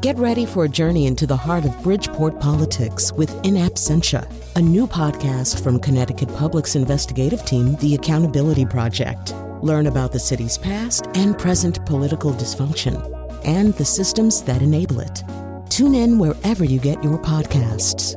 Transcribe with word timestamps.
Get 0.00 0.16
ready 0.16 0.46
for 0.46 0.64
a 0.64 0.68
journey 0.68 1.06
into 1.06 1.26
the 1.26 1.36
heart 1.36 1.66
of 1.66 1.82
Bridgeport 1.82 2.40
politics 2.40 3.12
with 3.12 3.30
In 3.44 3.56
Absentia, 3.56 4.26
a 4.56 4.60
new 4.60 4.86
podcast 4.86 5.62
from 5.62 5.78
Connecticut 5.78 6.34
Public's 6.36 6.74
investigative 6.74 7.44
team, 7.44 7.76
The 7.76 7.96
Accountability 7.96 8.64
Project. 8.64 9.34
Learn 9.60 9.88
about 9.88 10.10
the 10.10 10.18
city's 10.18 10.56
past 10.56 11.08
and 11.12 11.38
present 11.38 11.84
political 11.84 12.32
dysfunction 12.32 12.96
and 13.44 13.74
the 13.74 13.84
systems 13.84 14.40
that 14.44 14.62
enable 14.62 15.00
it. 15.00 15.22
Tune 15.68 15.94
in 15.94 16.18
wherever 16.18 16.64
you 16.64 16.80
get 16.80 17.04
your 17.04 17.18
podcasts. 17.18 18.16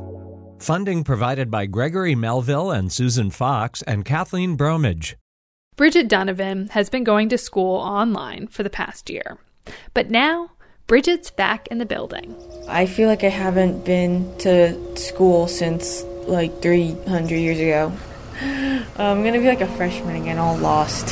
Funding 0.62 1.04
provided 1.04 1.50
by 1.50 1.66
Gregory 1.66 2.14
Melville 2.14 2.70
and 2.70 2.90
Susan 2.90 3.30
Fox 3.30 3.82
and 3.82 4.06
Kathleen 4.06 4.56
Bromage. 4.56 5.16
Bridget 5.76 6.08
Donovan 6.08 6.68
has 6.68 6.88
been 6.88 7.04
going 7.04 7.28
to 7.28 7.36
school 7.36 7.76
online 7.76 8.46
for 8.46 8.62
the 8.62 8.70
past 8.70 9.10
year. 9.10 9.36
But 9.92 10.10
now, 10.10 10.50
Bridget's 10.86 11.30
back 11.30 11.66
in 11.68 11.78
the 11.78 11.86
building. 11.86 12.34
I 12.68 12.84
feel 12.84 13.08
like 13.08 13.24
I 13.24 13.30
haven't 13.30 13.86
been 13.86 14.36
to 14.38 14.98
school 14.98 15.48
since 15.48 16.02
like 16.26 16.60
300 16.60 17.34
years 17.34 17.58
ago. 17.58 17.90
I'm 18.98 19.24
gonna 19.24 19.38
be 19.38 19.46
like 19.46 19.62
a 19.62 19.76
freshman 19.78 20.20
again, 20.20 20.36
all 20.36 20.58
lost. 20.58 21.08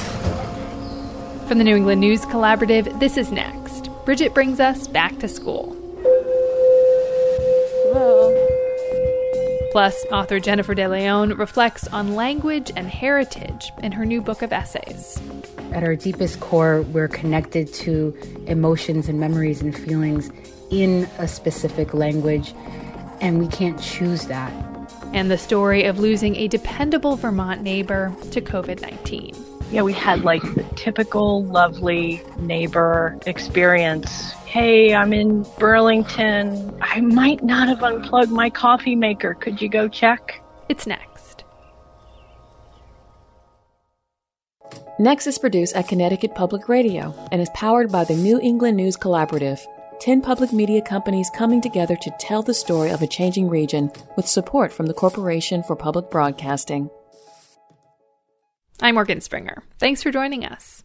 From 1.49 1.57
the 1.57 1.65
New 1.65 1.77
England 1.77 2.03
News 2.03 2.21
Collaborative, 2.27 3.01
this 3.01 3.17
is 3.17 3.33
next. 3.33 3.89
Bridget 4.05 4.35
brings 4.35 4.61
us 4.61 4.87
back 4.89 5.19
to 5.21 5.29
school. 5.29 5.75
Hello. 7.89 8.32
Plus, 9.73 10.05
author 10.13 10.39
Jennifer 10.39 10.75
De 10.75 10.87
Leon 10.87 11.31
reflects 11.39 11.89
on 11.89 12.15
language 12.15 12.71
and 12.77 12.87
heritage 12.87 13.73
in 13.83 13.91
her 13.91 14.05
new 14.05 14.21
book 14.21 14.43
of 14.43 14.53
essays. 14.53 15.19
At 15.73 15.83
our 15.83 15.97
deepest 15.97 16.41
core, 16.41 16.83
we're 16.83 17.09
connected 17.09 17.73
to 17.73 18.15
emotions 18.49 19.09
and 19.09 19.19
memories 19.19 19.63
and 19.63 19.75
feelings 19.75 20.31
in 20.71 21.09
a 21.17 21.27
specific 21.27 21.95
language, 21.95 22.53
and 23.23 23.39
we 23.39 23.49
can't 23.49 23.81
choose 23.81 24.27
that. 24.27 24.53
And 25.15 25.31
the 25.31 25.39
story 25.39 25.85
of 25.85 25.99
losing 25.99 26.37
a 26.37 26.49
dependable 26.49 27.17
Vermont 27.17 27.63
neighbor 27.63 28.15
to 28.33 28.43
COVID 28.43 28.83
19. 28.83 29.35
Yeah, 29.71 29.81
we 29.81 29.95
had 29.95 30.21
like 30.21 30.43
the 30.55 30.65
typical 30.77 31.45
lovely 31.45 32.21
neighbor 32.37 33.19
experience. 33.25 34.35
Hey, 34.53 34.95
I'm 34.95 35.15
in 35.15 35.47
Burlington. 35.59 36.77
I 36.83 37.01
might 37.01 37.43
not 37.43 37.69
have 37.69 37.83
unplugged 37.83 38.31
my 38.31 38.51
coffee 38.51 38.95
maker. 38.95 39.33
Could 39.33 39.63
you 39.63 39.71
go 39.71 39.89
check? 39.89 40.43
It's 40.69 40.87
next. 40.87 41.45
Next 44.99 45.27
is 45.27 45.39
produced 45.39 45.75
at 45.75 45.89
Connecticut 45.89 46.35
Public 46.35 46.69
Radio 46.69 47.15
and 47.33 47.41
is 47.41 47.49
powered 47.55 47.91
by 47.91 48.05
the 48.05 48.15
New 48.15 48.39
England 48.41 48.77
News 48.77 48.95
Collaborative. 48.95 49.59
10 50.03 50.21
public 50.21 50.53
media 50.53 50.83
companies 50.83 51.31
coming 51.35 51.63
together 51.63 51.97
to 51.97 52.15
tell 52.21 52.43
the 52.43 52.53
story 52.53 52.91
of 52.91 53.01
a 53.01 53.07
changing 53.07 53.49
region 53.49 53.91
with 54.17 54.29
support 54.29 54.71
from 54.71 54.85
the 54.85 54.93
Corporation 54.93 55.63
for 55.63 55.77
Public 55.77 56.11
Broadcasting. 56.11 56.91
I'm 58.83 58.97
Morgan 58.97 59.23
Springer. 59.23 59.63
Thanks 59.79 60.03
for 60.03 60.11
joining 60.11 60.45
us. 60.45 60.85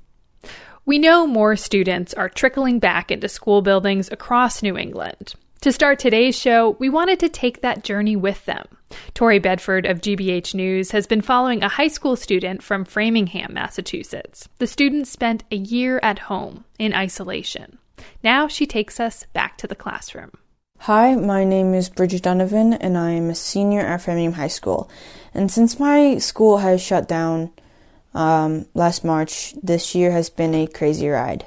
We 0.88 1.00
know 1.00 1.28
more 1.28 1.58
students 1.58 2.14
are 2.14 2.30
trickling 2.30 2.80
back 2.80 3.12
into 3.12 3.28
school 3.28 3.62
buildings 3.62 4.10
across 4.10 4.64
New 4.64 4.78
England. 4.78 5.34
To 5.60 5.74
start 5.74 6.00
today's 6.00 6.34
show, 6.34 6.78
we 6.80 6.88
wanted 6.88 7.20
to 7.20 7.28
take 7.28 7.62
that 7.62 7.84
journey 7.84 8.16
with 8.16 8.46
them. 8.46 8.66
Tori 9.14 9.38
Bedford 9.38 9.86
of 9.86 10.00
GBH 10.00 10.56
News 10.56 10.92
has 10.92 11.06
been 11.06 11.22
following 11.22 11.62
a 11.62 11.68
high 11.68 11.90
school 11.90 12.16
student 12.16 12.64
from 12.64 12.86
Framingham, 12.86 13.54
Massachusetts. 13.54 14.48
The 14.60 14.66
student 14.66 15.10
spent 15.10 15.44
a 15.52 15.58
year 15.58 16.00
at 16.02 16.20
home 16.20 16.64
in 16.80 16.94
isolation. 16.94 17.80
Now 18.24 18.48
she 18.48 18.66
takes 18.66 18.98
us 18.98 19.26
back 19.34 19.58
to 19.58 19.68
the 19.68 19.76
classroom. 19.76 20.32
Hi, 20.80 21.16
my 21.16 21.44
name 21.44 21.74
is 21.74 21.90
Bridget 21.90 22.24
Donovan, 22.24 22.72
and 22.72 22.98
I'm 22.98 23.30
a 23.30 23.36
senior 23.36 23.82
at 23.82 24.04
Framingham 24.04 24.36
High 24.36 24.48
School. 24.48 24.90
And 25.34 25.52
since 25.52 25.82
my 25.82 26.18
school 26.20 26.60
has 26.60 26.82
shut 26.82 27.10
down 27.10 27.52
um, 28.18 28.66
last 28.74 29.06
March, 29.06 29.54
this 29.62 29.94
year 29.94 30.12
has 30.12 30.30
been 30.30 30.56
a 30.56 30.66
crazy 30.66 31.08
ride. 31.08 31.46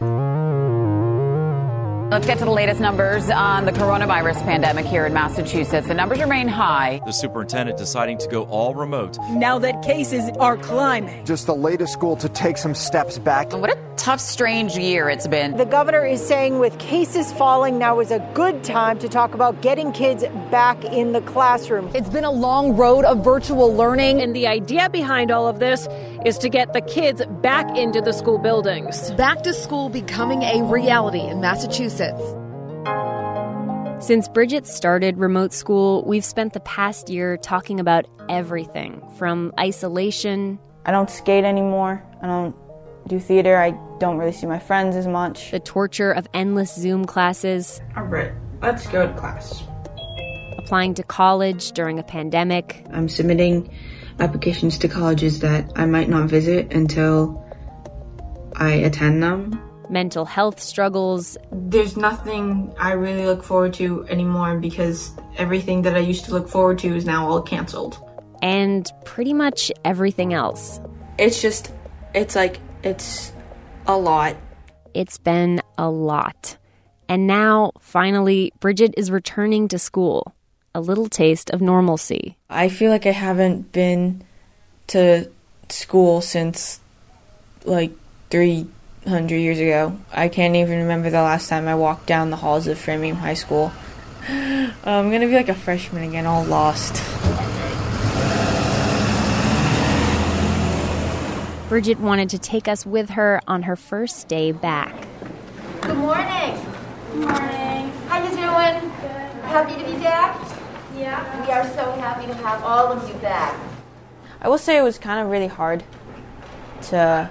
Let's 2.10 2.26
get 2.26 2.38
to 2.38 2.44
the 2.44 2.50
latest 2.50 2.80
numbers 2.80 3.30
on 3.30 3.66
the 3.66 3.70
coronavirus 3.70 4.42
pandemic 4.42 4.84
here 4.84 5.06
in 5.06 5.12
Massachusetts. 5.12 5.86
The 5.86 5.94
numbers 5.94 6.18
remain 6.18 6.48
high. 6.48 7.00
The 7.06 7.12
superintendent 7.12 7.78
deciding 7.78 8.18
to 8.18 8.26
go 8.26 8.46
all 8.46 8.74
remote. 8.74 9.16
Now 9.30 9.60
that 9.60 9.80
cases 9.82 10.28
are 10.40 10.56
climbing. 10.56 11.24
Just 11.24 11.46
the 11.46 11.54
latest 11.54 11.92
school 11.92 12.16
to 12.16 12.28
take 12.28 12.58
some 12.58 12.74
steps 12.74 13.16
back. 13.16 13.52
What 13.52 13.70
a 13.70 13.78
tough, 13.96 14.18
strange 14.18 14.76
year 14.76 15.08
it's 15.08 15.28
been. 15.28 15.56
The 15.56 15.66
governor 15.66 16.04
is 16.04 16.26
saying 16.26 16.58
with 16.58 16.76
cases 16.80 17.32
falling, 17.34 17.78
now 17.78 18.00
is 18.00 18.10
a 18.10 18.18
good 18.34 18.64
time 18.64 18.98
to 18.98 19.08
talk 19.08 19.32
about 19.32 19.60
getting 19.60 19.92
kids 19.92 20.24
back 20.50 20.82
in 20.86 21.12
the 21.12 21.20
classroom. 21.20 21.92
It's 21.94 22.08
been 22.08 22.24
a 22.24 22.30
long 22.32 22.76
road 22.76 23.04
of 23.04 23.22
virtual 23.22 23.72
learning, 23.72 24.20
and 24.20 24.34
the 24.34 24.48
idea 24.48 24.90
behind 24.90 25.30
all 25.30 25.46
of 25.46 25.60
this 25.60 25.86
is 26.24 26.38
to 26.38 26.48
get 26.48 26.72
the 26.72 26.80
kids 26.80 27.22
back 27.42 27.76
into 27.76 28.00
the 28.00 28.12
school 28.12 28.38
buildings. 28.38 29.12
Back 29.12 29.42
to 29.42 29.54
school 29.54 29.90
becoming 29.90 30.42
a 30.42 30.64
reality 30.64 31.20
in 31.20 31.40
Massachusetts. 31.40 31.99
Since 34.00 34.28
Bridget 34.28 34.66
started 34.66 35.18
remote 35.18 35.52
school, 35.52 36.02
we've 36.06 36.24
spent 36.24 36.54
the 36.54 36.60
past 36.60 37.10
year 37.10 37.36
talking 37.36 37.78
about 37.78 38.06
everything 38.30 39.02
from 39.18 39.52
isolation. 39.60 40.58
I 40.86 40.90
don't 40.92 41.10
skate 41.10 41.44
anymore. 41.44 42.02
I 42.22 42.26
don't 42.26 42.56
do 43.06 43.20
theater. 43.20 43.58
I 43.58 43.72
don't 43.98 44.16
really 44.16 44.32
see 44.32 44.46
my 44.46 44.58
friends 44.58 44.96
as 44.96 45.06
much. 45.06 45.50
The 45.50 45.60
torture 45.60 46.10
of 46.12 46.26
endless 46.32 46.74
Zoom 46.74 47.04
classes. 47.04 47.82
All 47.94 48.04
right, 48.04 48.32
let's 48.62 48.86
go 48.86 49.06
to 49.06 49.12
class. 49.14 49.62
Applying 50.56 50.94
to 50.94 51.02
college 51.02 51.72
during 51.72 51.98
a 51.98 52.02
pandemic. 52.02 52.86
I'm 52.92 53.10
submitting 53.10 53.70
applications 54.18 54.78
to 54.78 54.88
colleges 54.88 55.40
that 55.40 55.70
I 55.76 55.84
might 55.84 56.08
not 56.08 56.30
visit 56.30 56.72
until 56.72 57.46
I 58.56 58.72
attend 58.72 59.22
them 59.22 59.69
mental 59.90 60.24
health 60.24 60.60
struggles. 60.60 61.36
There's 61.52 61.96
nothing 61.96 62.72
I 62.78 62.92
really 62.92 63.26
look 63.26 63.42
forward 63.42 63.74
to 63.74 64.06
anymore 64.08 64.58
because 64.58 65.12
everything 65.36 65.82
that 65.82 65.94
I 65.96 65.98
used 65.98 66.24
to 66.26 66.32
look 66.32 66.48
forward 66.48 66.78
to 66.80 66.94
is 66.94 67.04
now 67.04 67.28
all 67.28 67.42
canceled. 67.42 67.98
And 68.42 68.90
pretty 69.04 69.34
much 69.34 69.70
everything 69.84 70.32
else. 70.32 70.80
It's 71.18 71.42
just, 71.42 71.72
it's 72.14 72.34
like, 72.34 72.60
it's 72.82 73.32
a 73.86 73.96
lot. 73.96 74.36
It's 74.94 75.18
been 75.18 75.60
a 75.76 75.90
lot. 75.90 76.56
And 77.08 77.26
now, 77.26 77.72
finally, 77.80 78.52
Bridget 78.60 78.94
is 78.96 79.10
returning 79.10 79.68
to 79.68 79.78
school. 79.78 80.34
A 80.74 80.80
little 80.80 81.08
taste 81.08 81.50
of 81.50 81.60
normalcy. 81.60 82.38
I 82.48 82.68
feel 82.68 82.90
like 82.92 83.04
I 83.04 83.10
haven't 83.10 83.72
been 83.72 84.22
to 84.88 85.28
school 85.68 86.20
since 86.20 86.80
like 87.64 87.90
three 88.30 88.66
hundred 89.06 89.38
years 89.38 89.58
ago. 89.58 89.98
I 90.12 90.28
can't 90.28 90.56
even 90.56 90.80
remember 90.80 91.10
the 91.10 91.22
last 91.22 91.48
time 91.48 91.68
I 91.68 91.74
walked 91.74 92.06
down 92.06 92.30
the 92.30 92.36
halls 92.36 92.66
of 92.66 92.78
Framingham 92.78 93.16
High 93.16 93.34
School. 93.34 93.72
Um, 94.82 95.06
I'm 95.06 95.10
gonna 95.10 95.26
be 95.26 95.34
like 95.34 95.48
a 95.48 95.54
freshman 95.54 96.04
again, 96.04 96.24
all 96.24 96.44
lost. 96.44 96.94
Bridget 101.68 102.00
wanted 102.00 102.30
to 102.30 102.38
take 102.38 102.66
us 102.66 102.86
with 102.86 103.10
her 103.10 103.40
on 103.46 103.62
her 103.62 103.76
first 103.76 104.26
day 104.26 104.52
back. 104.52 105.06
Good 105.82 105.96
morning. 105.96 106.58
Good 107.12 107.20
morning. 107.20 107.90
How 108.08 108.22
you 108.22 108.30
doing? 108.30 108.90
Good. 109.00 109.44
Happy 109.44 109.82
to 109.82 109.84
be 109.84 110.02
back? 110.02 110.36
Yeah. 110.96 111.46
We 111.46 111.52
are 111.52 111.64
so 111.74 111.92
happy 112.00 112.26
to 112.26 112.34
have 112.34 112.62
all 112.64 112.92
of 112.92 113.06
you 113.08 113.14
back. 113.20 113.58
I 114.40 114.48
will 114.48 114.58
say 114.58 114.78
it 114.78 114.82
was 114.82 114.98
kind 114.98 115.20
of 115.20 115.30
really 115.30 115.46
hard 115.46 115.84
to 116.82 117.30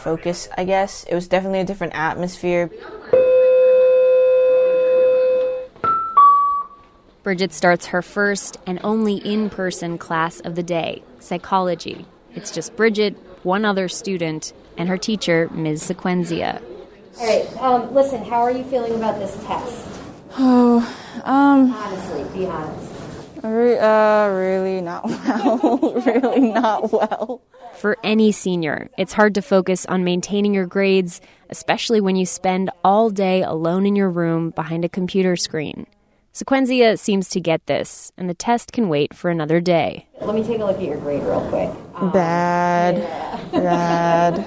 focus, 0.00 0.48
I 0.56 0.64
guess. 0.64 1.04
It 1.04 1.14
was 1.14 1.28
definitely 1.28 1.60
a 1.60 1.64
different 1.64 1.94
atmosphere. 1.94 2.70
Bridget 7.22 7.52
starts 7.52 7.86
her 7.86 8.00
first 8.00 8.58
and 8.66 8.80
only 8.82 9.16
in 9.16 9.50
person 9.50 9.98
class 9.98 10.40
of 10.40 10.54
the 10.54 10.62
day 10.62 11.02
psychology. 11.18 12.06
It's 12.34 12.50
just 12.50 12.74
Bridget, 12.76 13.14
one 13.42 13.64
other 13.64 13.88
student, 13.88 14.52
and 14.78 14.88
her 14.88 14.96
teacher, 14.96 15.50
Ms. 15.52 15.82
Sequenzia. 15.82 16.62
All 17.18 17.26
right, 17.26 17.56
um, 17.58 17.92
listen, 17.94 18.24
how 18.24 18.40
are 18.40 18.50
you 18.50 18.64
feeling 18.64 18.94
about 18.94 19.18
this 19.18 19.36
test? 19.44 19.86
Oh, 20.38 20.78
um. 21.24 21.72
Honestly, 21.72 22.24
be 22.38 22.46
honest. 22.46 22.99
Re- 23.42 23.78
uh, 23.78 24.28
really 24.28 24.80
not 24.80 25.04
well. 25.06 25.78
really 26.06 26.52
not 26.52 26.92
well. 26.92 27.42
For 27.76 27.96
any 28.04 28.32
senior, 28.32 28.90
it's 28.98 29.14
hard 29.14 29.34
to 29.36 29.42
focus 29.42 29.86
on 29.86 30.04
maintaining 30.04 30.52
your 30.54 30.66
grades, 30.66 31.20
especially 31.48 32.00
when 32.00 32.16
you 32.16 32.26
spend 32.26 32.70
all 32.84 33.08
day 33.10 33.42
alone 33.42 33.86
in 33.86 33.96
your 33.96 34.10
room 34.10 34.50
behind 34.50 34.84
a 34.84 34.88
computer 34.88 35.36
screen. 35.36 35.86
Sequenzia 36.32 36.96
seems 36.98 37.28
to 37.30 37.40
get 37.40 37.66
this, 37.66 38.12
and 38.16 38.28
the 38.30 38.34
test 38.34 38.72
can 38.72 38.88
wait 38.88 39.14
for 39.14 39.30
another 39.30 39.60
day. 39.60 40.06
Let 40.20 40.34
me 40.34 40.44
take 40.44 40.60
a 40.60 40.64
look 40.64 40.76
at 40.76 40.82
your 40.84 40.98
grade 40.98 41.22
real 41.22 41.40
quick. 41.48 41.70
Um, 41.94 42.12
bad. 42.12 42.96
Yeah. 43.52 43.60
bad. 43.62 44.38
Um, 44.38 44.44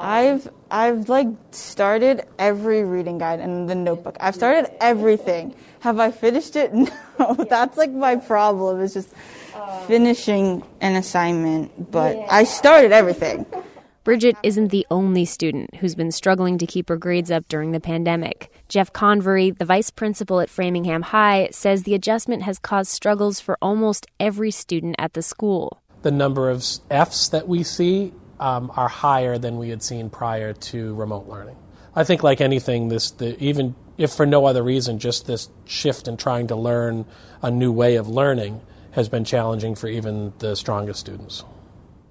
I've 0.00 0.48
I've 0.70 1.08
like 1.08 1.28
started 1.50 2.22
every 2.38 2.84
reading 2.84 3.18
guide 3.18 3.40
and 3.40 3.68
the 3.68 3.74
notebook. 3.74 4.16
I've 4.20 4.34
started 4.34 4.70
everything. 4.82 5.54
Have 5.80 5.98
I 5.98 6.10
finished 6.10 6.56
it? 6.56 6.72
No. 7.18 7.34
That's 7.34 7.76
like 7.76 7.90
my 7.90 8.14
problem. 8.14 8.80
It's 8.80 8.94
just 8.94 9.12
um, 9.52 9.86
finishing 9.88 10.62
an 10.80 10.94
assignment, 10.94 11.90
but 11.90 12.16
I 12.30 12.44
started 12.44 12.92
everything. 12.92 13.44
Bridget 14.04 14.36
isn't 14.44 14.68
the 14.68 14.86
only 14.88 15.24
student 15.24 15.74
who's 15.74 15.96
been 15.96 16.12
struggling 16.12 16.58
to 16.58 16.66
keep 16.66 16.88
her 16.88 16.96
grades 16.96 17.32
up 17.32 17.48
during 17.48 17.72
the 17.72 17.80
pandemic. 17.80 18.52
Jeff 18.68 18.92
Convery, 18.92 19.50
the 19.50 19.64
vice 19.64 19.90
principal 19.90 20.38
at 20.40 20.48
Framingham 20.48 21.02
High, 21.02 21.48
says 21.50 21.82
the 21.82 21.94
adjustment 21.94 22.44
has 22.44 22.60
caused 22.60 22.92
struggles 22.92 23.40
for 23.40 23.58
almost 23.60 24.06
every 24.20 24.52
student 24.52 24.94
at 24.96 25.14
the 25.14 25.22
school. 25.22 25.82
The 26.02 26.12
number 26.12 26.48
of 26.48 26.64
F's 26.88 27.28
that 27.30 27.48
we 27.48 27.64
see 27.64 28.12
um, 28.40 28.72
are 28.74 28.88
higher 28.88 29.38
than 29.38 29.58
we 29.58 29.70
had 29.70 29.82
seen 29.82 30.10
prior 30.10 30.52
to 30.52 30.94
remote 30.94 31.28
learning. 31.28 31.56
I 31.94 32.04
think, 32.04 32.22
like 32.22 32.40
anything, 32.40 32.88
this 32.88 33.10
the, 33.10 33.36
even 33.42 33.74
if 33.96 34.12
for 34.12 34.26
no 34.26 34.46
other 34.46 34.62
reason, 34.62 34.98
just 34.98 35.26
this 35.26 35.48
shift 35.64 36.06
in 36.06 36.16
trying 36.16 36.46
to 36.48 36.56
learn 36.56 37.06
a 37.42 37.50
new 37.50 37.72
way 37.72 37.96
of 37.96 38.08
learning 38.08 38.60
has 38.92 39.08
been 39.08 39.24
challenging 39.24 39.74
for 39.74 39.88
even 39.88 40.32
the 40.38 40.54
strongest 40.54 41.00
students. 41.00 41.44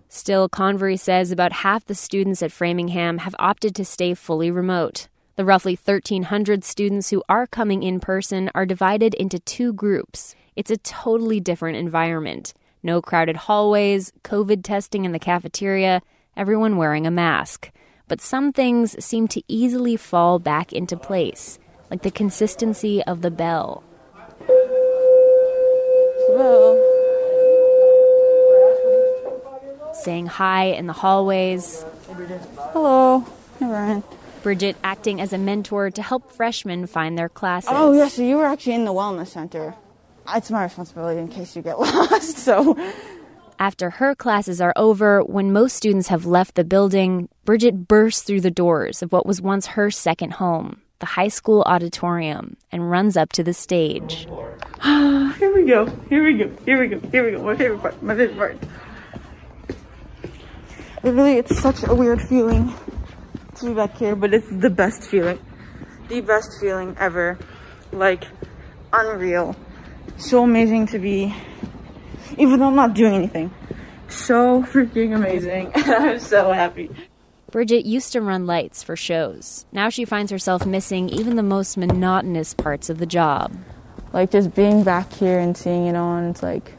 Still, 0.09 0.47
Convery 0.47 0.97
says 0.97 1.31
about 1.31 1.51
half 1.51 1.85
the 1.85 1.95
students 1.95 2.41
at 2.41 2.51
Framingham 2.51 3.19
have 3.19 3.35
opted 3.39 3.75
to 3.75 3.85
stay 3.85 4.13
fully 4.13 4.49
remote. 4.49 5.07
The 5.35 5.45
roughly 5.45 5.73
1,300 5.81 6.63
students 6.63 7.09
who 7.09 7.23
are 7.29 7.45
coming 7.45 7.83
in 7.83 7.99
person 7.99 8.49
are 8.55 8.65
divided 8.65 9.13
into 9.13 9.37
two 9.39 9.73
groups. 9.73 10.33
It's 10.55 10.71
a 10.71 10.77
totally 10.77 11.39
different 11.39 11.77
environment. 11.77 12.53
No 12.81 13.01
crowded 13.01 13.35
hallways, 13.35 14.11
COVID 14.23 14.63
testing 14.63 15.05
in 15.05 15.11
the 15.11 15.19
cafeteria, 15.19 16.01
everyone 16.37 16.77
wearing 16.77 17.05
a 17.07 17.11
mask. 17.11 17.71
But 18.07 18.21
some 18.21 18.53
things 18.53 19.03
seem 19.03 19.27
to 19.29 19.43
easily 19.49 19.97
fall 19.97 20.39
back 20.39 20.71
into 20.71 20.95
place, 20.95 21.59
like 21.91 22.03
the 22.03 22.11
consistency 22.11 23.03
of 23.03 23.21
the 23.21 23.31
bell. 23.31 23.83
Saying 29.93 30.27
hi 30.27 30.65
in 30.65 30.87
the 30.87 30.93
hallways. 30.93 31.83
Hello. 32.71 33.25
Bridget 34.43 34.77
acting 34.83 35.19
as 35.19 35.33
a 35.33 35.37
mentor 35.37 35.89
to 35.89 36.01
help 36.01 36.31
freshmen 36.31 36.85
find 36.87 37.17
their 37.17 37.27
classes. 37.27 37.71
Oh, 37.73 37.91
yeah, 37.91 38.07
so 38.07 38.21
you 38.21 38.37
were 38.37 38.45
actually 38.45 38.75
in 38.75 38.85
the 38.85 38.93
wellness 38.93 39.27
center. 39.27 39.73
It's 40.33 40.51
my 40.51 40.63
responsibility 40.63 41.19
in 41.19 41.27
case 41.27 41.55
you 41.55 41.61
get 41.61 41.79
lost, 41.79 42.37
so. 42.37 42.77
After 43.59 43.89
her 43.89 44.13
classes 44.13 44.61
are 44.61 44.73
over, 44.75 45.23
when 45.23 45.51
most 45.51 45.75
students 45.75 46.09
have 46.09 46.27
left 46.27 46.53
the 46.53 46.63
building, 46.63 47.27
Bridget 47.43 47.87
bursts 47.87 48.21
through 48.21 48.41
the 48.41 48.51
doors 48.51 49.01
of 49.01 49.11
what 49.11 49.25
was 49.25 49.41
once 49.41 49.65
her 49.67 49.89
second 49.89 50.33
home, 50.33 50.81
the 50.99 51.07
high 51.07 51.29
school 51.29 51.63
auditorium, 51.65 52.57
and 52.71 52.91
runs 52.91 53.17
up 53.17 53.31
to 53.33 53.43
the 53.43 53.55
stage. 53.55 54.27
Oh, 54.83 55.33
here 55.39 55.55
we 55.55 55.65
go. 55.65 55.87
Here 56.07 56.23
we 56.23 56.37
go. 56.37 56.55
Here 56.65 56.79
we 56.79 56.87
go. 56.87 56.99
Here 57.09 57.25
we 57.25 57.31
go. 57.31 57.41
My 57.41 57.55
favorite 57.55 57.81
part. 57.81 58.03
My 58.03 58.15
favorite 58.15 58.37
part. 58.37 58.57
It 61.03 61.09
really, 61.09 61.37
it's 61.37 61.57
such 61.59 61.81
a 61.81 61.95
weird 61.95 62.21
feeling 62.21 62.71
to 63.55 63.65
be 63.65 63.73
back 63.73 63.97
here, 63.97 64.15
but 64.15 64.35
it's 64.35 64.47
the 64.51 64.69
best 64.69 65.01
feeling. 65.01 65.39
The 66.09 66.21
best 66.21 66.59
feeling 66.61 66.95
ever. 66.99 67.39
Like, 67.91 68.23
unreal. 68.93 69.55
So 70.17 70.43
amazing 70.43 70.87
to 70.87 70.99
be, 70.99 71.33
even 72.37 72.59
though 72.59 72.67
I'm 72.67 72.75
not 72.75 72.93
doing 72.93 73.13
anything. 73.13 73.51
So 74.09 74.63
freaking 74.63 75.15
amazing. 75.15 75.71
I'm 75.75 76.19
so 76.19 76.51
happy. 76.51 76.89
Bridget 77.51 77.85
used 77.85 78.11
to 78.11 78.21
run 78.21 78.45
lights 78.45 78.83
for 78.83 78.95
shows. 78.95 79.65
Now 79.71 79.89
she 79.89 80.05
finds 80.05 80.31
herself 80.31 80.65
missing 80.65 81.09
even 81.09 81.35
the 81.37 81.43
most 81.43 81.77
monotonous 81.77 82.53
parts 82.53 82.89
of 82.89 82.97
the 82.97 83.05
job. 83.05 83.55
Like 84.11 84.31
just 84.31 84.53
being 84.53 84.83
back 84.83 85.13
here 85.13 85.39
and 85.39 85.55
seeing 85.55 85.87
it 85.87 85.95
on, 85.95 86.25
it's 86.25 86.43
like 86.43 86.73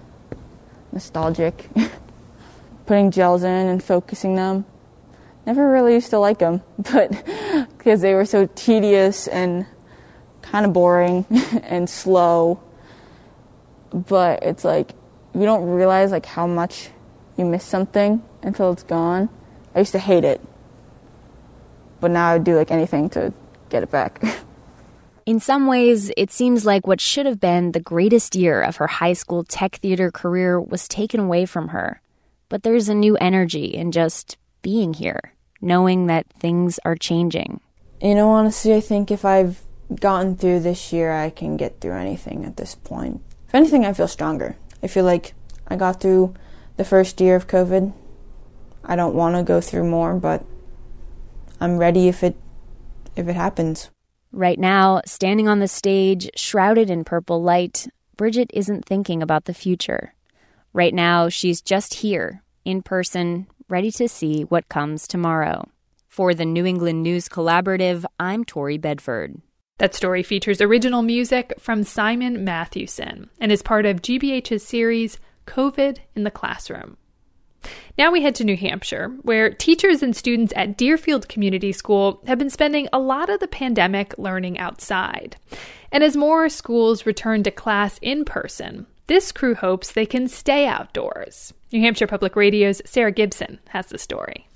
nostalgic. 0.92 1.68
Putting 2.86 3.10
gels 3.10 3.42
in 3.42 3.66
and 3.66 3.82
focusing 3.82 4.36
them. 4.36 4.64
Never 5.46 5.70
really 5.70 5.94
used 5.94 6.10
to 6.10 6.18
like 6.18 6.38
them, 6.38 6.62
but 6.78 7.10
because 7.78 8.02
they 8.02 8.14
were 8.14 8.26
so 8.26 8.46
tedious 8.54 9.26
and 9.26 9.66
kind 10.42 10.66
of 10.66 10.72
boring 10.72 11.24
and 11.62 11.88
slow. 11.88 12.60
But 13.90 14.42
it's 14.42 14.64
like 14.64 14.92
you 15.38 15.44
don't 15.44 15.70
realize 15.70 16.10
like 16.10 16.26
how 16.26 16.46
much 16.46 16.90
you 17.36 17.44
miss 17.44 17.64
something 17.64 18.22
until 18.42 18.72
it's 18.72 18.82
gone. 18.82 19.28
I 19.74 19.78
used 19.78 19.92
to 19.92 19.98
hate 20.00 20.24
it, 20.24 20.40
but 22.00 22.10
now 22.10 22.30
I'd 22.30 22.42
do 22.42 22.56
like 22.56 22.72
anything 22.72 23.08
to 23.10 23.32
get 23.68 23.84
it 23.84 23.90
back. 23.90 24.22
In 25.26 25.40
some 25.40 25.66
ways, 25.66 26.10
it 26.16 26.32
seems 26.32 26.64
like 26.64 26.86
what 26.86 27.00
should 27.00 27.26
have 27.26 27.38
been 27.38 27.72
the 27.72 27.80
greatest 27.80 28.34
year 28.34 28.62
of 28.62 28.76
her 28.76 28.86
high 28.86 29.12
school 29.12 29.44
tech 29.44 29.76
theater 29.76 30.10
career 30.10 30.58
was 30.58 30.88
taken 30.88 31.20
away 31.20 31.44
from 31.44 31.68
her. 31.68 32.00
But 32.48 32.62
there's 32.62 32.88
a 32.88 32.94
new 32.94 33.16
energy 33.18 33.66
in 33.66 33.92
just 33.92 34.38
being 34.62 34.94
here, 34.94 35.34
knowing 35.60 36.06
that 36.06 36.26
things 36.40 36.80
are 36.84 36.96
changing. 36.96 37.60
You 38.00 38.14
know, 38.14 38.30
honestly, 38.30 38.74
I 38.74 38.80
think 38.80 39.10
if 39.10 39.24
I've 39.24 39.60
gotten 40.00 40.34
through 40.34 40.60
this 40.60 40.92
year, 40.94 41.12
I 41.12 41.30
can 41.30 41.58
get 41.58 41.80
through 41.80 41.92
anything 41.92 42.44
at 42.44 42.56
this 42.56 42.74
point. 42.74 43.20
If 43.48 43.54
anything, 43.54 43.84
I 43.84 43.92
feel 43.92 44.08
stronger. 44.08 44.56
I 44.82 44.86
feel 44.86 45.04
like 45.04 45.34
I 45.66 45.76
got 45.76 46.00
through 46.00 46.34
the 46.76 46.84
first 46.84 47.20
year 47.20 47.36
of 47.36 47.46
COVID. 47.46 47.92
I 48.84 48.96
don't 48.96 49.14
want 49.14 49.36
to 49.36 49.42
go 49.42 49.60
through 49.60 49.84
more, 49.84 50.14
but 50.14 50.44
I'm 51.60 51.78
ready 51.78 52.08
if 52.08 52.22
it 52.22 52.36
if 53.16 53.28
it 53.28 53.34
happens. 53.34 53.90
Right 54.30 54.58
now, 54.58 55.00
standing 55.06 55.48
on 55.48 55.58
the 55.58 55.68
stage, 55.68 56.30
shrouded 56.36 56.90
in 56.90 57.04
purple 57.04 57.42
light, 57.42 57.88
Bridget 58.16 58.50
isn't 58.54 58.84
thinking 58.84 59.22
about 59.22 59.46
the 59.46 59.54
future. 59.54 60.14
Right 60.72 60.94
now, 60.94 61.28
she's 61.28 61.62
just 61.62 61.94
here, 61.94 62.42
in 62.64 62.82
person, 62.82 63.46
ready 63.68 63.90
to 63.92 64.08
see 64.08 64.42
what 64.42 64.68
comes 64.68 65.08
tomorrow. 65.08 65.68
For 66.08 66.34
the 66.34 66.44
New 66.44 66.66
England 66.66 67.02
News 67.02 67.28
Collaborative, 67.28 68.04
I'm 68.20 68.44
Tori 68.44 68.76
Bedford. 68.76 69.40
That 69.78 69.94
story 69.94 70.24
features 70.24 70.60
original 70.60 71.02
music 71.02 71.54
from 71.58 71.84
Simon 71.84 72.44
Mathewson 72.44 73.30
and 73.40 73.52
is 73.52 73.62
part 73.62 73.86
of 73.86 74.02
GBH's 74.02 74.64
series 74.64 75.18
COVID 75.46 75.98
in 76.16 76.24
the 76.24 76.32
Classroom. 76.32 76.96
Now 77.96 78.10
we 78.10 78.22
head 78.22 78.34
to 78.36 78.44
New 78.44 78.56
Hampshire, 78.56 79.08
where 79.22 79.50
teachers 79.50 80.02
and 80.02 80.14
students 80.14 80.52
at 80.56 80.76
Deerfield 80.76 81.28
Community 81.28 81.72
School 81.72 82.22
have 82.26 82.38
been 82.38 82.50
spending 82.50 82.88
a 82.92 82.98
lot 82.98 83.30
of 83.30 83.38
the 83.38 83.48
pandemic 83.48 84.16
learning 84.18 84.58
outside. 84.58 85.36
And 85.92 86.02
as 86.02 86.16
more 86.16 86.48
schools 86.48 87.06
return 87.06 87.44
to 87.44 87.50
class 87.50 87.98
in 88.02 88.24
person, 88.24 88.86
this 89.06 89.30
crew 89.30 89.54
hopes 89.54 89.92
they 89.92 90.06
can 90.06 90.26
stay 90.28 90.66
outdoors. 90.66 91.54
New 91.72 91.80
Hampshire 91.80 92.06
Public 92.08 92.34
Radio's 92.34 92.82
Sarah 92.84 93.12
Gibson 93.12 93.60
has 93.68 93.86
the 93.86 93.98
story. 93.98 94.47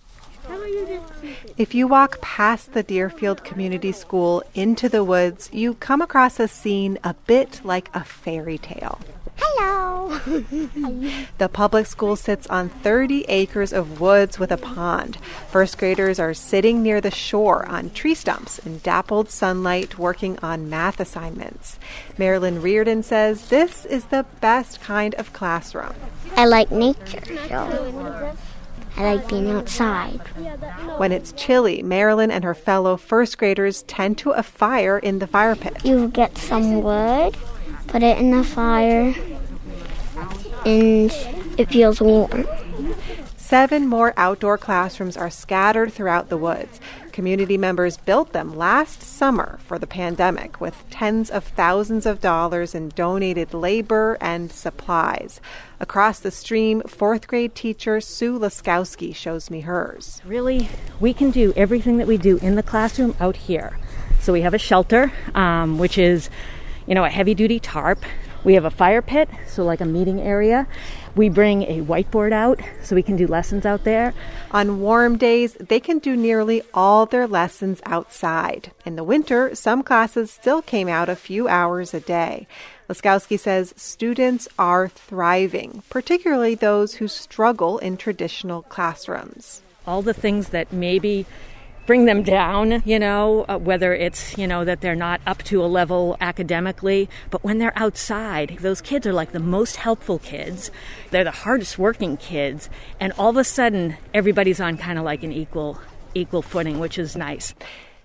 If 1.57 1.75
you 1.75 1.87
walk 1.87 2.21
past 2.21 2.73
the 2.73 2.83
Deerfield 2.83 3.45
Community 3.45 3.93
School 3.93 4.43
into 4.55 4.89
the 4.89 5.05
woods, 5.05 5.49
you 5.53 5.75
come 5.75 6.01
across 6.01 6.41
a 6.41 6.49
scene 6.49 6.99
a 7.05 7.15
bit 7.15 7.61
like 7.65 7.89
a 7.95 8.05
fairy 8.05 8.59
tale. 8.59 8.99
Hello. 9.37 10.19
the 11.39 11.49
public 11.49 11.87
school 11.87 12.17
sits 12.17 12.47
on 12.49 12.69
30 12.69 13.25
acres 13.29 13.73
of 13.73 14.01
woods 14.01 14.39
with 14.39 14.53
a 14.53 14.57
pond. 14.57 15.17
First 15.49 15.79
graders 15.79 16.19
are 16.19 16.35
sitting 16.35 16.83
near 16.83 17.01
the 17.01 17.11
shore 17.11 17.67
on 17.67 17.91
tree 17.91 18.15
stumps 18.15 18.59
in 18.61 18.79
dappled 18.79 19.31
sunlight 19.31 19.99
working 19.99 20.39
on 20.43 20.71
math 20.71 21.01
assignments. 21.01 21.79
Marilyn 22.19 22.61
Reardon 22.63 23.03
says 23.03 23.49
this 23.49 23.85
is 23.87 24.07
the 24.07 24.27
best 24.41 24.81
kind 24.81 25.15
of 25.15 25.33
classroom. 25.33 25.95
I 26.37 26.47
like 26.47 26.71
nature, 26.71 27.23
so 27.49 28.35
I 28.97 29.15
like 29.15 29.29
being 29.29 29.51
outside. 29.51 30.21
When 30.99 31.13
it's 31.13 31.33
chilly, 31.33 31.83
Marilyn 31.83 32.31
and 32.31 32.45
her 32.45 32.55
fellow 32.55 32.97
first 32.97 33.39
graders 33.39 33.83
tend 33.83 34.19
to 34.19 34.31
a 34.33 34.43
fire 34.43 34.99
in 34.99 35.19
the 35.19 35.27
fire 35.27 35.57
pit. 35.57 35.85
You 35.85 36.09
get 36.09 36.37
some 36.37 36.83
wood, 36.83 37.37
put 37.87 38.03
it 38.03 38.19
in 38.19 38.31
the 38.31 38.45
fire, 38.45 39.15
and 40.67 41.11
it 41.59 41.71
feels 41.71 42.01
warm. 42.01 42.47
Seven 43.37 43.87
more 43.87 44.15
outdoor 44.17 44.57
classrooms 44.57 45.17
are 45.17 45.31
scattered 45.31 45.93
throughout 45.93 46.29
the 46.29 46.39
woods. 46.39 46.81
Community 47.13 47.59
members 47.59 47.99
built 47.99 48.33
them 48.33 48.57
last 48.57 49.03
summer 49.03 49.59
for 49.67 49.79
the 49.79 49.87
pandemic 49.87 50.63
with 50.63 50.83
tens 50.89 51.29
of 51.31 51.45
thousands 51.45 52.07
of 52.07 52.23
dollars 52.23 52.75
in 52.75 52.89
donated 52.89 53.53
labor 53.53 54.17
and 54.19 54.51
supplies. 54.51 55.39
Across 55.79 56.21
the 56.21 56.31
stream, 56.31 56.81
fourth 56.87 57.29
grade 57.29 57.55
teacher 57.55 58.01
Sue 58.01 58.39
Laskowski 58.39 59.15
shows 59.15 59.51
me 59.51 59.61
hers. 59.61 60.23
Really, 60.25 60.71
we 61.01 61.13
can 61.13 61.31
do 61.31 61.53
everything 61.55 61.99
that 61.99 62.07
we 62.07 62.17
do 62.17 62.39
in 62.39 62.55
the 62.55 62.63
classroom 62.63 63.15
out 63.21 63.37
here. 63.37 63.79
So 64.21 64.33
we 64.33 64.41
have 64.41 64.55
a 64.55 64.59
shelter, 64.59 65.13
um, 65.35 65.79
which 65.79 65.99
is, 65.99 66.31
you 66.87 66.95
know, 66.95 67.05
a 67.05 67.11
heavy 67.11 67.35
duty 67.35 67.61
tarp. 67.61 68.05
We 68.43 68.55
have 68.55 68.65
a 68.65 68.71
fire 68.71 69.03
pit, 69.03 69.29
so 69.47 69.65
like 69.65 69.83
a 69.83 69.85
meeting 69.85 70.21
area. 70.21 70.67
We 71.15 71.29
bring 71.29 71.65
a 71.65 71.83
whiteboard 71.83 72.33
out 72.33 72.63
so 72.83 72.97
we 72.97 73.03
can 73.03 73.17
do 73.17 73.27
lessons 73.27 73.67
out 73.67 73.85
there. 73.85 74.15
On 74.51 74.81
warm 74.81 75.19
days, 75.19 75.53
they 75.55 75.79
can 75.79 75.99
do 75.99 76.17
nearly 76.17 76.63
all 76.73 77.05
their 77.05 77.27
lessons 77.27 77.83
outside. 77.85 78.73
In 78.87 78.97
the 78.97 79.05
winter, 79.05 79.55
some 79.55 79.83
classes 79.83 80.31
still 80.31 80.63
came 80.63 80.89
out 80.89 81.11
a 81.11 81.17
few 81.17 81.49
hours 81.49 81.93
a 81.93 82.01
day. 82.01 82.47
Laskowski 82.89 83.39
says 83.39 83.75
students 83.77 84.49
are 84.59 84.89
thriving, 84.89 85.83
particularly 85.91 86.55
those 86.55 86.95
who 86.95 87.09
struggle 87.09 87.77
in 87.79 87.99
traditional 87.99 88.63
classrooms. 88.63 89.61
All 89.87 90.01
the 90.01 90.15
things 90.15 90.49
that 90.49 90.73
maybe 90.73 91.27
bring 91.87 92.05
them 92.05 92.23
down, 92.23 92.83
you 92.85 92.99
know, 92.99 93.45
uh, 93.49 93.59
whether 93.59 93.93
it's, 93.93 94.37
you 94.39 94.47
know, 94.47 94.65
that 94.65 94.81
they're 94.81 94.95
not 94.95 95.21
up 95.27 95.43
to 95.45 95.65
a 95.65 95.67
level 95.67 96.17
academically, 96.21 97.09
but 97.31 97.43
when 97.43 97.59
they're 97.59 97.77
outside, 97.77 98.57
those 98.61 98.81
kids 98.81 99.07
are 99.07 99.13
like 99.13 99.33
the 99.33 99.41
most 99.41 99.77
helpful 99.77 100.19
kids. 100.19 100.71
They're 101.11 101.25
the 101.25 101.31
hardest 101.31 101.79
working 101.79 102.17
kids, 102.17 102.71
and 103.01 103.13
all 103.19 103.31
of 103.31 103.37
a 103.37 103.45
sudden 103.45 103.97
everybody's 104.15 104.61
on 104.61 104.77
kind 104.77 104.99
of 104.99 105.05
like 105.05 105.23
an 105.23 105.33
equal 105.33 105.81
equal 106.15 106.43
footing, 106.43 106.79
which 106.79 106.99
is 106.99 107.17
nice. 107.17 107.55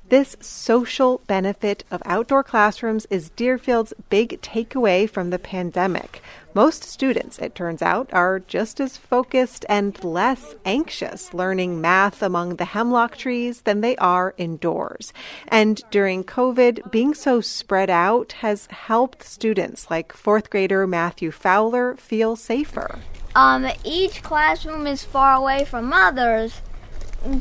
This 0.09 0.37
social 0.39 1.19
benefit 1.27 1.83
of 1.91 2.01
outdoor 2.05 2.41
classrooms 2.41 3.05
is 3.09 3.29
Deerfield's 3.31 3.93
big 4.09 4.41
takeaway 4.41 5.09
from 5.09 5.31
the 5.31 5.39
pandemic. 5.39 6.21
Most 6.53 6.85
students, 6.85 7.37
it 7.39 7.53
turns 7.53 7.81
out, 7.81 8.09
are 8.13 8.39
just 8.39 8.79
as 8.79 8.95
focused 8.95 9.65
and 9.67 10.01
less 10.01 10.55
anxious 10.63 11.33
learning 11.33 11.81
math 11.81 12.23
among 12.23 12.55
the 12.55 12.63
hemlock 12.63 13.17
trees 13.17 13.63
than 13.63 13.81
they 13.81 13.97
are 13.97 14.33
indoors. 14.37 15.11
And 15.49 15.81
during 15.91 16.23
COVID, 16.23 16.89
being 16.89 17.13
so 17.13 17.41
spread 17.41 17.89
out 17.89 18.31
has 18.39 18.67
helped 18.67 19.23
students 19.23 19.91
like 19.91 20.13
fourth 20.13 20.49
grader 20.49 20.87
Matthew 20.87 21.31
Fowler 21.31 21.97
feel 21.97 22.37
safer. 22.37 22.99
Um, 23.35 23.67
each 23.83 24.23
classroom 24.23 24.87
is 24.87 25.03
far 25.03 25.35
away 25.35 25.65
from 25.65 25.91
others, 25.91 26.61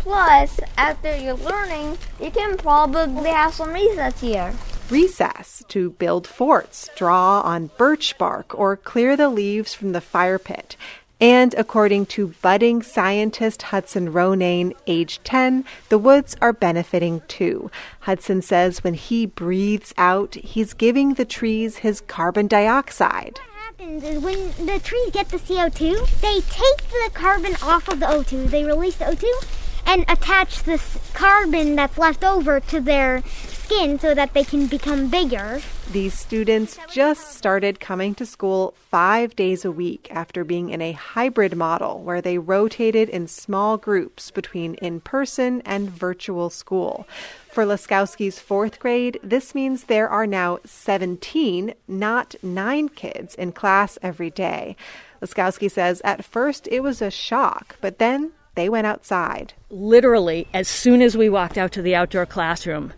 Plus, 0.00 0.58
after 0.76 1.16
you're 1.16 1.34
learning, 1.34 1.96
you 2.20 2.30
can 2.30 2.56
probably 2.56 3.30
have 3.30 3.54
some 3.54 3.72
recess 3.72 4.20
here. 4.20 4.52
Recess 4.90 5.64
to 5.68 5.90
build 5.90 6.26
forts, 6.26 6.90
draw 6.96 7.40
on 7.40 7.70
birch 7.76 8.18
bark, 8.18 8.58
or 8.58 8.76
clear 8.76 9.16
the 9.16 9.28
leaves 9.28 9.74
from 9.74 9.92
the 9.92 10.00
fire 10.00 10.38
pit. 10.38 10.76
And 11.20 11.54
according 11.54 12.06
to 12.06 12.34
budding 12.42 12.82
scientist 12.82 13.62
Hudson 13.62 14.12
Ronayne, 14.12 14.74
age 14.86 15.20
10, 15.24 15.64
the 15.88 15.98
woods 15.98 16.36
are 16.42 16.52
benefiting 16.52 17.22
too. 17.28 17.70
Hudson 18.00 18.42
says 18.42 18.84
when 18.84 18.94
he 18.94 19.24
breathes 19.24 19.94
out, 19.96 20.34
he's 20.34 20.74
giving 20.74 21.14
the 21.14 21.24
trees 21.24 21.78
his 21.78 22.00
carbon 22.02 22.48
dioxide 22.48 23.40
happens 23.78 24.04
is 24.04 24.22
when 24.22 24.66
the 24.66 24.80
trees 24.82 25.10
get 25.12 25.28
the 25.28 25.36
CO2, 25.36 26.20
they 26.20 26.40
take 26.40 26.88
the 26.88 27.10
carbon 27.12 27.54
off 27.62 27.88
of 27.88 28.00
the 28.00 28.06
O2, 28.06 28.48
they 28.48 28.64
release 28.64 28.96
the 28.96 29.04
O2, 29.04 29.65
and 29.86 30.04
attach 30.08 30.64
this 30.64 30.98
carbon 31.14 31.76
that's 31.76 31.96
left 31.96 32.24
over 32.24 32.60
to 32.60 32.80
their 32.80 33.22
skin 33.66 33.98
so 33.98 34.14
that 34.14 34.32
they 34.32 34.44
can 34.44 34.66
become 34.66 35.08
bigger. 35.08 35.60
These 35.90 36.14
students 36.18 36.78
just 36.88 37.34
started 37.34 37.80
coming 37.80 38.14
to 38.16 38.26
school 38.26 38.74
five 38.90 39.34
days 39.34 39.64
a 39.64 39.72
week 39.72 40.08
after 40.10 40.44
being 40.44 40.70
in 40.70 40.82
a 40.82 40.92
hybrid 40.92 41.56
model 41.56 42.00
where 42.00 42.20
they 42.20 42.38
rotated 42.38 43.08
in 43.08 43.26
small 43.26 43.76
groups 43.76 44.30
between 44.30 44.74
in 44.74 45.00
person 45.00 45.62
and 45.64 45.90
virtual 45.90 46.50
school. 46.50 47.08
For 47.50 47.64
Laskowski's 47.64 48.38
fourth 48.38 48.78
grade, 48.78 49.18
this 49.22 49.54
means 49.54 49.84
there 49.84 50.08
are 50.08 50.26
now 50.26 50.58
17, 50.64 51.74
not 51.88 52.34
nine 52.42 52.88
kids 52.88 53.34
in 53.34 53.52
class 53.52 53.98
every 54.02 54.30
day. 54.30 54.76
Laskowski 55.22 55.70
says 55.70 56.02
at 56.04 56.24
first 56.24 56.68
it 56.70 56.80
was 56.80 57.00
a 57.00 57.10
shock, 57.10 57.76
but 57.80 57.98
then 57.98 58.32
they 58.56 58.68
went 58.68 58.86
outside. 58.86 59.54
Literally, 59.70 60.48
as 60.52 60.66
soon 60.66 61.02
as 61.02 61.16
we 61.16 61.28
walked 61.28 61.56
out 61.56 61.72
to 61.72 61.82
the 61.82 61.94
outdoor 61.94 62.26
classroom, 62.26 62.92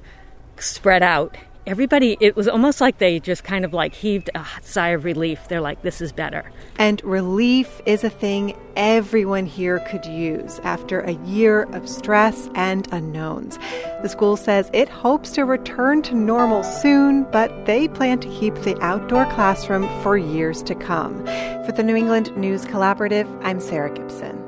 spread 0.58 1.02
out, 1.02 1.36
everybody, 1.66 2.16
it 2.20 2.34
was 2.34 2.48
almost 2.48 2.80
like 2.80 2.98
they 2.98 3.20
just 3.20 3.44
kind 3.44 3.64
of 3.64 3.74
like 3.74 3.92
heaved 3.92 4.30
a 4.34 4.46
sigh 4.62 4.88
of 4.88 5.04
relief. 5.04 5.48
They're 5.48 5.60
like, 5.60 5.82
this 5.82 6.00
is 6.00 6.12
better. 6.12 6.50
And 6.78 7.02
relief 7.04 7.82
is 7.84 8.04
a 8.04 8.10
thing 8.10 8.56
everyone 8.76 9.44
here 9.46 9.80
could 9.80 10.06
use 10.06 10.60
after 10.60 11.00
a 11.00 11.12
year 11.26 11.64
of 11.74 11.88
stress 11.88 12.48
and 12.54 12.88
unknowns. 12.92 13.58
The 14.02 14.08
school 14.08 14.36
says 14.36 14.70
it 14.72 14.88
hopes 14.88 15.32
to 15.32 15.44
return 15.44 16.02
to 16.02 16.14
normal 16.14 16.62
soon, 16.62 17.24
but 17.24 17.66
they 17.66 17.88
plan 17.88 18.20
to 18.20 18.28
keep 18.28 18.54
the 18.54 18.80
outdoor 18.80 19.26
classroom 19.32 19.88
for 20.02 20.16
years 20.16 20.62
to 20.62 20.74
come. 20.74 21.26
For 21.66 21.72
the 21.76 21.82
New 21.82 21.96
England 21.96 22.34
News 22.36 22.64
Collaborative, 22.64 23.28
I'm 23.44 23.60
Sarah 23.60 23.92
Gibson. 23.92 24.47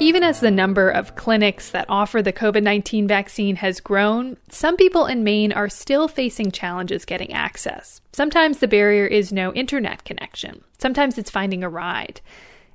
Even 0.00 0.22
as 0.22 0.40
the 0.40 0.50
number 0.50 0.88
of 0.88 1.16
clinics 1.16 1.70
that 1.70 1.84
offer 1.88 2.22
the 2.22 2.32
COVID 2.32 2.62
19 2.62 3.06
vaccine 3.06 3.56
has 3.56 3.78
grown, 3.78 4.36
some 4.48 4.76
people 4.76 5.06
in 5.06 5.22
Maine 5.22 5.52
are 5.52 5.68
still 5.68 6.08
facing 6.08 6.50
challenges 6.50 7.04
getting 7.04 7.32
access. 7.32 8.00
Sometimes 8.12 8.58
the 8.58 8.68
barrier 8.68 9.06
is 9.06 9.32
no 9.32 9.52
internet 9.52 10.04
connection, 10.04 10.64
sometimes 10.78 11.18
it's 11.18 11.30
finding 11.30 11.62
a 11.62 11.68
ride. 11.68 12.20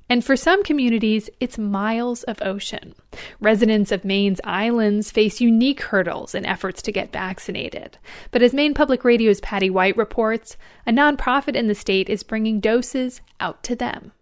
And 0.08 0.24
for 0.24 0.36
some 0.36 0.62
communities, 0.62 1.30
it's 1.40 1.56
miles 1.56 2.24
of 2.24 2.42
ocean. 2.42 2.94
Residents 3.40 3.90
of 3.90 4.04
Maine's 4.04 4.40
islands 4.44 5.10
face 5.10 5.40
unique 5.40 5.80
hurdles 5.80 6.34
in 6.34 6.44
efforts 6.44 6.82
to 6.82 6.92
get 6.92 7.12
vaccinated. 7.12 7.96
But 8.30 8.42
as 8.42 8.52
Maine 8.52 8.74
Public 8.74 9.02
Radio's 9.02 9.40
Patty 9.40 9.70
White 9.70 9.96
reports, 9.96 10.56
a 10.86 10.92
nonprofit 10.92 11.56
in 11.56 11.68
the 11.68 11.74
state 11.74 12.10
is 12.10 12.22
bringing 12.22 12.60
doses 12.60 13.22
out 13.40 13.62
to 13.64 13.74
them. 13.74 14.12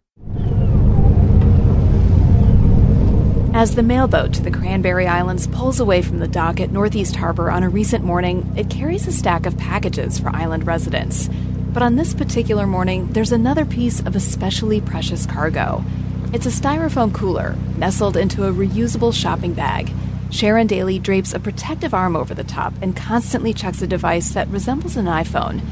As 3.54 3.74
the 3.74 3.82
mailboat 3.82 4.32
to 4.34 4.42
the 4.42 4.50
Cranberry 4.50 5.06
Islands 5.06 5.46
pulls 5.46 5.78
away 5.78 6.00
from 6.00 6.20
the 6.20 6.28
dock 6.28 6.58
at 6.58 6.70
Northeast 6.70 7.16
Harbor 7.16 7.50
on 7.50 7.62
a 7.62 7.68
recent 7.68 8.02
morning, 8.02 8.50
it 8.56 8.70
carries 8.70 9.06
a 9.06 9.12
stack 9.12 9.44
of 9.44 9.58
packages 9.58 10.18
for 10.18 10.34
island 10.34 10.66
residents. 10.66 11.28
But 11.72 11.82
on 11.82 11.96
this 11.96 12.12
particular 12.12 12.66
morning, 12.66 13.08
there's 13.12 13.32
another 13.32 13.64
piece 13.64 14.00
of 14.00 14.14
especially 14.14 14.82
precious 14.82 15.24
cargo. 15.24 15.82
It's 16.32 16.44
a 16.44 16.50
styrofoam 16.50 17.14
cooler 17.14 17.56
nestled 17.78 18.16
into 18.16 18.46
a 18.46 18.52
reusable 18.52 19.14
shopping 19.14 19.54
bag. 19.54 19.90
Sharon 20.30 20.66
Daly 20.66 20.98
drapes 20.98 21.32
a 21.32 21.40
protective 21.40 21.94
arm 21.94 22.14
over 22.14 22.34
the 22.34 22.44
top 22.44 22.74
and 22.82 22.94
constantly 22.94 23.54
checks 23.54 23.80
a 23.80 23.86
device 23.86 24.32
that 24.32 24.48
resembles 24.48 24.96
an 24.96 25.06
iPhone. 25.06 25.62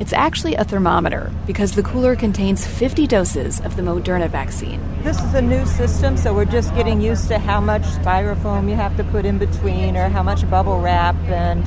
It's 0.00 0.12
actually 0.12 0.56
a 0.56 0.64
thermometer 0.64 1.32
because 1.46 1.72
the 1.72 1.82
cooler 1.84 2.16
contains 2.16 2.66
50 2.66 3.06
doses 3.06 3.60
of 3.60 3.76
the 3.76 3.82
Moderna 3.82 4.28
vaccine. 4.28 4.80
This 5.04 5.20
is 5.22 5.34
a 5.34 5.42
new 5.42 5.64
system, 5.66 6.16
so 6.16 6.34
we're 6.34 6.46
just 6.46 6.74
getting 6.74 7.00
used 7.00 7.28
to 7.28 7.38
how 7.38 7.60
much 7.60 7.82
styrofoam 7.82 8.68
you 8.68 8.74
have 8.74 8.96
to 8.96 9.04
put 9.04 9.24
in 9.24 9.38
between 9.38 9.96
or 9.96 10.08
how 10.08 10.24
much 10.24 10.48
bubble 10.50 10.80
wrap, 10.80 11.14
and 11.26 11.64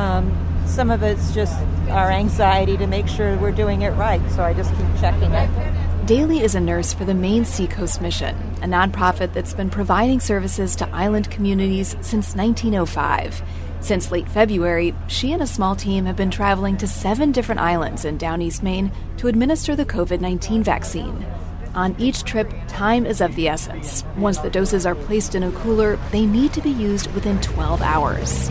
um, 0.00 0.49
some 0.66 0.90
of 0.90 1.02
it's 1.02 1.32
just 1.32 1.58
our 1.88 2.10
anxiety 2.10 2.76
to 2.76 2.86
make 2.86 3.08
sure 3.08 3.36
we're 3.38 3.52
doing 3.52 3.82
it 3.82 3.90
right, 3.90 4.20
so 4.30 4.42
I 4.42 4.54
just 4.54 4.70
keep 4.76 4.86
checking 5.00 5.32
it. 5.32 6.06
Daly 6.06 6.42
is 6.42 6.54
a 6.54 6.60
nurse 6.60 6.92
for 6.92 7.04
the 7.04 7.14
Maine 7.14 7.44
Seacoast 7.44 8.00
Mission, 8.00 8.36
a 8.62 8.66
nonprofit 8.66 9.32
that's 9.32 9.54
been 9.54 9.70
providing 9.70 10.18
services 10.18 10.74
to 10.76 10.88
island 10.88 11.30
communities 11.30 11.90
since 12.00 12.34
1905. 12.34 13.42
Since 13.80 14.10
late 14.10 14.28
February, 14.28 14.94
she 15.06 15.32
and 15.32 15.42
a 15.42 15.46
small 15.46 15.74
team 15.74 16.06
have 16.06 16.16
been 16.16 16.30
traveling 16.30 16.76
to 16.78 16.86
seven 16.86 17.32
different 17.32 17.60
islands 17.60 18.04
in 18.04 18.18
down 18.18 18.42
East 18.42 18.62
Maine 18.62 18.92
to 19.18 19.28
administer 19.28 19.74
the 19.74 19.86
COVID 19.86 20.20
19 20.20 20.62
vaccine. 20.62 21.26
On 21.74 21.94
each 21.98 22.24
trip, 22.24 22.52
time 22.66 23.06
is 23.06 23.20
of 23.20 23.34
the 23.36 23.48
essence. 23.48 24.04
Once 24.16 24.38
the 24.38 24.50
doses 24.50 24.84
are 24.86 24.96
placed 24.96 25.34
in 25.34 25.44
a 25.44 25.52
cooler, 25.52 25.96
they 26.10 26.26
need 26.26 26.52
to 26.52 26.60
be 26.60 26.70
used 26.70 27.12
within 27.14 27.40
12 27.40 27.80
hours. 27.80 28.50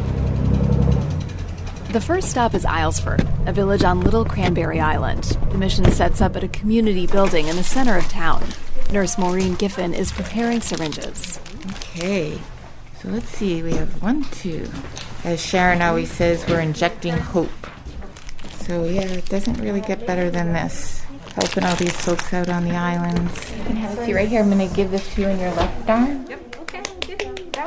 The 1.89 1.99
first 1.99 2.29
stop 2.29 2.53
is 2.53 2.65
Islesford, 2.65 3.47
a 3.47 3.51
village 3.51 3.83
on 3.83 4.01
Little 4.01 4.23
Cranberry 4.23 4.79
Island. 4.79 5.23
The 5.49 5.57
mission 5.57 5.89
sets 5.91 6.21
up 6.21 6.35
at 6.35 6.43
a 6.43 6.47
community 6.47 7.07
building 7.07 7.47
in 7.47 7.55
the 7.55 7.63
center 7.63 7.97
of 7.97 8.07
town. 8.07 8.43
Nurse 8.93 9.17
Maureen 9.17 9.55
Giffen 9.55 9.95
is 9.95 10.11
preparing 10.11 10.61
syringes. 10.61 11.39
Okay, 11.71 12.39
so 13.01 13.09
let's 13.09 13.29
see, 13.29 13.63
we 13.63 13.73
have 13.73 14.03
one, 14.03 14.23
two. 14.25 14.69
As 15.23 15.43
Sharon 15.43 15.81
always 15.81 16.11
says, 16.11 16.45
we're 16.47 16.59
injecting 16.59 17.17
hope. 17.17 17.49
So 18.59 18.85
yeah, 18.85 19.01
it 19.01 19.25
doesn't 19.25 19.59
really 19.59 19.81
get 19.81 20.05
better 20.05 20.29
than 20.29 20.53
this. 20.53 21.03
Helping 21.33 21.63
all 21.63 21.75
these 21.75 21.99
folks 21.99 22.31
out 22.35 22.49
on 22.49 22.65
the 22.65 22.75
islands. 22.75 23.51
You 23.57 23.63
can 23.63 23.75
have 23.77 23.97
a 23.97 24.05
seat 24.05 24.13
right 24.13 24.29
here. 24.29 24.41
I'm 24.41 24.51
going 24.51 24.69
to 24.69 24.75
give 24.75 24.91
this 24.91 25.11
to 25.15 25.21
you 25.21 25.27
in 25.29 25.39
your 25.39 25.51
left 25.53 25.89
arm. 25.89 26.27
Yep, 26.29 26.39
okay, 26.39 26.48
That 26.48 26.48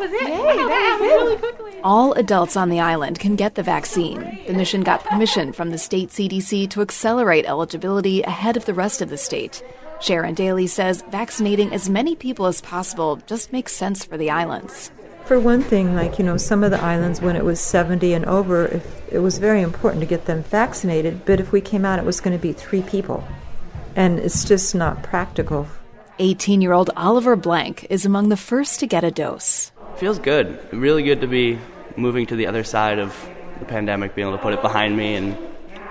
was 0.02 0.12
it. 0.12 0.28
Yay, 0.28 0.56
that 0.56 0.98
was 1.00 1.08
it. 1.08 1.14
really 1.14 1.36
quickly. 1.36 1.80
All 1.84 2.12
adults 2.14 2.56
on 2.56 2.68
the 2.68 2.80
island 2.80 3.18
can 3.18 3.36
get 3.36 3.54
the 3.54 3.62
vaccine. 3.62 4.40
The 4.46 4.52
mission 4.52 4.82
got 4.82 5.04
permission 5.04 5.52
from 5.52 5.70
the 5.70 5.78
state 5.78 6.10
CDC 6.10 6.70
to 6.70 6.82
accelerate 6.82 7.46
eligibility 7.46 8.22
ahead 8.22 8.56
of 8.56 8.64
the 8.64 8.74
rest 8.74 9.00
of 9.00 9.08
the 9.10 9.18
state. 9.18 9.62
Sharon 10.00 10.34
Daly 10.34 10.66
says 10.66 11.04
vaccinating 11.10 11.72
as 11.72 11.88
many 11.88 12.16
people 12.16 12.46
as 12.46 12.60
possible 12.60 13.16
just 13.26 13.52
makes 13.52 13.72
sense 13.72 14.04
for 14.04 14.16
the 14.16 14.30
islands. 14.30 14.90
For 15.24 15.38
one 15.38 15.62
thing, 15.62 15.94
like, 15.94 16.18
you 16.18 16.24
know, 16.24 16.36
some 16.36 16.64
of 16.64 16.72
the 16.72 16.80
islands, 16.80 17.20
when 17.20 17.36
it 17.36 17.44
was 17.44 17.60
70 17.60 18.12
and 18.12 18.24
over, 18.24 18.66
if, 18.66 19.12
it 19.12 19.20
was 19.20 19.38
very 19.38 19.62
important 19.62 20.00
to 20.00 20.06
get 20.06 20.26
them 20.26 20.42
vaccinated, 20.42 21.24
but 21.24 21.38
if 21.38 21.52
we 21.52 21.60
came 21.60 21.84
out, 21.84 22.00
it 22.00 22.04
was 22.04 22.20
going 22.20 22.36
to 22.36 22.42
be 22.42 22.52
three 22.52 22.82
people. 22.82 23.22
And 23.94 24.18
it's 24.18 24.44
just 24.44 24.74
not 24.74 25.04
practical. 25.04 25.68
18 26.18 26.60
year 26.60 26.72
old 26.72 26.90
Oliver 26.96 27.34
Blank 27.34 27.86
is 27.90 28.06
among 28.06 28.28
the 28.28 28.36
first 28.36 28.78
to 28.80 28.86
get 28.86 29.02
a 29.02 29.10
dose. 29.10 29.71
Feels 29.96 30.18
good. 30.18 30.58
Really 30.72 31.02
good 31.02 31.20
to 31.20 31.26
be 31.26 31.58
moving 31.96 32.26
to 32.26 32.36
the 32.36 32.46
other 32.46 32.64
side 32.64 32.98
of 32.98 33.14
the 33.58 33.64
pandemic, 33.64 34.14
being 34.14 34.28
able 34.28 34.36
to 34.36 34.42
put 34.42 34.54
it 34.54 34.62
behind 34.62 34.96
me 34.96 35.14
and 35.14 35.36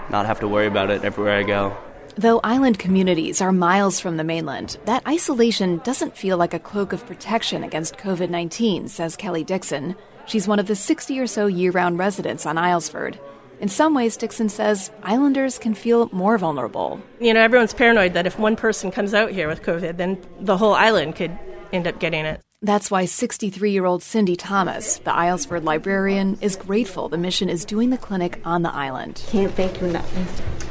not 0.10 0.25
have 0.25 0.39
to 0.41 0.48
worry 0.48 0.67
about 0.67 0.89
it 0.89 1.03
everywhere 1.03 1.38
I 1.38 1.43
go. 1.43 1.75
Though 2.15 2.41
island 2.43 2.77
communities 2.77 3.39
are 3.39 3.53
miles 3.53 4.00
from 4.00 4.17
the 4.17 4.24
mainland, 4.24 4.77
that 4.86 5.08
isolation 5.08 5.77
doesn't 5.79 6.17
feel 6.17 6.38
like 6.38 6.53
a 6.53 6.60
cloak 6.60 6.91
of 6.91 7.05
protection 7.05 7.63
against 7.63 7.98
COVID 7.98 8.29
19, 8.29 8.89
says 8.89 9.15
Kelly 9.15 9.46
Dixon. 9.46 9.96
She's 10.25 10.48
one 10.48 10.60
of 10.60 10.67
the 10.67 10.75
60 10.75 11.20
or 11.20 11.27
so 11.27 11.48
year 11.48 11.72
round 11.72 11.98
residents 11.98 12.46
on 12.46 12.58
Islesford. 12.58 13.17
In 13.62 13.70
some 13.70 13.93
ways, 13.93 14.17
Dixon 14.17 14.50
says 14.50 14.91
islanders 15.03 15.60
can 15.60 15.74
feel 15.74 16.10
more 16.12 16.38
vulnerable. 16.38 17.00
You 17.20 17.34
know, 17.34 17.41
everyone's 17.41 17.74
paranoid 17.74 18.13
that 18.13 18.25
if 18.25 18.38
one 18.38 18.55
person 18.55 18.91
comes 18.91 19.13
out 19.13 19.31
here 19.31 19.48
with 19.48 19.62
COVID, 19.62 19.98
then 19.98 20.20
the 20.39 20.58
whole 20.58 20.74
island 20.74 21.15
could 21.15 21.38
end 21.72 21.88
up 21.88 22.00
getting 22.00 22.25
it. 22.25 22.41
That's 22.63 22.91
why 22.91 23.06
63 23.06 23.72
year 23.72 23.86
old 23.86 24.03
Cindy 24.03 24.36
Thomas, 24.36 25.00
the 25.00 25.10
Islesford 25.10 25.63
librarian, 25.63 26.38
is 26.41 26.56
grateful 26.56 27.10
the 27.10 27.18
mission 27.18 27.50
is 27.50 27.65
doing 27.65 27.89
the 27.89 27.98
clinic 27.98 28.39
on 28.46 28.62
the 28.62 28.72
island. 28.72 29.24
Can't 29.30 29.51
thank 29.56 29.82
you 29.82 29.88
enough. 29.88 30.13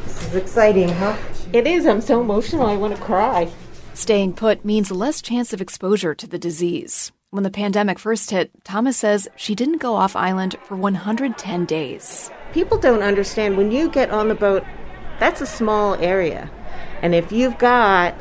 This 0.04 0.28
is 0.28 0.36
exciting, 0.36 0.88
huh? 0.88 1.16
It 1.52 1.66
is. 1.66 1.86
I'm 1.86 2.00
so 2.00 2.20
emotional, 2.20 2.66
I 2.66 2.76
want 2.76 2.94
to 2.94 3.02
cry. 3.02 3.50
Staying 3.94 4.34
put 4.34 4.64
means 4.64 4.92
less 4.92 5.20
chance 5.20 5.52
of 5.52 5.60
exposure 5.60 6.14
to 6.14 6.28
the 6.28 6.38
disease. 6.38 7.10
When 7.30 7.42
the 7.42 7.50
pandemic 7.50 7.98
first 7.98 8.30
hit, 8.30 8.52
Thomas 8.62 8.96
says 8.96 9.26
she 9.34 9.56
didn't 9.56 9.78
go 9.78 9.96
off 9.96 10.14
island 10.14 10.56
for 10.62 10.76
110 10.76 11.64
days. 11.64 12.30
People 12.52 12.78
don't 12.78 13.02
understand 13.02 13.56
when 13.56 13.72
you 13.72 13.90
get 13.90 14.10
on 14.10 14.28
the 14.28 14.36
boat, 14.36 14.62
that's 15.18 15.40
a 15.40 15.46
small 15.46 15.94
area. 15.96 16.48
And 17.02 17.16
if 17.16 17.32
you've 17.32 17.58
got 17.58 18.14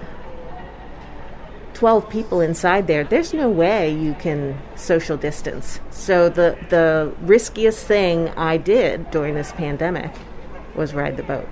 12 1.80 2.10
people 2.10 2.42
inside 2.42 2.88
there, 2.88 3.06
there's 3.06 3.34
no 3.34 3.50
way 3.50 3.90
you 3.90 4.14
can 4.16 4.54
social 4.76 5.16
distance. 5.16 5.80
So 5.92 6.28
the 6.28 6.58
the 6.68 7.16
riskiest 7.22 7.88
thing 7.88 8.28
I 8.36 8.58
did 8.58 9.10
during 9.12 9.36
this 9.36 9.54
pandemic 9.54 10.12
was 10.76 10.94
ride 10.94 11.16
the 11.16 11.24
boat. 11.24 11.48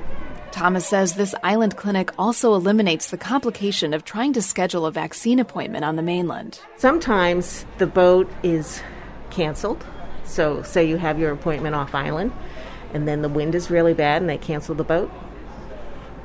Thomas 0.51 0.85
says 0.85 1.13
this 1.13 1.33
island 1.43 1.77
clinic 1.77 2.11
also 2.19 2.53
eliminates 2.55 3.09
the 3.09 3.17
complication 3.17 3.93
of 3.93 4.03
trying 4.03 4.33
to 4.33 4.41
schedule 4.41 4.85
a 4.85 4.91
vaccine 4.91 5.39
appointment 5.39 5.85
on 5.85 5.95
the 5.95 6.01
mainland. 6.01 6.59
Sometimes 6.75 7.65
the 7.77 7.87
boat 7.87 8.29
is 8.43 8.81
canceled. 9.29 9.85
So, 10.25 10.61
say 10.61 10.83
you 10.83 10.97
have 10.97 11.17
your 11.17 11.31
appointment 11.31 11.73
off 11.73 11.95
island, 11.95 12.33
and 12.93 13.07
then 13.07 13.21
the 13.21 13.29
wind 13.29 13.55
is 13.55 13.71
really 13.71 13.93
bad 13.93 14.21
and 14.21 14.29
they 14.29 14.37
cancel 14.37 14.75
the 14.75 14.83
boat. 14.83 15.09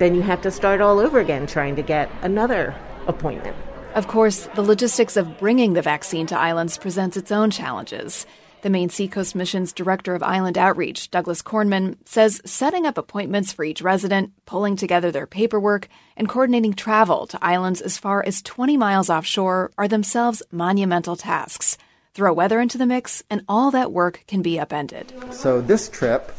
Then 0.00 0.16
you 0.16 0.22
have 0.22 0.42
to 0.42 0.50
start 0.50 0.80
all 0.80 0.98
over 0.98 1.20
again 1.20 1.46
trying 1.46 1.76
to 1.76 1.82
get 1.82 2.10
another 2.22 2.74
appointment. 3.06 3.56
Of 3.94 4.08
course, 4.08 4.48
the 4.54 4.62
logistics 4.62 5.18
of 5.18 5.38
bringing 5.38 5.74
the 5.74 5.82
vaccine 5.82 6.26
to 6.28 6.38
islands 6.38 6.78
presents 6.78 7.18
its 7.18 7.30
own 7.30 7.50
challenges. 7.50 8.24
The 8.62 8.70
Maine 8.70 8.88
Seacoast 8.88 9.34
Mission's 9.34 9.70
Director 9.70 10.14
of 10.14 10.22
Island 10.22 10.56
Outreach, 10.56 11.10
Douglas 11.10 11.42
Cornman, 11.42 11.98
says 12.06 12.40
setting 12.46 12.86
up 12.86 12.96
appointments 12.96 13.52
for 13.52 13.66
each 13.66 13.82
resident, 13.82 14.32
pulling 14.46 14.76
together 14.76 15.10
their 15.10 15.26
paperwork, 15.26 15.88
and 16.16 16.26
coordinating 16.26 16.72
travel 16.72 17.26
to 17.26 17.44
islands 17.44 17.82
as 17.82 17.98
far 17.98 18.24
as 18.24 18.40
20 18.40 18.78
miles 18.78 19.10
offshore 19.10 19.70
are 19.76 19.88
themselves 19.88 20.42
monumental 20.50 21.16
tasks. 21.16 21.76
Throw 22.14 22.32
weather 22.32 22.60
into 22.60 22.78
the 22.78 22.86
mix, 22.86 23.22
and 23.28 23.42
all 23.46 23.70
that 23.72 23.92
work 23.92 24.24
can 24.26 24.40
be 24.40 24.58
upended. 24.58 25.12
So, 25.32 25.60
this 25.60 25.90
trip, 25.90 26.34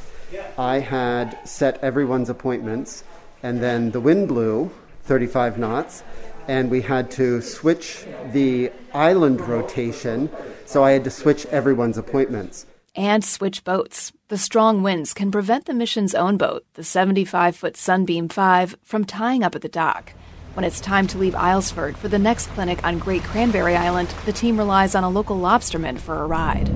I 0.57 0.79
had 0.79 1.37
set 1.47 1.83
everyone's 1.83 2.31
appointments, 2.31 3.03
and 3.43 3.61
then 3.61 3.91
the 3.91 3.99
wind 4.01 4.27
blew 4.27 4.71
35 5.03 5.57
knots, 5.59 6.03
and 6.47 6.69
we 6.69 6.81
had 6.81 7.11
to 7.11 7.41
switch 7.41 8.05
the 8.31 8.71
island 8.93 9.41
rotation, 9.41 10.29
so 10.65 10.83
I 10.83 10.91
had 10.91 11.03
to 11.03 11.09
switch 11.09 11.45
everyone's 11.47 11.97
appointments. 11.97 12.65
And 12.95 13.23
switch 13.23 13.63
boats. 13.63 14.11
The 14.27 14.37
strong 14.37 14.83
winds 14.83 15.13
can 15.13 15.31
prevent 15.31 15.65
the 15.65 15.73
mission's 15.73 16.13
own 16.13 16.37
boat, 16.37 16.65
the 16.75 16.83
75 16.83 17.55
foot 17.55 17.75
Sunbeam 17.77 18.29
5, 18.29 18.75
from 18.83 19.05
tying 19.05 19.43
up 19.43 19.55
at 19.55 19.61
the 19.61 19.69
dock. 19.69 20.13
When 20.53 20.63
it's 20.63 20.79
time 20.79 21.07
to 21.07 21.17
leave 21.17 21.33
Islesford 21.33 21.97
for 21.97 22.07
the 22.07 22.19
next 22.19 22.47
clinic 22.47 22.83
on 22.83 22.99
Great 22.99 23.23
Cranberry 23.23 23.75
Island, 23.75 24.09
the 24.25 24.31
team 24.31 24.57
relies 24.57 24.93
on 24.93 25.03
a 25.03 25.09
local 25.09 25.37
lobsterman 25.37 25.99
for 25.99 26.21
a 26.21 26.27
ride. 26.27 26.69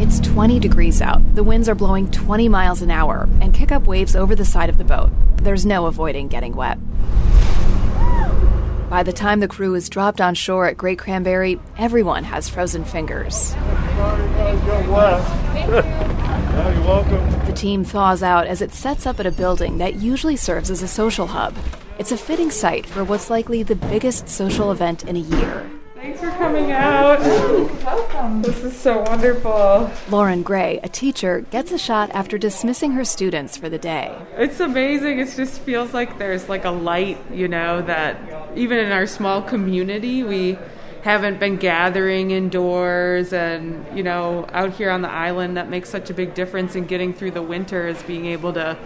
It's 0.00 0.20
20 0.20 0.58
degrees 0.58 1.00
out. 1.00 1.22
The 1.36 1.44
winds 1.44 1.68
are 1.68 1.74
blowing 1.76 2.10
20 2.10 2.48
miles 2.48 2.82
an 2.82 2.90
hour 2.90 3.28
and 3.40 3.54
kick 3.54 3.70
up 3.70 3.86
waves 3.86 4.16
over 4.16 4.34
the 4.34 4.44
side 4.44 4.68
of 4.68 4.76
the 4.76 4.84
boat. 4.84 5.10
There's 5.36 5.64
no 5.64 5.86
avoiding 5.86 6.26
getting 6.26 6.56
wet. 6.56 6.78
By 8.88 9.02
the 9.02 9.12
time 9.12 9.40
the 9.40 9.48
crew 9.48 9.74
is 9.74 9.88
dropped 9.88 10.20
on 10.20 10.36
shore 10.36 10.68
at 10.68 10.76
Great 10.76 10.98
Cranberry, 10.98 11.58
everyone 11.76 12.22
has 12.22 12.48
frozen 12.48 12.84
fingers. 12.84 13.52
The 17.44 17.52
team 17.56 17.84
thaws 17.84 18.22
out 18.22 18.46
as 18.46 18.62
it 18.62 18.72
sets 18.72 19.04
up 19.04 19.18
at 19.18 19.26
a 19.26 19.32
building 19.32 19.78
that 19.78 19.96
usually 19.96 20.36
serves 20.36 20.70
as 20.70 20.82
a 20.82 20.88
social 20.88 21.26
hub. 21.26 21.54
It's 21.98 22.12
a 22.12 22.16
fitting 22.16 22.52
site 22.52 22.86
for 22.86 23.02
what's 23.02 23.28
likely 23.28 23.64
the 23.64 23.74
biggest 23.74 24.28
social 24.28 24.70
event 24.70 25.02
in 25.02 25.16
a 25.16 25.20
year. 25.20 25.68
Thanks 26.36 26.52
for 26.52 26.58
coming 26.58 26.72
out. 26.72 27.20
Welcome. 27.82 28.42
This 28.42 28.62
is 28.62 28.78
so 28.78 29.00
wonderful. 29.02 29.90
Lauren 30.10 30.42
Gray, 30.42 30.80
a 30.82 30.88
teacher, 30.88 31.40
gets 31.40 31.72
a 31.72 31.78
shot 31.78 32.10
after 32.10 32.36
dismissing 32.36 32.92
her 32.92 33.06
students 33.06 33.56
for 33.56 33.70
the 33.70 33.78
day. 33.78 34.14
It's 34.36 34.60
amazing. 34.60 35.18
It 35.18 35.34
just 35.34 35.60
feels 35.62 35.94
like 35.94 36.18
there's 36.18 36.48
like 36.48 36.66
a 36.66 36.70
light, 36.70 37.18
you 37.32 37.48
know, 37.48 37.80
that 37.82 38.18
even 38.54 38.78
in 38.78 38.92
our 38.92 39.06
small 39.06 39.40
community, 39.40 40.22
we 40.24 40.58
haven't 41.02 41.40
been 41.40 41.56
gathering 41.56 42.32
indoors 42.32 43.32
and, 43.32 43.96
you 43.96 44.02
know, 44.02 44.46
out 44.52 44.74
here 44.74 44.90
on 44.90 45.00
the 45.00 45.10
island 45.10 45.56
that 45.56 45.70
makes 45.70 45.88
such 45.88 46.10
a 46.10 46.14
big 46.14 46.34
difference 46.34 46.74
in 46.74 46.84
getting 46.84 47.14
through 47.14 47.30
the 47.30 47.42
winter 47.42 47.88
is 47.88 48.02
being 48.02 48.26
able 48.26 48.52
to 48.52 48.76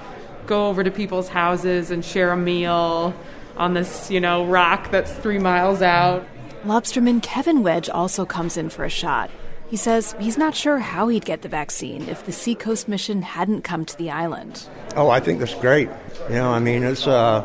go 0.46 0.68
over 0.68 0.84
to 0.84 0.90
people's 0.90 1.28
houses 1.28 1.90
and 1.90 2.04
share 2.04 2.30
a 2.30 2.36
meal 2.36 3.12
on 3.56 3.74
this, 3.74 4.08
you 4.08 4.20
know, 4.20 4.46
rock 4.46 4.90
that's 4.92 5.12
three 5.12 5.38
miles 5.38 5.82
out. 5.82 6.24
Lobsterman 6.64 7.23
Kevin 7.23 7.62
Wedge 7.62 7.88
also 7.88 8.27
comes 8.27 8.59
in 8.59 8.68
for 8.68 8.85
a 8.85 8.90
shot. 8.90 9.31
He 9.68 9.77
says 9.77 10.14
he's 10.20 10.37
not 10.37 10.55
sure 10.55 10.79
how 10.79 11.09
he'd 11.09 11.25
get 11.25 11.40
the 11.40 11.49
vaccine 11.49 12.07
if 12.09 12.27
the 12.27 12.33
Seacoast 12.33 12.87
mission 12.87 13.23
hadn't 13.23 13.62
come 13.62 13.87
to 13.87 13.96
the 13.96 14.11
island. 14.11 14.68
Oh, 14.94 15.09
I 15.09 15.20
think 15.20 15.38
that's 15.38 15.55
great. 15.55 15.88
You 16.29 16.35
know, 16.35 16.51
I 16.51 16.59
mean, 16.59 16.83
it's 16.83 17.07
uh, 17.07 17.40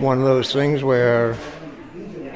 one 0.00 0.18
of 0.18 0.24
those 0.24 0.52
things 0.52 0.82
where 0.82 1.36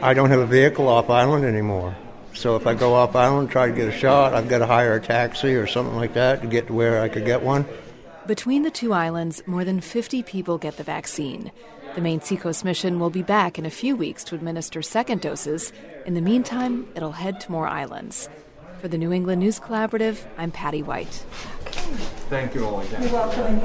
I 0.00 0.14
don't 0.14 0.30
have 0.30 0.38
a 0.38 0.46
vehicle 0.46 0.86
off 0.86 1.10
island 1.10 1.44
anymore. 1.44 1.96
So 2.34 2.54
if 2.54 2.68
I 2.68 2.74
go 2.74 2.94
off 2.94 3.16
island, 3.16 3.50
try 3.50 3.66
to 3.66 3.72
get 3.72 3.88
a 3.88 3.92
shot, 3.92 4.32
I've 4.32 4.48
got 4.48 4.58
to 4.58 4.66
hire 4.66 4.94
a 4.94 5.00
taxi 5.00 5.54
or 5.54 5.66
something 5.66 5.96
like 5.96 6.14
that 6.14 6.40
to 6.42 6.46
get 6.46 6.68
to 6.68 6.72
where 6.72 7.02
I 7.02 7.08
could 7.08 7.24
get 7.24 7.42
one. 7.42 7.66
Between 8.26 8.62
the 8.62 8.70
two 8.70 8.92
islands, 8.92 9.42
more 9.46 9.64
than 9.64 9.80
50 9.80 10.22
people 10.22 10.56
get 10.56 10.76
the 10.76 10.84
vaccine. 10.84 11.50
The 11.94 12.00
Maine 12.00 12.22
Seacoast 12.22 12.64
mission 12.64 12.98
will 12.98 13.10
be 13.10 13.22
back 13.22 13.58
in 13.58 13.66
a 13.66 13.70
few 13.70 13.94
weeks 13.94 14.24
to 14.24 14.34
administer 14.34 14.80
second 14.80 15.20
doses. 15.20 15.74
In 16.06 16.14
the 16.14 16.22
meantime, 16.22 16.88
it'll 16.94 17.12
head 17.12 17.38
to 17.40 17.52
more 17.52 17.68
islands. 17.68 18.30
For 18.80 18.88
the 18.88 18.96
New 18.96 19.12
England 19.12 19.40
News 19.40 19.60
Collaborative, 19.60 20.24
I'm 20.38 20.50
Patty 20.50 20.82
White. 20.82 21.12
Thank 22.30 22.54
you 22.54 22.64
all 22.64 22.80
again. 22.80 23.02
You're 23.02 23.12
welcome. 23.12 23.60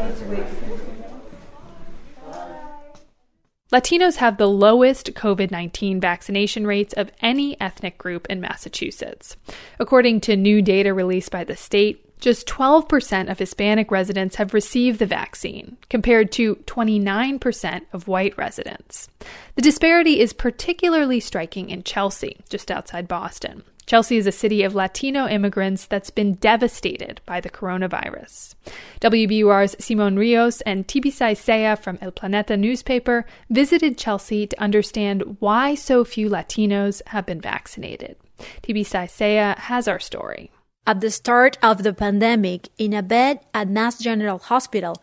Latinos 3.71 4.17
have 4.17 4.37
the 4.37 4.47
lowest 4.47 5.13
COVID 5.13 5.49
19 5.49 6.01
vaccination 6.01 6.67
rates 6.67 6.93
of 6.93 7.11
any 7.21 7.59
ethnic 7.61 7.97
group 7.97 8.27
in 8.29 8.41
Massachusetts. 8.41 9.37
According 9.79 10.21
to 10.21 10.35
new 10.35 10.61
data 10.61 10.93
released 10.93 11.31
by 11.31 11.45
the 11.45 11.55
state, 11.55 12.06
just 12.19 12.47
12% 12.47 13.29
of 13.29 13.39
Hispanic 13.39 13.91
residents 13.91 14.35
have 14.35 14.53
received 14.53 14.99
the 14.99 15.05
vaccine, 15.05 15.77
compared 15.89 16.31
to 16.33 16.55
29% 16.65 17.81
of 17.93 18.07
white 18.07 18.37
residents. 18.37 19.07
The 19.55 19.61
disparity 19.61 20.19
is 20.19 20.33
particularly 20.33 21.19
striking 21.19 21.69
in 21.69 21.83
Chelsea, 21.83 22.37
just 22.49 22.71
outside 22.71 23.07
Boston. 23.07 23.63
Chelsea 23.87 24.17
is 24.17 24.27
a 24.27 24.33
city 24.33 24.63
of 24.63 24.75
Latino 24.75 25.27
immigrants 25.29 25.85
that's 25.85 26.09
been 26.09 26.33
devastated 26.33 27.21
by 27.25 27.39
the 27.39 27.49
coronavirus. 27.49 28.53
WBUR's 28.99 29.77
Simon 29.83 30.19
Rios 30.19 30.59
and 30.61 30.85
Tibisay 30.85 31.37
Zea 31.37 31.81
from 31.81 31.97
El 32.01 32.11
Planeta 32.11 32.59
newspaper 32.59 33.25
visited 33.49 33.97
Chelsea 33.97 34.45
to 34.45 34.61
understand 34.61 35.37
why 35.39 35.73
so 35.73 36.03
few 36.03 36.29
Latinos 36.29 37.01
have 37.07 37.25
been 37.25 37.39
vaccinated. 37.39 38.17
Tibisay 38.61 39.09
Zea 39.09 39.55
has 39.57 39.87
our 39.87 39.99
story. 39.99 40.51
At 40.87 41.01
the 41.01 41.11
start 41.11 41.57
of 41.61 41.83
the 41.83 41.91
pandemic, 41.91 42.69
in 42.77 42.93
a 42.93 43.03
bed 43.03 43.41
at 43.53 43.67
Mass 43.67 43.99
General 43.99 44.39
Hospital, 44.39 44.95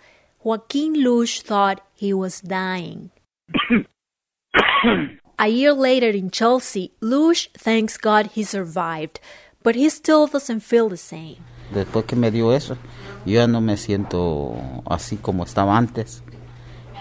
Joaquin 0.43 1.05
Lush 1.05 1.43
thought 1.43 1.83
he 1.93 2.15
was 2.15 2.41
dying. 2.41 3.11
a 5.39 5.49
year 5.49 5.75
later 5.75 6.09
in 6.09 6.31
Chelsea, 6.31 6.93
Lush 7.03 7.51
thanks 7.53 7.99
God 7.99 8.31
he 8.33 8.45
survived. 8.45 9.21
But 9.63 9.75
he 9.75 9.91
still 9.91 10.27
doesn't 10.27 10.61
feel 10.61 10.89
the 10.89 10.97
same. 10.97 11.45
Después 11.71 12.07
que 12.07 12.17
me 12.17 12.31
dio 12.31 12.53
eso, 12.53 12.79
yo 13.27 13.35
ya 13.35 13.47
no 13.47 13.61
me 13.61 13.77
siento 13.77 14.57
así 14.87 15.19
como 15.19 15.45
estaba 15.45 15.77
antes, 15.77 16.23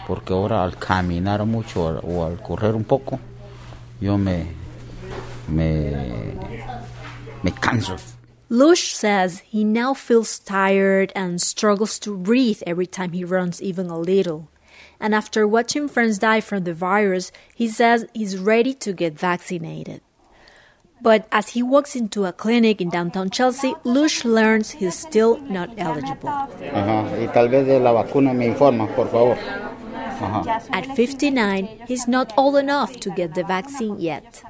porque 0.08 0.34
ahora 0.34 0.62
al 0.62 0.76
caminar 0.76 1.46
mucho 1.46 1.86
o 1.86 2.26
al 2.26 2.42
correr 2.42 2.76
un 2.76 2.84
poco, 2.84 3.18
yo 4.02 4.18
me, 4.18 4.48
me, 5.48 6.34
me 7.44 7.52
canso. 7.54 7.96
Lush 8.54 8.94
says 8.94 9.40
he 9.40 9.64
now 9.64 9.96
feels 9.96 10.38
tired 10.38 11.12
and 11.16 11.42
struggles 11.42 11.98
to 11.98 12.16
breathe 12.16 12.62
every 12.68 12.86
time 12.86 13.12
he 13.12 13.26
runs 13.26 13.60
even 13.64 13.90
a 13.90 13.98
little. 13.98 14.48
And 15.00 15.16
after 15.16 15.48
watching 15.48 15.88
friends 15.90 16.20
die 16.20 16.40
from 16.40 16.64
the 16.64 16.76
virus, 16.76 17.32
he 17.56 17.68
says 17.68 18.06
he's 18.14 18.38
ready 18.38 18.76
to 18.76 18.94
get 18.94 19.18
vaccinated. 19.18 20.02
But 21.02 21.28
as 21.32 21.58
he 21.58 21.64
walks 21.64 21.96
into 21.96 22.26
a 22.26 22.32
clinic 22.32 22.80
in 22.80 22.92
downtown 22.92 23.32
Chelsea, 23.32 23.74
Lush 23.84 24.24
learns 24.24 24.70
he's 24.70 24.94
still 24.94 25.40
not 25.50 25.74
eligible. 25.80 26.30
Ajá, 26.30 27.10
y 27.20 27.26
tal 27.34 27.50
vez 27.50 27.66
de 27.66 27.80
la 27.80 27.92
vacuna 27.92 28.36
me 28.36 28.46
informa, 28.46 28.86
por 28.96 29.08
favor. 29.08 29.36
Ajá. 30.22 30.70
At 30.70 30.96
59, 30.96 31.86
he's 31.88 32.08
not 32.08 32.32
old 32.38 32.58
enough 32.58 32.98
to 33.00 33.10
get 33.10 33.34
the 33.34 33.44
vaccine 33.44 34.00
yet. 34.00 34.44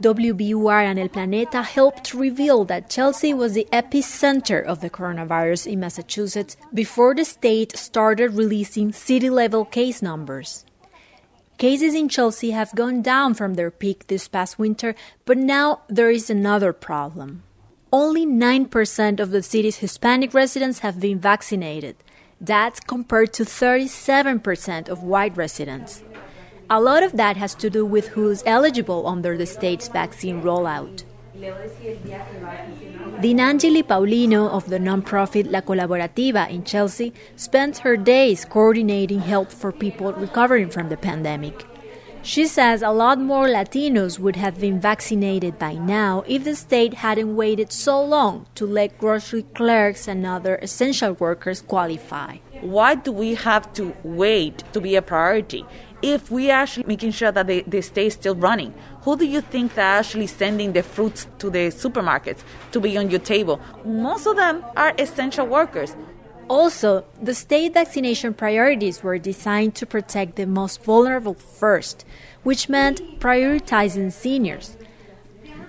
WBUR 0.00 0.84
and 0.84 0.98
El 0.98 1.08
Planeta 1.08 1.64
helped 1.64 2.14
reveal 2.14 2.64
that 2.64 2.88
Chelsea 2.88 3.34
was 3.34 3.54
the 3.54 3.66
epicenter 3.72 4.64
of 4.64 4.80
the 4.80 4.88
coronavirus 4.88 5.72
in 5.72 5.80
Massachusetts 5.80 6.56
before 6.72 7.16
the 7.16 7.24
state 7.24 7.76
started 7.76 8.34
releasing 8.34 8.92
city 8.92 9.28
level 9.28 9.64
case 9.64 10.00
numbers. 10.00 10.64
Cases 11.58 11.94
in 11.94 12.08
Chelsea 12.08 12.52
have 12.52 12.72
gone 12.76 13.02
down 13.02 13.34
from 13.34 13.54
their 13.54 13.72
peak 13.72 14.06
this 14.06 14.28
past 14.28 14.56
winter, 14.56 14.94
but 15.24 15.36
now 15.36 15.80
there 15.88 16.10
is 16.10 16.30
another 16.30 16.72
problem. 16.72 17.42
Only 17.92 18.24
9% 18.24 19.18
of 19.18 19.30
the 19.32 19.42
city's 19.42 19.78
Hispanic 19.78 20.32
residents 20.32 20.80
have 20.80 21.00
been 21.00 21.18
vaccinated. 21.18 21.96
That's 22.40 22.78
compared 22.78 23.32
to 23.32 23.42
37% 23.42 24.88
of 24.88 25.02
white 25.02 25.36
residents. 25.36 26.04
A 26.70 26.82
lot 26.82 27.02
of 27.02 27.12
that 27.12 27.38
has 27.38 27.54
to 27.54 27.70
do 27.70 27.86
with 27.86 28.08
who's 28.08 28.42
eligible 28.44 29.06
under 29.06 29.38
the 29.38 29.46
state's 29.46 29.88
vaccine 29.88 30.42
rollout. 30.42 31.04
Dinangeli 33.22 33.82
Paulino 33.82 34.50
of 34.50 34.68
the 34.68 34.78
nonprofit 34.78 35.50
La 35.50 35.62
Colaborativa 35.62 36.50
in 36.50 36.64
Chelsea 36.64 37.14
spends 37.36 37.78
her 37.78 37.96
days 37.96 38.44
coordinating 38.44 39.20
help 39.20 39.50
for 39.50 39.72
people 39.72 40.12
recovering 40.12 40.68
from 40.68 40.90
the 40.90 40.98
pandemic. 40.98 41.64
She 42.22 42.46
says 42.46 42.82
a 42.82 42.90
lot 42.90 43.18
more 43.18 43.46
Latinos 43.46 44.18
would 44.18 44.36
have 44.36 44.60
been 44.60 44.78
vaccinated 44.78 45.58
by 45.58 45.74
now 45.74 46.24
if 46.26 46.44
the 46.44 46.54
state 46.54 46.94
hadn't 46.94 47.36
waited 47.36 47.72
so 47.72 48.04
long 48.04 48.46
to 48.56 48.66
let 48.66 48.98
grocery 48.98 49.44
clerks 49.54 50.06
and 50.06 50.26
other 50.26 50.56
essential 50.56 51.14
workers 51.14 51.62
qualify. 51.62 52.38
Why 52.60 52.96
do 52.96 53.12
we 53.12 53.34
have 53.34 53.72
to 53.74 53.94
wait 54.02 54.64
to 54.72 54.80
be 54.80 54.96
a 54.96 55.02
priority? 55.02 55.64
If 56.02 56.30
we 56.30 56.50
actually 56.50 56.86
making 56.86 57.10
sure 57.10 57.32
that 57.32 57.46
they, 57.46 57.62
they 57.62 57.80
stay 57.80 58.10
still 58.10 58.34
running, 58.34 58.72
who 59.02 59.16
do 59.16 59.26
you 59.26 59.40
think 59.40 59.74
that 59.74 59.98
actually 59.98 60.26
sending 60.26 60.72
the 60.72 60.82
fruits 60.82 61.26
to 61.38 61.50
the 61.50 61.68
supermarkets 61.68 62.42
to 62.72 62.80
be 62.80 62.96
on 62.96 63.10
your 63.10 63.20
table? 63.20 63.60
Most 63.84 64.26
of 64.26 64.36
them 64.36 64.64
are 64.76 64.94
essential 64.98 65.46
workers. 65.46 65.96
Also, 66.48 67.04
the 67.20 67.34
state 67.34 67.74
vaccination 67.74 68.32
priorities 68.32 69.02
were 69.02 69.18
designed 69.18 69.74
to 69.74 69.84
protect 69.84 70.36
the 70.36 70.46
most 70.46 70.82
vulnerable 70.82 71.34
first, 71.34 72.06
which 72.42 72.68
meant 72.70 73.20
prioritizing 73.20 74.10
seniors. 74.10 74.76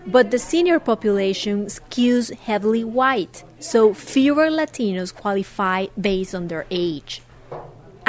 But 0.07 0.31
the 0.31 0.39
senior 0.39 0.79
population 0.79 1.65
skews 1.65 2.33
heavily 2.33 2.85
white, 2.85 3.43
so 3.59 3.93
fewer 3.93 4.49
Latinos 4.49 5.13
qualify 5.13 5.87
based 5.99 6.33
on 6.33 6.47
their 6.47 6.65
age. 6.71 7.21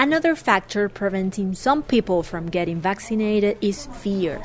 Another 0.00 0.34
factor 0.34 0.88
preventing 0.88 1.54
some 1.54 1.82
people 1.82 2.22
from 2.22 2.48
getting 2.48 2.80
vaccinated 2.80 3.58
is 3.60 3.84
fear. 4.00 4.40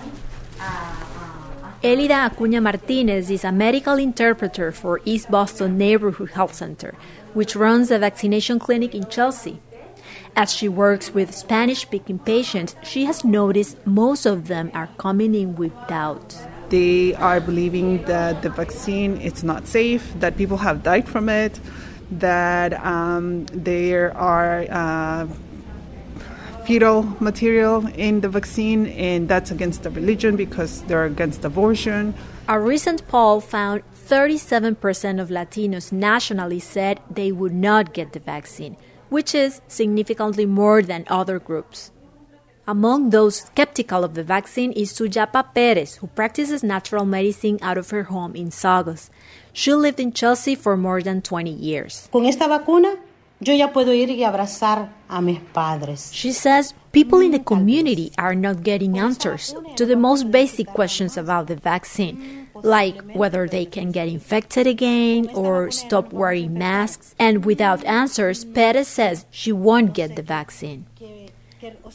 Elida 1.81 2.29
Acuña 2.29 2.61
Martinez 2.61 3.31
is 3.31 3.45
a 3.45 3.53
medical 3.53 3.93
interpreter 3.93 4.73
for 4.73 4.99
East 5.05 5.31
Boston 5.31 5.77
Neighborhood 5.77 6.31
Health 6.31 6.55
Center, 6.55 6.93
which 7.33 7.55
runs 7.55 7.89
a 7.89 7.99
vaccination 7.99 8.59
clinic 8.59 8.93
in 8.93 9.07
Chelsea. 9.07 9.61
As 10.35 10.53
she 10.53 10.67
works 10.67 11.13
with 11.13 11.33
Spanish 11.33 11.83
speaking 11.83 12.19
patients, 12.19 12.75
she 12.83 13.05
has 13.05 13.23
noticed 13.23 13.77
most 13.87 14.25
of 14.25 14.49
them 14.49 14.69
are 14.73 14.89
coming 14.97 15.33
in 15.33 15.55
with 15.55 15.71
doubts. 15.87 16.37
They 16.67 17.13
are 17.13 17.39
believing 17.39 18.03
that 18.11 18.41
the 18.41 18.49
vaccine 18.49 19.21
is 19.21 19.41
not 19.41 19.67
safe, 19.67 20.03
that 20.19 20.35
people 20.35 20.57
have 20.57 20.83
died 20.83 21.07
from 21.07 21.29
it, 21.29 21.57
that 22.11 22.73
um, 22.85 23.45
there 23.45 24.15
are 24.17 24.65
uh, 24.69 25.27
fetal 26.65 27.03
material 27.19 27.85
in 27.95 28.21
the 28.21 28.29
vaccine, 28.29 28.87
and 28.87 29.29
that's 29.29 29.51
against 29.51 29.83
the 29.83 29.89
religion 29.89 30.35
because 30.35 30.81
they're 30.83 31.05
against 31.05 31.45
abortion. 31.45 32.13
A 32.47 32.59
recent 32.59 33.07
poll 33.07 33.39
found 33.39 33.83
37% 34.07 35.21
of 35.21 35.29
Latinos 35.29 35.91
nationally 35.91 36.59
said 36.59 36.99
they 37.09 37.31
would 37.31 37.53
not 37.53 37.93
get 37.93 38.13
the 38.13 38.19
vaccine, 38.19 38.77
which 39.09 39.33
is 39.33 39.61
significantly 39.67 40.45
more 40.45 40.81
than 40.81 41.05
other 41.07 41.39
groups. 41.39 41.91
Among 42.67 43.11
those 43.11 43.41
skeptical 43.41 44.03
of 44.03 44.15
the 44.15 44.23
vaccine 44.23 44.71
is 44.71 44.91
Suyapa 44.91 45.53
Perez, 45.53 45.97
who 45.97 46.07
practices 46.07 46.63
natural 46.63 47.05
medicine 47.05 47.59
out 47.61 47.77
of 47.77 47.91
her 47.91 48.03
home 48.03 48.35
in 48.35 48.49
Saugus. 48.49 49.11
She 49.53 49.71
lived 49.73 49.99
in 49.99 50.13
Chelsea 50.13 50.55
for 50.55 50.75
more 50.75 51.03
than 51.03 51.21
20 51.21 51.51
years. 51.51 52.09
Con 52.11 52.25
esta 52.25 52.47
vacuna 52.47 52.97
yo 53.45 53.53
ya 53.53 53.71
puedo 53.71 53.93
ir 53.93 54.09
y 54.09 54.23
abrazar 54.23 54.89
a 55.07 55.21
mis 55.21 55.39
padres. 55.39 56.09
She 56.11 56.33
says 56.33 56.73
people 56.91 57.21
in 57.21 57.31
the 57.31 57.43
community 57.43 58.11
are 58.17 58.35
not 58.35 58.63
getting 58.63 58.97
answers 58.97 59.53
to 59.75 59.85
the 59.85 59.95
most 59.95 60.31
basic 60.31 60.67
questions 60.67 61.15
about 61.15 61.47
the 61.47 61.55
vaccine, 61.55 62.49
like 62.63 62.99
whether 63.13 63.47
they 63.47 63.65
can 63.65 63.91
get 63.91 64.07
infected 64.07 64.65
again 64.65 65.29
or 65.35 65.69
stop 65.69 66.11
wearing 66.11 66.57
masks. 66.57 67.13
And 67.19 67.45
without 67.45 67.83
answers, 67.85 68.43
Perez 68.45 68.87
says 68.87 69.25
she 69.29 69.51
won't 69.51 69.93
get 69.93 70.15
the 70.15 70.23
vaccine. 70.23 70.85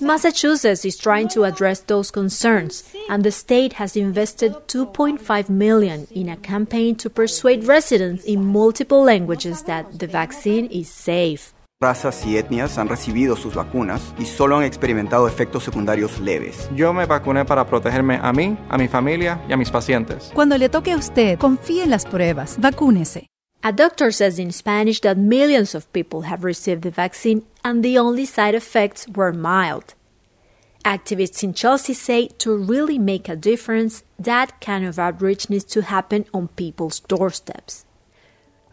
Massachusetts 0.01 0.85
is 0.85 0.97
trying 0.97 1.29
to 1.29 1.45
address 1.45 1.81
those 1.81 2.11
concerns, 2.11 2.85
and 3.09 3.25
the 3.25 3.31
state 3.31 3.75
has 3.75 3.97
invested 3.97 4.53
2.5 4.67 5.49
million 5.49 6.07
in 6.11 6.29
a 6.29 6.37
campaign 6.37 6.97
to 6.97 7.11
persuade 7.11 7.65
residents 7.65 8.25
in 8.25 8.45
multiple 8.45 9.03
languages 9.03 9.63
that 9.65 9.99
the 9.99 10.07
vaccine 10.07 10.67
is 10.67 10.89
safe. 10.89 11.53
razas 11.83 12.27
y 12.27 12.37
etnias 12.37 12.77
han 12.77 12.89
recibido 12.89 13.37
sus 13.37 13.55
vacunas 13.55 14.03
y 14.19 14.27
solo 14.27 14.59
han 14.59 14.65
experimentado 14.65 15.27
efectos 15.27 15.65
secundarios 15.65 16.21
leves. 16.21 16.69
Yo 16.77 16.93
me 16.93 17.07
vacuné 17.07 17.47
para 17.47 17.67
protegerme 17.67 18.21
a 18.23 18.33
mí, 18.35 18.59
a 18.69 18.77
mi 18.77 18.87
familia 18.87 19.41
y 19.49 19.55
a 19.55 19.57
mis 19.57 19.71
pacientes. 19.71 20.31
Cuando 20.35 20.59
le 20.59 20.69
toque 20.69 20.93
a 20.93 20.97
usted, 20.97 21.39
confíe 21.39 21.85
en 21.85 21.91
las 21.91 22.05
pruebas, 22.05 22.57
vacúnese. 22.61 23.29
A 23.63 23.73
doctor 23.73 24.11
says 24.11 24.39
in 24.39 24.53
Spanish 24.53 25.01
that 25.03 25.19
millions 25.19 25.75
of 25.75 25.93
people 25.93 26.23
have 26.23 26.45
received 26.45 26.83
the 26.83 26.91
vaccine 26.91 27.45
and 27.63 27.85
the 27.85 27.99
only 27.99 28.25
side 28.25 28.55
effects 28.55 29.07
were 29.09 29.35
mild. 29.35 29.95
Activists 30.83 31.43
in 31.43 31.53
Chelsea 31.53 31.93
say 31.93 32.29
to 32.39 32.57
really 32.57 32.99
make 32.99 33.29
a 33.29 33.37
difference, 33.37 34.03
that 34.19 34.63
kind 34.63 34.87
of 34.87 34.99
outreach 34.99 35.51
needs 35.51 35.65
to 35.65 35.83
happen 35.83 36.25
on 36.33 36.49
people's 36.49 37.01
doorsteps. 37.01 37.85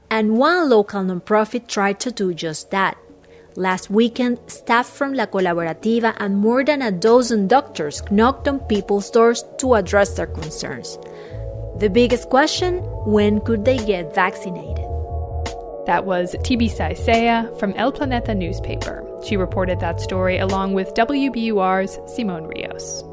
And 0.10 0.38
one 0.38 0.70
local 0.70 1.02
nonprofit 1.04 1.68
tried 1.68 2.00
to 2.00 2.12
do 2.12 2.34
just 2.34 2.72
that. 2.72 2.98
Last 3.58 3.90
weekend, 3.90 4.40
staff 4.48 4.88
from 4.88 5.14
La 5.14 5.26
Colaborativa 5.26 6.16
and 6.18 6.38
more 6.38 6.64
than 6.64 6.82
a 6.82 6.92
dozen 6.92 7.48
doctors 7.48 8.02
knocked 8.10 8.48
on 8.48 8.60
people's 8.60 9.10
doors 9.10 9.44
to 9.58 9.74
address 9.74 10.16
their 10.16 10.28
concerns. 10.28 10.98
The 11.78 11.92
biggest 11.92 12.32
question 12.32 12.80
when 13.06 13.40
could 13.40 13.64
they 13.64 13.78
get 13.78 14.16
vaccinated? 14.16 14.84
That 15.86 16.06
was 16.06 16.36
Tibisay 16.40 16.98
Zea 16.98 17.56
from 17.60 17.74
El 17.74 17.92
Planeta 17.92 18.36
newspaper. 18.36 19.08
She 19.24 19.38
reported 19.38 19.80
that 19.80 20.02
story 20.02 20.40
along 20.40 20.74
with 20.74 20.96
WBUR's 20.96 22.00
Simon 22.12 22.48
Rios. 22.48 23.04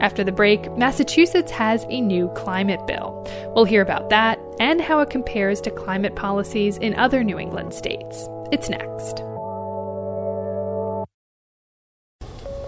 After 0.00 0.22
the 0.22 0.30
break, 0.30 0.70
Massachusetts 0.76 1.50
has 1.50 1.84
a 1.88 2.00
new 2.00 2.28
climate 2.36 2.86
bill. 2.86 3.26
We'll 3.56 3.64
hear 3.64 3.82
about 3.82 4.08
that 4.10 4.38
and 4.60 4.80
how 4.80 5.00
it 5.00 5.10
compares 5.10 5.60
to 5.62 5.72
climate 5.72 6.14
policies 6.14 6.78
in 6.78 6.94
other 6.94 7.24
New 7.24 7.40
England 7.40 7.74
states. 7.74 8.28
It's 8.52 8.70
next. 8.70 9.24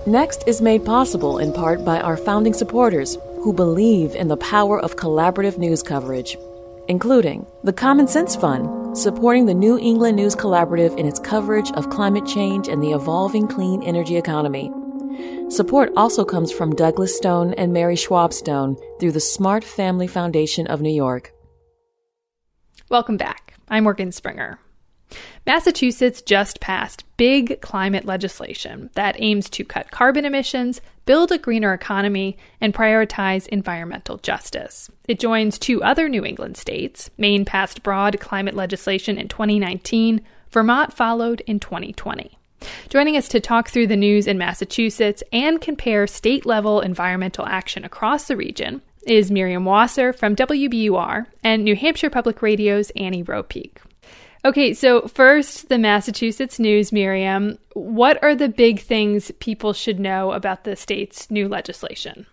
Next 0.04 0.48
is 0.48 0.60
made 0.60 0.84
possible 0.84 1.38
in 1.38 1.52
part 1.52 1.84
by 1.84 2.00
our 2.00 2.16
founding 2.16 2.54
supporters 2.54 3.18
who 3.42 3.52
believe 3.52 4.14
in 4.14 4.28
the 4.28 4.36
power 4.36 4.80
of 4.80 4.96
collaborative 4.96 5.58
news 5.58 5.82
coverage, 5.82 6.36
including 6.88 7.46
the 7.64 7.72
Common 7.72 8.08
Sense 8.08 8.34
Fund, 8.34 8.96
supporting 8.96 9.46
the 9.46 9.54
New 9.54 9.78
England 9.78 10.16
News 10.16 10.34
Collaborative 10.34 10.96
in 10.96 11.06
its 11.06 11.20
coverage 11.20 11.70
of 11.72 11.90
climate 11.90 12.26
change 12.26 12.68
and 12.68 12.82
the 12.82 12.92
evolving 12.92 13.46
clean 13.46 13.82
energy 13.82 14.16
economy. 14.16 14.72
Support 15.50 15.92
also 15.96 16.24
comes 16.24 16.52
from 16.52 16.74
Douglas 16.74 17.16
Stone 17.16 17.54
and 17.54 17.72
Mary 17.72 17.96
Schwab 17.96 18.32
Stone 18.32 18.76
through 19.00 19.12
the 19.12 19.20
Smart 19.20 19.64
Family 19.64 20.06
Foundation 20.06 20.66
of 20.66 20.80
New 20.80 20.94
York. 20.94 21.32
Welcome 22.90 23.16
back. 23.16 23.54
I'm 23.68 23.84
Morgan 23.84 24.12
Springer. 24.12 24.58
Massachusetts 25.46 26.20
just 26.20 26.60
passed 26.60 27.04
big 27.16 27.60
climate 27.60 28.04
legislation 28.04 28.90
that 28.94 29.16
aims 29.18 29.48
to 29.50 29.64
cut 29.64 29.90
carbon 29.90 30.24
emissions, 30.24 30.80
build 31.06 31.32
a 31.32 31.38
greener 31.38 31.72
economy, 31.72 32.36
and 32.60 32.74
prioritize 32.74 33.46
environmental 33.48 34.18
justice. 34.18 34.90
It 35.06 35.18
joins 35.18 35.58
two 35.58 35.82
other 35.82 36.08
New 36.08 36.24
England 36.24 36.56
states. 36.56 37.10
Maine 37.16 37.44
passed 37.44 37.82
broad 37.82 38.20
climate 38.20 38.54
legislation 38.54 39.18
in 39.18 39.28
2019, 39.28 40.20
Vermont 40.50 40.92
followed 40.92 41.40
in 41.46 41.60
2020. 41.60 42.38
Joining 42.88 43.16
us 43.16 43.28
to 43.28 43.40
talk 43.40 43.68
through 43.68 43.86
the 43.86 43.96
news 43.96 44.26
in 44.26 44.36
Massachusetts 44.36 45.22
and 45.32 45.60
compare 45.60 46.06
state 46.06 46.44
level 46.44 46.80
environmental 46.80 47.46
action 47.46 47.84
across 47.84 48.24
the 48.26 48.36
region 48.36 48.82
is 49.06 49.30
Miriam 49.30 49.64
Wasser 49.64 50.12
from 50.12 50.36
WBUR 50.36 51.26
and 51.42 51.64
New 51.64 51.76
Hampshire 51.76 52.10
Public 52.10 52.42
Radio's 52.42 52.90
Annie 52.90 53.24
Ropeek. 53.24 53.78
Okay, 54.48 54.72
so 54.72 55.02
first, 55.08 55.68
the 55.68 55.76
Massachusetts 55.76 56.58
news, 56.58 56.90
Miriam. 56.90 57.58
What 57.74 58.18
are 58.22 58.34
the 58.34 58.48
big 58.48 58.80
things 58.80 59.30
people 59.40 59.74
should 59.74 60.00
know 60.00 60.32
about 60.32 60.64
the 60.64 60.74
state's 60.74 61.30
new 61.30 61.48
legislation? 61.48 62.24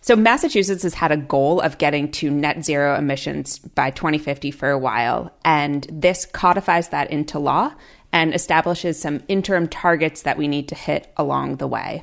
So, 0.00 0.16
Massachusetts 0.16 0.82
has 0.82 0.94
had 0.94 1.12
a 1.12 1.16
goal 1.16 1.60
of 1.60 1.78
getting 1.78 2.10
to 2.18 2.32
net 2.32 2.64
zero 2.64 2.96
emissions 2.96 3.60
by 3.60 3.90
2050 3.90 4.50
for 4.50 4.70
a 4.70 4.78
while, 4.78 5.32
and 5.44 5.86
this 5.88 6.26
codifies 6.26 6.88
that 6.88 7.12
into 7.12 7.38
law 7.38 7.72
and 8.12 8.34
establishes 8.34 9.00
some 9.00 9.22
interim 9.28 9.68
targets 9.68 10.22
that 10.22 10.36
we 10.36 10.48
need 10.48 10.66
to 10.66 10.74
hit 10.74 11.12
along 11.16 11.58
the 11.58 11.68
way. 11.68 12.02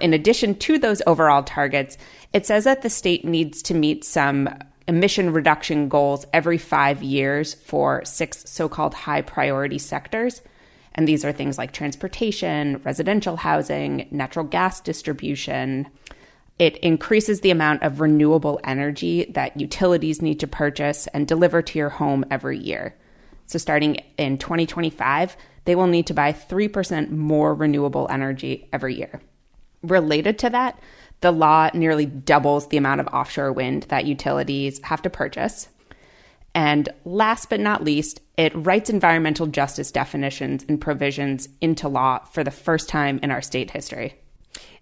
In 0.00 0.12
addition 0.12 0.56
to 0.56 0.76
those 0.76 1.02
overall 1.06 1.44
targets, 1.44 1.98
it 2.32 2.44
says 2.46 2.64
that 2.64 2.82
the 2.82 2.90
state 2.90 3.24
needs 3.24 3.62
to 3.62 3.74
meet 3.74 4.02
some 4.02 4.48
emission 4.88 5.32
reduction 5.32 5.88
goals 5.88 6.26
every 6.32 6.58
five 6.58 7.02
years 7.02 7.54
for 7.54 8.04
six 8.04 8.44
so 8.48 8.68
called 8.68 8.94
high 8.94 9.22
priority 9.22 9.78
sectors. 9.78 10.42
And 10.94 11.06
these 11.06 11.24
are 11.24 11.32
things 11.32 11.58
like 11.58 11.72
transportation, 11.72 12.80
residential 12.84 13.36
housing, 13.36 14.08
natural 14.10 14.44
gas 14.44 14.80
distribution. 14.80 15.88
It 16.58 16.78
increases 16.78 17.40
the 17.40 17.50
amount 17.50 17.82
of 17.82 18.00
renewable 18.00 18.58
energy 18.64 19.26
that 19.34 19.60
utilities 19.60 20.22
need 20.22 20.40
to 20.40 20.46
purchase 20.46 21.06
and 21.08 21.28
deliver 21.28 21.60
to 21.60 21.78
your 21.78 21.90
home 21.90 22.24
every 22.30 22.58
year. 22.58 22.96
So, 23.46 23.58
starting 23.58 23.96
in 24.16 24.38
2025, 24.38 25.36
they 25.66 25.74
will 25.74 25.86
need 25.86 26.06
to 26.06 26.14
buy 26.14 26.32
3% 26.32 27.10
more 27.10 27.54
renewable 27.54 28.06
energy 28.10 28.68
every 28.72 28.96
year. 28.96 29.20
Related 29.82 30.38
to 30.40 30.50
that, 30.50 30.80
the 31.20 31.32
law 31.32 31.70
nearly 31.74 32.06
doubles 32.06 32.68
the 32.68 32.76
amount 32.76 33.00
of 33.00 33.08
offshore 33.08 33.52
wind 33.52 33.84
that 33.84 34.06
utilities 34.06 34.80
have 34.84 35.02
to 35.02 35.10
purchase. 35.10 35.68
And 36.54 36.88
last 37.04 37.50
but 37.50 37.60
not 37.60 37.84
least, 37.84 38.20
it 38.38 38.52
writes 38.54 38.88
environmental 38.88 39.46
justice 39.46 39.90
definitions 39.90 40.64
and 40.68 40.80
provisions 40.80 41.48
into 41.60 41.88
law 41.88 42.20
for 42.20 42.42
the 42.42 42.50
first 42.50 42.88
time 42.88 43.20
in 43.22 43.30
our 43.30 43.42
state 43.42 43.70
history. 43.70 44.14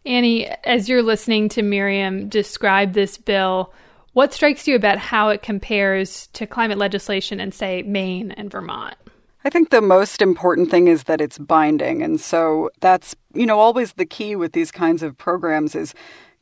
Annie, 0.07 0.47
as 0.65 0.89
you're 0.89 1.03
listening 1.03 1.49
to 1.51 1.63
Miriam 1.63 2.29
describe 2.29 2.93
this 2.93 3.17
bill, 3.17 3.73
what 4.13 4.33
strikes 4.33 4.69
you 4.69 4.77
about 4.77 4.99
how 4.99 5.31
it 5.31 5.43
compares 5.43 6.29
to 6.29 6.47
climate 6.47 6.79
legislation 6.79 7.41
in, 7.41 7.51
say, 7.51 7.83
Maine 7.83 8.31
and 8.33 8.51
Vermont? 8.51 8.95
I 9.45 9.51
think 9.51 9.71
the 9.71 9.83
most 9.83 10.23
important 10.23 10.71
thing 10.71 10.89
is 10.89 11.05
that 11.05 11.21
it's 11.21 11.39
binding. 11.39 12.03
And 12.03 12.21
so 12.21 12.71
that's, 12.81 13.17
you 13.35 13.45
know, 13.45 13.59
always 13.59 13.95
the 13.95 14.07
key 14.07 14.37
with 14.37 14.53
these 14.53 14.71
kinds 14.71 15.03
of 15.03 15.19
programs 15.19 15.75
is 15.75 15.95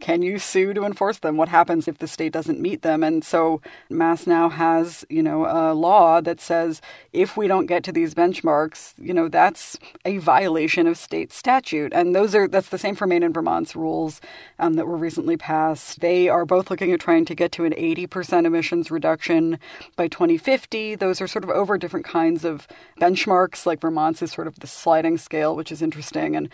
can 0.02 0.20
you 0.20 0.40
sue 0.40 0.74
to 0.74 0.84
enforce 0.84 1.18
them? 1.18 1.36
What 1.36 1.48
happens 1.48 1.86
if 1.86 1.98
the 1.98 2.08
state 2.08 2.32
doesn't 2.32 2.58
meet 2.58 2.82
them? 2.82 3.04
And 3.04 3.22
so 3.22 3.62
Mass 3.88 4.26
now 4.26 4.48
has, 4.48 5.06
you 5.08 5.22
know, 5.22 5.46
a 5.46 5.72
law 5.72 6.20
that 6.20 6.40
says 6.40 6.82
if 7.12 7.36
we 7.36 7.46
don't 7.46 7.66
get 7.66 7.84
to 7.84 7.92
these 7.92 8.12
benchmarks, 8.12 8.94
you 8.98 9.14
know, 9.14 9.28
that's 9.28 9.78
a 10.04 10.18
violation 10.18 10.88
of 10.88 10.98
state 10.98 11.32
statute. 11.32 11.92
And 11.92 12.16
those 12.16 12.34
are 12.34 12.48
that's 12.48 12.70
the 12.70 12.78
same 12.78 12.96
for 12.96 13.06
Maine 13.06 13.22
and 13.22 13.32
Vermont's 13.32 13.76
rules 13.76 14.20
um, 14.58 14.74
that 14.74 14.88
were 14.88 14.96
recently 14.96 15.36
passed. 15.36 16.00
They 16.00 16.28
are 16.28 16.44
both 16.44 16.68
looking 16.68 16.90
at 16.90 16.98
trying 16.98 17.24
to 17.26 17.34
get 17.36 17.52
to 17.52 17.64
an 17.64 17.72
80% 17.72 18.44
emissions 18.44 18.90
reduction 18.90 19.60
by 19.94 20.08
2050. 20.08 20.96
Those 20.96 21.20
are 21.20 21.28
sort 21.28 21.44
of 21.44 21.50
over 21.50 21.78
different 21.78 22.06
kinds 22.06 22.44
of 22.44 22.66
benchmarks. 23.00 23.66
Like 23.66 23.80
Vermont's 23.80 24.20
is 24.20 24.32
sort 24.32 24.48
of 24.48 24.58
the 24.58 24.66
sliding 24.66 25.16
scale, 25.16 25.54
which 25.54 25.70
is 25.70 25.80
interesting. 25.80 26.34
And 26.34 26.48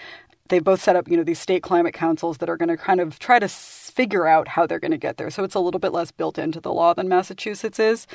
they 0.49 0.59
both 0.59 0.83
set 0.83 0.97
up, 0.97 1.09
you 1.09 1.17
know, 1.17 1.25
these 1.25 1.39
state 1.39 1.63
climate 1.63 1.95
councils 1.95 2.39
that 2.39 2.49
are 2.49 2.57
going 2.57 2.69
to 2.69 2.77
kind 2.77 3.01
of 3.01 3.19
try 3.19 3.39
to 3.39 3.49
figure 3.49 4.27
out 4.27 4.49
how 4.49 4.67
they're 4.67 4.79
going 4.79 4.93
to 4.93 4.97
get 4.97 5.17
there. 5.17 5.31
So 5.31 5.43
it's 5.45 5.55
a 5.55 5.61
little 5.61 5.81
bit 5.81 5.93
less 5.93 6.11
built 6.11 6.39
into 6.39 6.61
the 6.61 6.73
law 6.73 6.95
than 6.95 7.09
Massachusetts 7.09 7.79
is. 7.79 8.07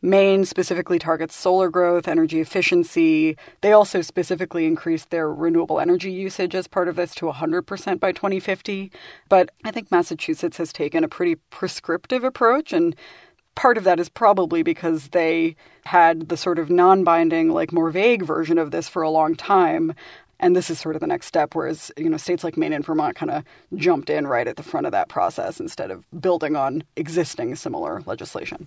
Maine 0.00 0.44
specifically 0.44 0.98
targets 0.98 1.34
solar 1.34 1.68
growth, 1.68 2.06
energy 2.06 2.40
efficiency. 2.40 3.36
They 3.60 3.72
also 3.72 4.02
specifically 4.02 4.66
increased 4.66 5.10
their 5.10 5.32
renewable 5.32 5.80
energy 5.80 6.12
usage 6.12 6.54
as 6.54 6.68
part 6.68 6.88
of 6.88 6.96
this 6.96 7.14
to 7.16 7.26
100% 7.26 8.00
by 8.00 8.12
2050. 8.12 8.92
But 9.28 9.50
I 9.64 9.70
think 9.70 9.90
Massachusetts 9.90 10.58
has 10.58 10.72
taken 10.72 11.02
a 11.02 11.08
pretty 11.08 11.36
prescriptive 11.50 12.24
approach 12.24 12.72
and 12.72 12.94
part 13.54 13.76
of 13.76 13.84
that 13.84 14.00
is 14.00 14.08
probably 14.08 14.62
because 14.62 15.08
they 15.08 15.56
had 15.84 16.28
the 16.28 16.36
sort 16.36 16.58
of 16.58 16.70
non 16.70 17.04
binding, 17.04 17.50
like 17.50 17.72
more 17.72 17.90
vague 17.90 18.24
version 18.24 18.58
of 18.58 18.70
this 18.70 18.88
for 18.88 19.02
a 19.02 19.10
long 19.10 19.34
time. 19.34 19.94
And 20.42 20.56
this 20.56 20.68
is 20.68 20.80
sort 20.80 20.96
of 20.96 21.00
the 21.00 21.06
next 21.06 21.26
step, 21.26 21.54
whereas 21.54 21.90
you 21.96 22.10
know 22.10 22.16
states 22.16 22.42
like 22.42 22.56
Maine 22.56 22.72
and 22.72 22.84
Vermont 22.84 23.16
kind 23.16 23.30
of 23.30 23.44
jumped 23.76 24.10
in 24.10 24.26
right 24.26 24.46
at 24.46 24.56
the 24.56 24.62
front 24.62 24.86
of 24.86 24.92
that 24.92 25.08
process 25.08 25.60
instead 25.60 25.90
of 25.90 26.04
building 26.20 26.56
on 26.56 26.82
existing 26.96 27.54
similar 27.54 28.02
legislation. 28.06 28.66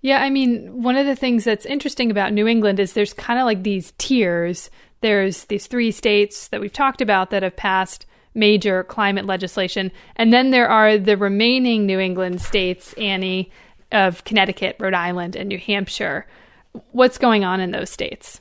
Yeah, 0.00 0.22
I 0.22 0.30
mean, 0.30 0.82
one 0.82 0.96
of 0.96 1.06
the 1.06 1.16
things 1.16 1.44
that's 1.44 1.66
interesting 1.66 2.10
about 2.10 2.32
New 2.32 2.46
England 2.46 2.80
is 2.80 2.94
there's 2.94 3.12
kind 3.12 3.38
of 3.38 3.44
like 3.44 3.62
these 3.62 3.92
tiers. 3.98 4.70
There's 5.02 5.44
these 5.44 5.66
three 5.66 5.90
states 5.90 6.48
that 6.48 6.60
we've 6.60 6.72
talked 6.72 7.02
about 7.02 7.30
that 7.30 7.42
have 7.42 7.56
passed 7.56 8.06
major 8.34 8.84
climate 8.84 9.26
legislation, 9.26 9.92
and 10.16 10.32
then 10.32 10.50
there 10.50 10.68
are 10.68 10.96
the 10.96 11.16
remaining 11.16 11.84
New 11.86 12.00
England 12.00 12.40
states, 12.40 12.94
Annie, 12.94 13.50
of 13.92 14.24
Connecticut, 14.24 14.76
Rhode 14.80 14.94
Island, 14.94 15.36
and 15.36 15.48
New 15.48 15.58
Hampshire. 15.58 16.26
What's 16.92 17.18
going 17.18 17.44
on 17.44 17.60
in 17.60 17.70
those 17.70 17.90
states? 17.90 18.40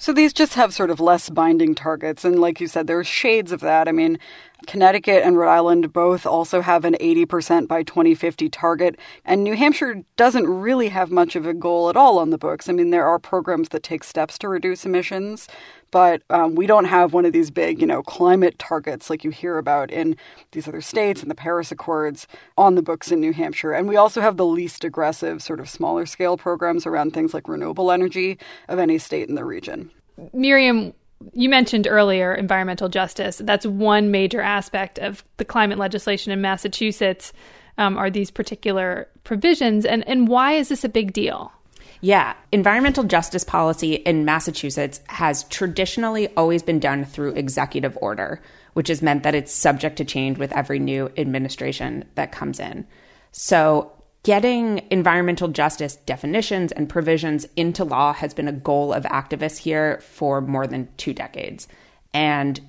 So 0.00 0.14
these 0.14 0.32
just 0.32 0.54
have 0.54 0.72
sort 0.72 0.88
of 0.88 0.98
less 0.98 1.28
binding 1.28 1.74
targets. 1.74 2.24
And 2.24 2.40
like 2.40 2.58
you 2.58 2.68
said, 2.68 2.86
there 2.86 2.98
are 2.98 3.04
shades 3.04 3.52
of 3.52 3.60
that. 3.60 3.86
I 3.86 3.92
mean, 3.92 4.18
Connecticut 4.66 5.22
and 5.24 5.36
Rhode 5.36 5.50
Island 5.50 5.92
both 5.92 6.26
also 6.26 6.60
have 6.60 6.84
an 6.84 6.94
80% 7.00 7.68
by 7.68 7.82
2050 7.82 8.48
target. 8.48 8.96
And 9.24 9.42
New 9.42 9.56
Hampshire 9.56 10.02
doesn't 10.16 10.46
really 10.46 10.88
have 10.88 11.10
much 11.10 11.36
of 11.36 11.46
a 11.46 11.54
goal 11.54 11.88
at 11.88 11.96
all 11.96 12.18
on 12.18 12.30
the 12.30 12.38
books. 12.38 12.68
I 12.68 12.72
mean, 12.72 12.90
there 12.90 13.06
are 13.06 13.18
programs 13.18 13.70
that 13.70 13.82
take 13.82 14.04
steps 14.04 14.38
to 14.38 14.48
reduce 14.48 14.84
emissions, 14.84 15.48
but 15.90 16.22
um, 16.30 16.54
we 16.54 16.66
don't 16.66 16.84
have 16.84 17.12
one 17.12 17.24
of 17.24 17.32
these 17.32 17.50
big, 17.50 17.80
you 17.80 17.86
know, 17.86 18.02
climate 18.02 18.58
targets 18.58 19.10
like 19.10 19.24
you 19.24 19.30
hear 19.30 19.58
about 19.58 19.90
in 19.90 20.16
these 20.52 20.68
other 20.68 20.80
states 20.80 21.22
and 21.22 21.30
the 21.30 21.34
Paris 21.34 21.72
Accords 21.72 22.26
on 22.56 22.74
the 22.74 22.82
books 22.82 23.10
in 23.10 23.20
New 23.20 23.32
Hampshire. 23.32 23.72
And 23.72 23.88
we 23.88 23.96
also 23.96 24.20
have 24.20 24.36
the 24.36 24.46
least 24.46 24.84
aggressive, 24.84 25.42
sort 25.42 25.60
of 25.60 25.68
smaller 25.68 26.06
scale 26.06 26.36
programs 26.36 26.86
around 26.86 27.12
things 27.12 27.34
like 27.34 27.48
renewable 27.48 27.90
energy 27.90 28.38
of 28.68 28.78
any 28.78 28.98
state 28.98 29.28
in 29.28 29.34
the 29.34 29.44
region. 29.44 29.90
Miriam, 30.32 30.92
you 31.32 31.48
mentioned 31.48 31.86
earlier 31.86 32.34
environmental 32.34 32.88
justice. 32.88 33.40
That's 33.44 33.66
one 33.66 34.10
major 34.10 34.40
aspect 34.40 34.98
of 34.98 35.24
the 35.36 35.44
climate 35.44 35.78
legislation 35.78 36.32
in 36.32 36.40
Massachusetts. 36.40 37.32
Um, 37.78 37.96
are 37.96 38.10
these 38.10 38.30
particular 38.30 39.08
provisions, 39.24 39.84
and 39.86 40.06
and 40.06 40.28
why 40.28 40.52
is 40.52 40.68
this 40.68 40.84
a 40.84 40.88
big 40.88 41.12
deal? 41.12 41.52
Yeah, 42.02 42.34
environmental 42.50 43.04
justice 43.04 43.44
policy 43.44 43.94
in 43.94 44.24
Massachusetts 44.24 45.00
has 45.08 45.44
traditionally 45.44 46.28
always 46.36 46.62
been 46.62 46.80
done 46.80 47.04
through 47.04 47.34
executive 47.34 47.96
order, 48.00 48.40
which 48.72 48.88
has 48.88 49.02
meant 49.02 49.22
that 49.22 49.34
it's 49.34 49.52
subject 49.52 49.96
to 49.96 50.04
change 50.04 50.38
with 50.38 50.52
every 50.52 50.78
new 50.78 51.10
administration 51.18 52.04
that 52.14 52.32
comes 52.32 52.58
in. 52.58 52.86
So, 53.32 53.92
getting 54.22 54.86
environmental 54.90 55.48
justice 55.48 55.96
definitions 55.96 56.72
and 56.72 56.88
provisions 56.88 57.46
into 57.56 57.84
law 57.84 58.12
has 58.12 58.34
been 58.34 58.48
a 58.48 58.52
goal 58.52 58.92
of 58.92 59.04
activists 59.04 59.58
here 59.58 59.98
for 60.00 60.40
more 60.40 60.66
than 60.66 60.88
two 60.96 61.14
decades. 61.14 61.68
And 62.12 62.60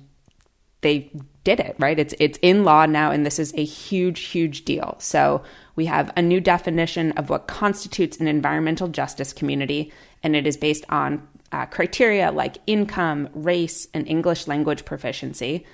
they 0.80 1.12
did 1.44 1.60
it, 1.60 1.76
right? 1.78 1.98
It's 1.98 2.14
it's 2.18 2.38
in 2.42 2.64
law 2.64 2.86
now 2.86 3.10
and 3.10 3.26
this 3.26 3.38
is 3.38 3.52
a 3.54 3.64
huge 3.64 4.20
huge 4.20 4.64
deal. 4.64 4.96
So, 4.98 5.42
we 5.74 5.86
have 5.86 6.12
a 6.16 6.22
new 6.22 6.40
definition 6.40 7.12
of 7.12 7.30
what 7.30 7.48
constitutes 7.48 8.18
an 8.18 8.28
environmental 8.28 8.88
justice 8.88 9.32
community 9.32 9.92
and 10.22 10.36
it 10.36 10.46
is 10.46 10.56
based 10.56 10.84
on 10.88 11.26
uh, 11.50 11.66
criteria 11.66 12.30
like 12.30 12.58
income, 12.66 13.28
race, 13.34 13.86
and 13.94 14.06
English 14.08 14.46
language 14.46 14.84
proficiency. 14.84 15.66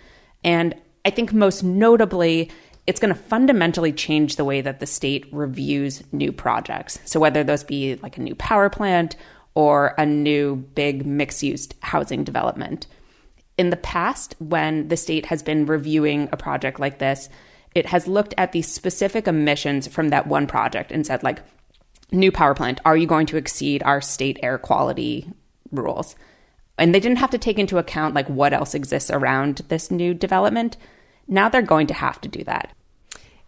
And 0.44 0.74
I 1.04 1.10
think 1.10 1.32
most 1.32 1.62
notably, 1.62 2.50
it's 2.88 3.00
going 3.00 3.14
to 3.14 3.20
fundamentally 3.20 3.92
change 3.92 4.36
the 4.36 4.46
way 4.46 4.62
that 4.62 4.80
the 4.80 4.86
state 4.86 5.26
reviews 5.30 6.02
new 6.10 6.32
projects. 6.32 6.98
So, 7.04 7.20
whether 7.20 7.44
those 7.44 7.62
be 7.62 7.96
like 7.96 8.16
a 8.16 8.22
new 8.22 8.34
power 8.34 8.70
plant 8.70 9.14
or 9.54 9.94
a 9.98 10.06
new 10.06 10.56
big 10.56 11.04
mixed 11.04 11.42
use 11.42 11.68
housing 11.82 12.24
development. 12.24 12.86
In 13.58 13.68
the 13.68 13.76
past, 13.76 14.36
when 14.38 14.88
the 14.88 14.96
state 14.96 15.26
has 15.26 15.42
been 15.42 15.66
reviewing 15.66 16.30
a 16.32 16.38
project 16.38 16.80
like 16.80 16.98
this, 16.98 17.28
it 17.74 17.84
has 17.86 18.08
looked 18.08 18.32
at 18.38 18.52
the 18.52 18.62
specific 18.62 19.28
emissions 19.28 19.86
from 19.86 20.08
that 20.08 20.26
one 20.26 20.46
project 20.46 20.90
and 20.90 21.06
said, 21.06 21.22
like, 21.22 21.42
new 22.10 22.32
power 22.32 22.54
plant, 22.54 22.80
are 22.86 22.96
you 22.96 23.06
going 23.06 23.26
to 23.26 23.36
exceed 23.36 23.82
our 23.82 24.00
state 24.00 24.38
air 24.42 24.56
quality 24.56 25.30
rules? 25.72 26.16
And 26.78 26.94
they 26.94 27.00
didn't 27.00 27.18
have 27.18 27.30
to 27.30 27.38
take 27.38 27.58
into 27.58 27.76
account 27.76 28.14
like 28.14 28.28
what 28.28 28.54
else 28.54 28.74
exists 28.74 29.10
around 29.10 29.62
this 29.68 29.90
new 29.90 30.14
development. 30.14 30.78
Now 31.28 31.48
they're 31.48 31.62
going 31.62 31.86
to 31.88 31.94
have 31.94 32.20
to 32.22 32.28
do 32.28 32.42
that. 32.44 32.74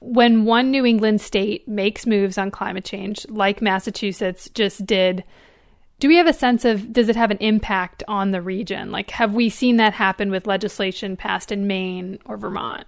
When 0.00 0.44
one 0.44 0.70
New 0.70 0.86
England 0.86 1.20
state 1.20 1.66
makes 1.66 2.06
moves 2.06 2.38
on 2.38 2.50
climate 2.50 2.84
change, 2.84 3.26
like 3.28 3.60
Massachusetts 3.60 4.48
just 4.50 4.86
did, 4.86 5.24
do 5.98 6.08
we 6.08 6.16
have 6.16 6.26
a 6.26 6.32
sense 6.32 6.64
of 6.64 6.92
does 6.92 7.08
it 7.08 7.16
have 7.16 7.30
an 7.30 7.38
impact 7.38 8.02
on 8.08 8.30
the 8.30 8.40
region? 8.40 8.90
Like, 8.90 9.10
have 9.10 9.34
we 9.34 9.50
seen 9.50 9.76
that 9.76 9.92
happen 9.92 10.30
with 10.30 10.46
legislation 10.46 11.16
passed 11.16 11.52
in 11.52 11.66
Maine 11.66 12.18
or 12.24 12.38
Vermont? 12.38 12.86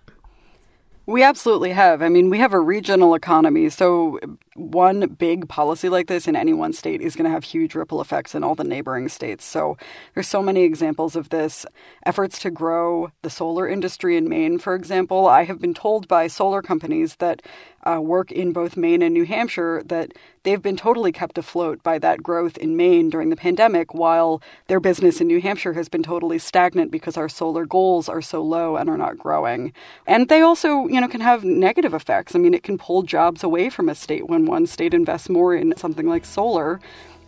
We 1.13 1.23
absolutely 1.23 1.73
have. 1.73 2.01
I 2.01 2.09
mean, 2.09 2.31
we 2.31 2.39
have 2.39 2.55
a 2.55 2.59
regional 2.59 3.15
economy, 3.15 3.69
so 3.69 4.19
one 4.55 5.09
big 5.09 5.47
policy 5.47 5.91
like 5.91 6.07
this 6.07 6.27
in 6.27 6.35
any 6.35 6.55
one 6.55 6.73
state 6.73 7.03
is 7.03 7.17
going 7.17 7.27
to 7.27 7.31
have 7.31 7.45
huge 7.45 7.75
ripple 7.75 8.01
effects 8.01 8.35
in 8.35 8.43
all 8.43 8.55
the 8.55 8.65
neighboring 8.65 9.11
states. 9.11 9.45
So 9.45 9.77
there's 10.15 10.27
so 10.27 10.43
many 10.43 10.63
examples 10.63 11.15
of 11.15 11.29
this. 11.29 11.67
Efforts 12.07 12.39
to 12.39 12.51
grow 12.51 13.13
the 13.21 13.29
solar 13.29 13.69
industry 13.69 14.17
in 14.17 14.27
Maine, 14.27 14.59
for 14.59 14.75
example, 14.75 15.27
I 15.27 15.45
have 15.45 15.61
been 15.61 15.75
told 15.75 16.09
by 16.09 16.29
solar 16.29 16.63
companies 16.63 17.17
that 17.17 17.43
uh, 17.85 18.01
work 18.01 18.31
in 18.31 18.53
both 18.53 18.77
Maine 18.77 19.03
and 19.03 19.13
New 19.13 19.25
Hampshire 19.25 19.83
that 19.87 20.13
they've 20.43 20.63
been 20.63 20.77
totally 20.77 21.13
kept 21.13 21.39
afloat 21.39 21.83
by 21.83 21.99
that 21.99 22.23
growth 22.23 22.57
in 22.59 22.77
Maine 22.77 23.11
during 23.11 23.31
the 23.31 23.37
pandemic, 23.37 23.95
while 23.95 24.43
their 24.69 24.81
business 24.81 25.21
in 25.21 25.27
New 25.27 25.41
Hampshire 25.41 25.73
has 25.73 25.89
been 25.89 26.03
totally 26.03 26.39
stagnant 26.39 26.91
because 26.91 27.17
our 27.17 27.29
solar 27.29 27.67
goals 27.67 28.09
are 28.09 28.23
so 28.23 28.43
low 28.43 28.77
and 28.77 28.89
are 28.89 28.99
not 28.99 29.19
growing. 29.19 29.73
And 30.07 30.29
they 30.29 30.41
also, 30.41 30.87
you 30.87 31.01
know, 31.01 31.09
can 31.09 31.21
have 31.21 31.45
negative 31.45 31.95
effects. 31.95 32.35
I 32.35 32.39
mean, 32.39 32.55
it 32.55 32.63
can 32.63 32.79
pull 32.79 33.03
jobs 33.03 33.43
away 33.43 33.71
from 33.71 33.89
a 33.89 33.95
state 33.95 34.29
when 34.29 34.47
one 34.47 34.67
state 34.67 34.95
invests 34.95 35.29
more 35.29 35.55
in 35.55 35.77
something 35.77 36.09
like 36.09 36.25
solar. 36.25 36.81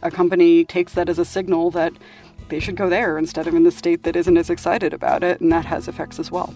A 0.03 0.11
company 0.11 0.65
takes 0.65 0.95
that 0.95 1.09
as 1.09 1.19
a 1.19 1.25
signal 1.25 1.71
that 1.71 1.93
they 2.49 2.61
should 2.61 2.77
go 2.77 2.91
there 2.91 3.17
instead 3.17 3.47
of 3.47 3.55
in 3.55 3.63
the 3.63 3.71
state 3.71 4.03
that 4.03 4.17
isn't 4.17 4.37
as 4.37 4.51
excited 4.51 4.93
about 4.93 5.25
it, 5.25 5.41
and 5.41 5.51
that 5.51 5.65
has 5.65 5.89
effects 5.89 6.19
as 6.19 6.31
well. 6.31 6.55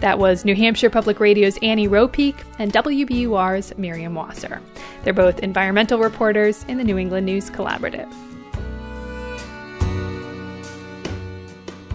That 0.00 0.18
was 0.18 0.44
New 0.44 0.54
Hampshire 0.54 0.90
Public 0.90 1.18
Radio's 1.18 1.58
Annie 1.60 1.88
Ropeek 1.88 2.36
and 2.58 2.72
WBUR's 2.72 3.76
Miriam 3.76 4.14
Wasser. 4.14 4.62
They're 5.02 5.12
both 5.12 5.40
environmental 5.40 5.98
reporters 5.98 6.64
in 6.68 6.78
the 6.78 6.84
New 6.84 6.98
England 6.98 7.26
News 7.26 7.50
Collaborative. 7.50 8.12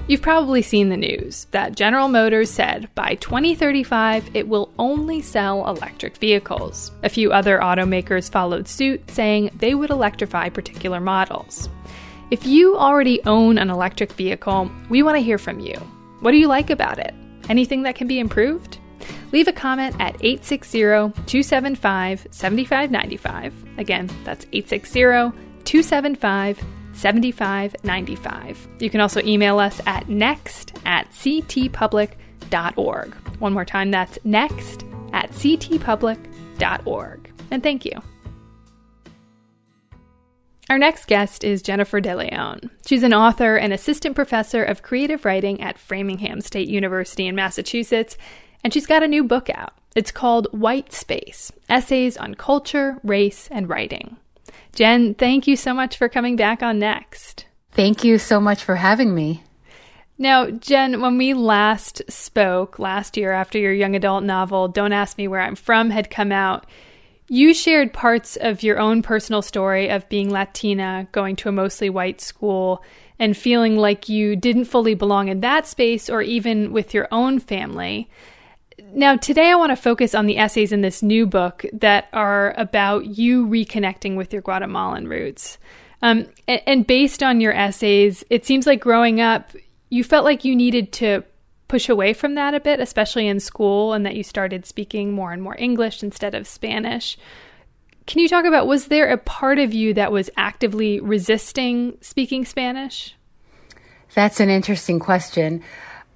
You've 0.06 0.22
probably 0.22 0.62
seen 0.62 0.90
the 0.90 0.98
news 0.98 1.48
that 1.52 1.78
General 1.78 2.10
Motors 2.10 2.52
said 2.52 2.90
by 2.94 3.16
2035 3.16 4.36
it 4.36 4.50
will 4.50 4.70
only 4.78 5.22
sell 5.22 5.66
electric 5.70 6.18
vehicles. 6.18 6.92
A 7.04 7.10
few 7.10 7.32
other 7.32 7.60
automakers 7.60 8.30
followed 8.30 8.68
suit, 8.68 9.10
saying 9.10 9.52
they 9.56 9.76
would 9.76 9.92
electrify 9.92 10.50
particular 10.50 11.00
models. 11.00 11.70
If 12.32 12.46
you 12.46 12.76
already 12.76 13.24
own 13.26 13.58
an 13.58 13.70
electric 13.70 14.12
vehicle, 14.12 14.70
we 14.90 15.04
want 15.04 15.16
to 15.16 15.24
hear 15.24 15.38
from 15.38 15.62
you. 15.62 15.76
What 16.20 16.32
do 16.32 16.38
you 16.38 16.48
like 16.48 16.70
about 16.70 17.00
it? 17.00 17.14
Anything 17.50 17.84
that 17.84 17.96
can 17.96 18.08
be 18.08 18.20
improved? 18.20 18.80
Leave 19.32 19.48
a 19.48 19.54
comment 19.54 19.96
at 20.00 20.16
860 20.24 20.80
275 20.80 22.28
7595. 22.32 23.54
Again, 23.78 24.10
that's 24.24 24.46
860 24.54 25.02
275 25.64 26.64
7595. 26.94 28.68
You 28.80 28.90
can 28.90 29.02
also 29.02 29.22
email 29.22 29.60
us 29.60 29.82
at 29.86 30.08
next 30.08 30.80
at 30.86 31.12
ctpublic.org. 31.12 33.14
One 33.40 33.54
more 33.54 33.66
time, 33.66 33.92
that's 33.92 34.18
next 34.24 34.86
at 35.12 35.32
ctpublic.org. 35.32 37.32
And 37.52 37.64
thank 37.64 37.84
you. 37.86 38.02
Our 40.70 40.78
next 40.78 41.08
guest 41.08 41.44
is 41.44 41.62
Jennifer 41.62 42.00
De 42.00 42.16
Leon. 42.16 42.70
She's 42.88 43.04
an 43.04 43.14
author 43.14 43.58
and 43.58 43.74
assistant 43.74 44.16
professor 44.16 44.64
of 44.64 44.82
creative 44.82 45.26
writing 45.26 45.62
at 45.62 45.78
Framingham 45.78 46.40
State 46.40 46.70
University 46.70 47.28
in 47.28 47.36
Massachusetts, 47.36 48.18
and 48.64 48.74
she's 48.74 48.88
got 48.88 49.04
a 49.04 49.08
new 49.08 49.24
book 49.26 49.50
out. 49.50 49.74
It's 49.96 50.12
called 50.12 50.48
White 50.52 50.94
Space 50.94 51.52
Essays 51.70 52.16
on 52.16 52.36
Culture, 52.36 53.00
Race, 53.04 53.50
and 53.52 53.68
Writing. 53.68 54.18
Jen, 54.74 55.14
thank 55.14 55.48
you 55.48 55.56
so 55.56 55.74
much 55.74 55.98
for 55.98 56.08
coming 56.08 56.36
back 56.36 56.64
on 56.64 56.80
Next. 56.80 57.46
Thank 57.72 58.04
you 58.04 58.18
so 58.18 58.40
much 58.40 58.64
for 58.64 58.78
having 58.78 59.14
me. 59.14 59.44
Now, 60.18 60.50
Jen, 60.50 61.02
when 61.02 61.18
we 61.18 61.34
last 61.34 62.02
spoke 62.08 62.80
last 62.80 63.18
year 63.18 63.34
after 63.34 63.60
your 63.60 63.74
young 63.74 63.96
adult 63.96 64.24
novel, 64.24 64.68
Don't 64.68 64.94
Ask 64.94 65.18
Me 65.18 65.28
Where 65.28 65.42
I'm 65.42 65.56
From, 65.56 65.90
had 65.90 66.10
come 66.10 66.32
out, 66.32 66.66
you 67.28 67.54
shared 67.54 67.94
parts 67.94 68.38
of 68.38 68.64
your 68.64 68.80
own 68.80 69.02
personal 69.02 69.42
story 69.42 69.90
of 69.90 70.08
being 70.10 70.30
Latina, 70.30 71.08
going 71.12 71.36
to 71.38 71.50
a 71.50 71.54
mostly 71.54 71.90
white 71.90 72.22
school, 72.22 72.84
and 73.20 73.38
feeling 73.38 73.78
like 73.78 74.10
you 74.10 74.36
didn't 74.36 74.66
fully 74.66 74.96
belong 74.96 75.30
in 75.30 75.42
that 75.42 75.66
space 75.68 76.10
or 76.10 76.22
even 76.22 76.74
with 76.74 76.94
your 76.94 77.08
own 77.12 77.40
family. 77.40 78.10
Now, 78.92 79.16
today 79.16 79.50
I 79.52 79.56
want 79.56 79.72
to 79.72 79.76
focus 79.76 80.14
on 80.14 80.26
the 80.26 80.38
essays 80.38 80.72
in 80.72 80.82
this 80.82 81.02
new 81.02 81.26
book 81.26 81.66
that 81.74 82.08
are 82.12 82.54
about 82.58 83.06
you 83.06 83.48
reconnecting 83.48 84.16
with 84.16 84.34
your 84.34 84.42
Guatemalan 84.42 85.08
roots. 85.08 85.58
Um, 86.02 86.28
and, 86.48 86.62
and 86.68 86.88
based 86.88 87.24
on 87.24 87.40
your 87.40 87.54
essays, 87.54 88.26
it 88.30 88.46
seems 88.46 88.68
like 88.68 88.82
growing 88.82 89.22
up, 89.22 89.52
you 89.90 90.04
felt 90.04 90.26
like 90.26 90.44
you 90.44 90.56
needed 90.56 90.92
to 90.94 91.24
push 91.68 91.90
away 91.90 92.14
from 92.14 92.36
that 92.36 92.54
a 92.54 92.60
bit, 92.60 92.80
especially 92.80 93.28
in 93.28 93.40
school, 93.40 93.94
and 93.94 94.06
that 94.06 94.16
you 94.16 94.24
started 94.24 94.66
speaking 94.66 95.12
more 95.12 95.32
and 95.32 95.42
more 95.42 95.56
English 95.58 96.04
instead 96.04 96.36
of 96.36 96.48
Spanish. 96.48 97.18
Can 98.06 98.20
you 98.20 98.28
talk 98.28 98.46
about 98.46 98.68
was 98.68 98.88
there 98.88 99.10
a 99.10 99.18
part 99.18 99.60
of 99.60 99.74
you 99.74 99.94
that 99.94 100.12
was 100.12 100.30
actively 100.36 101.00
resisting 101.00 101.98
speaking 102.02 102.46
Spanish? 102.46 103.16
That's 104.14 104.40
an 104.40 104.50
interesting 104.50 105.00
question. 105.00 105.64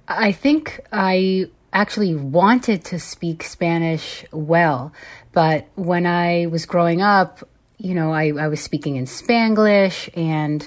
I 0.06 0.32
think 0.32 0.80
I 0.92 1.50
actually 1.72 2.14
wanted 2.14 2.84
to 2.86 2.98
speak 2.98 3.42
Spanish 3.42 4.24
well, 4.32 4.92
but 5.32 5.66
when 5.74 6.06
I 6.06 6.46
was 6.46 6.66
growing 6.66 7.02
up, 7.02 7.46
you 7.78 7.94
know, 7.94 8.12
I, 8.12 8.32
I 8.32 8.48
was 8.48 8.60
speaking 8.60 8.96
in 8.96 9.04
Spanglish 9.04 10.10
and 10.16 10.66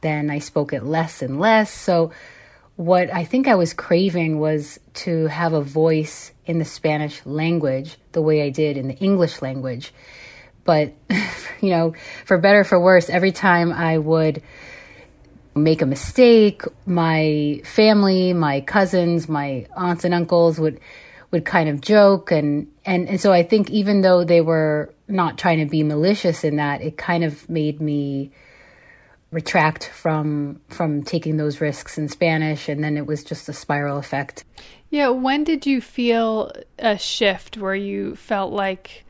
then 0.00 0.30
I 0.30 0.38
spoke 0.38 0.72
it 0.72 0.84
less 0.84 1.22
and 1.22 1.40
less. 1.40 1.72
So, 1.72 2.12
what 2.78 3.12
I 3.12 3.24
think 3.24 3.48
I 3.48 3.56
was 3.56 3.74
craving 3.74 4.38
was 4.38 4.78
to 4.94 5.26
have 5.26 5.52
a 5.52 5.60
voice 5.60 6.30
in 6.46 6.60
the 6.60 6.64
Spanish 6.64 7.26
language 7.26 7.96
the 8.12 8.22
way 8.22 8.40
I 8.42 8.50
did 8.50 8.76
in 8.76 8.86
the 8.86 8.94
English 8.94 9.42
language. 9.42 9.92
But, 10.64 10.92
you 11.60 11.70
know, 11.70 11.94
for 12.24 12.38
better 12.38 12.62
for 12.62 12.78
worse, 12.78 13.10
every 13.10 13.32
time 13.32 13.72
I 13.72 13.98
would 13.98 14.44
make 15.56 15.82
a 15.82 15.86
mistake, 15.86 16.62
my 16.86 17.60
family, 17.64 18.32
my 18.32 18.60
cousins, 18.60 19.28
my 19.28 19.66
aunts 19.76 20.04
and 20.04 20.14
uncles 20.14 20.60
would 20.60 20.78
would 21.32 21.44
kind 21.44 21.68
of 21.68 21.80
joke 21.80 22.30
and 22.30 22.68
and 22.86 23.08
and 23.08 23.20
so 23.20 23.32
I 23.32 23.42
think 23.42 23.70
even 23.70 24.02
though 24.02 24.22
they 24.22 24.40
were 24.40 24.94
not 25.08 25.36
trying 25.36 25.58
to 25.58 25.66
be 25.66 25.82
malicious 25.82 26.44
in 26.44 26.56
that, 26.56 26.80
it 26.80 26.96
kind 26.96 27.24
of 27.24 27.50
made 27.50 27.80
me 27.80 28.30
retract 29.30 29.88
from 29.88 30.60
from 30.68 31.02
taking 31.02 31.36
those 31.36 31.60
risks 31.60 31.98
in 31.98 32.08
Spanish 32.08 32.68
and 32.68 32.82
then 32.82 32.96
it 32.96 33.06
was 33.06 33.22
just 33.22 33.48
a 33.48 33.52
spiral 33.52 33.98
effect. 33.98 34.44
Yeah, 34.90 35.08
when 35.10 35.44
did 35.44 35.66
you 35.66 35.80
feel 35.80 36.50
a 36.78 36.96
shift 36.96 37.58
where 37.58 37.74
you 37.74 38.16
felt 38.16 38.52
like 38.52 39.04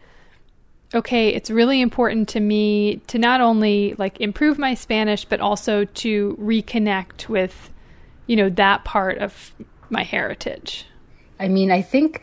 okay, 0.94 1.28
it's 1.28 1.50
really 1.50 1.80
important 1.80 2.28
to 2.30 2.40
me 2.40 2.96
to 3.08 3.18
not 3.18 3.40
only 3.40 3.94
like 3.98 4.20
improve 4.20 4.58
my 4.58 4.74
Spanish, 4.74 5.24
but 5.24 5.40
also 5.40 5.84
to 5.84 6.36
reconnect 6.40 7.28
with, 7.28 7.70
you 8.26 8.36
know, 8.36 8.48
that 8.50 8.84
part 8.84 9.18
of 9.18 9.52
my 9.90 10.02
heritage. 10.02 10.86
I 11.38 11.48
mean, 11.48 11.70
I 11.70 11.82
think 11.82 12.22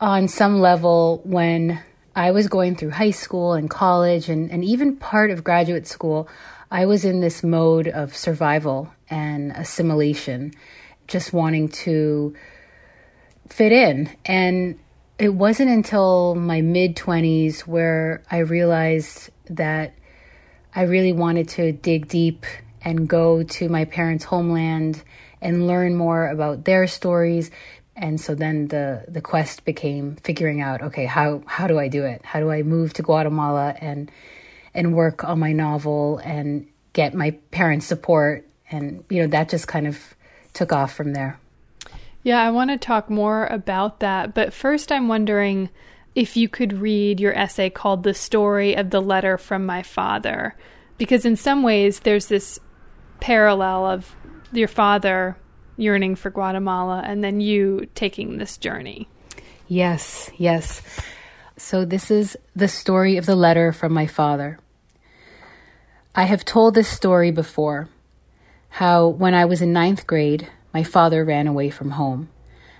on 0.00 0.28
some 0.28 0.60
level, 0.60 1.20
when 1.24 1.82
I 2.16 2.30
was 2.30 2.48
going 2.48 2.76
through 2.76 2.90
high 2.90 3.10
school 3.10 3.52
and 3.52 3.68
college 3.68 4.28
and, 4.28 4.50
and 4.50 4.64
even 4.64 4.96
part 4.96 5.30
of 5.30 5.44
graduate 5.44 5.86
school, 5.86 6.28
I 6.70 6.84
was 6.84 7.04
in 7.04 7.20
this 7.20 7.42
mode 7.42 7.88
of 7.88 8.14
survival 8.14 8.92
and 9.08 9.52
assimilation, 9.52 10.52
just 11.06 11.32
wanting 11.32 11.68
to 11.68 12.34
fit 13.48 13.72
in. 13.72 14.10
And 14.26 14.78
it 15.18 15.30
wasn't 15.30 15.70
until 15.70 16.34
my 16.34 16.60
mid 16.60 16.94
20s 16.94 17.60
where 17.60 18.22
I 18.30 18.38
realized 18.38 19.30
that 19.48 19.94
I 20.74 20.82
really 20.82 21.12
wanted 21.12 21.48
to 21.50 21.72
dig 21.72 22.08
deep 22.08 22.44
and 22.82 23.08
go 23.08 23.42
to 23.42 23.68
my 23.70 23.86
parents' 23.86 24.24
homeland 24.24 25.02
and 25.40 25.66
learn 25.66 25.96
more 25.96 26.28
about 26.28 26.66
their 26.66 26.86
stories. 26.86 27.50
And 27.96 28.20
so 28.20 28.34
then 28.34 28.68
the, 28.68 29.04
the 29.08 29.22
quest 29.22 29.64
became 29.64 30.16
figuring 30.16 30.60
out, 30.60 30.82
okay, 30.82 31.06
how, 31.06 31.42
how 31.46 31.66
do 31.66 31.78
I 31.78 31.88
do 31.88 32.04
it? 32.04 32.24
How 32.24 32.40
do 32.40 32.50
I 32.50 32.62
move 32.62 32.92
to 32.94 33.02
Guatemala 33.02 33.74
and, 33.80 34.10
and 34.74 34.94
work 34.94 35.24
on 35.24 35.38
my 35.38 35.52
novel 35.52 36.18
and 36.18 36.66
get 36.92 37.14
my 37.14 37.32
parents' 37.50 37.86
support? 37.86 38.48
And, 38.70 39.04
you 39.08 39.22
know, 39.22 39.28
that 39.28 39.48
just 39.48 39.68
kind 39.68 39.86
of 39.86 39.98
took 40.52 40.72
off 40.72 40.94
from 40.94 41.12
there. 41.12 41.38
Yeah, 42.22 42.42
I 42.42 42.50
want 42.50 42.70
to 42.70 42.76
talk 42.76 43.08
more 43.08 43.46
about 43.46 44.00
that. 44.00 44.34
But 44.34 44.52
first, 44.52 44.92
I'm 44.92 45.08
wondering 45.08 45.70
if 46.14 46.36
you 46.36 46.48
could 46.48 46.72
read 46.74 47.20
your 47.20 47.32
essay 47.32 47.70
called 47.70 48.02
The 48.02 48.14
Story 48.14 48.74
of 48.74 48.90
the 48.90 49.00
Letter 49.00 49.38
from 49.38 49.64
My 49.64 49.82
Father, 49.82 50.56
because 50.98 51.24
in 51.24 51.36
some 51.36 51.62
ways 51.62 52.00
there's 52.00 52.26
this 52.26 52.58
parallel 53.20 53.86
of 53.86 54.14
your 54.52 54.68
father 54.68 55.36
yearning 55.76 56.16
for 56.16 56.30
Guatemala 56.30 57.02
and 57.04 57.22
then 57.22 57.40
you 57.40 57.86
taking 57.94 58.38
this 58.38 58.58
journey. 58.58 59.08
Yes, 59.68 60.30
yes. 60.36 60.82
So, 61.60 61.84
this 61.84 62.08
is 62.08 62.38
the 62.54 62.68
story 62.68 63.16
of 63.16 63.26
the 63.26 63.34
letter 63.34 63.72
from 63.72 63.92
my 63.92 64.06
father. 64.06 64.60
I 66.14 66.22
have 66.22 66.44
told 66.44 66.74
this 66.74 66.86
story 66.88 67.32
before 67.32 67.88
how, 68.68 69.08
when 69.08 69.34
I 69.34 69.44
was 69.44 69.60
in 69.60 69.72
ninth 69.72 70.06
grade, 70.06 70.48
my 70.72 70.84
father 70.84 71.24
ran 71.24 71.48
away 71.48 71.70
from 71.70 71.90
home. 71.90 72.28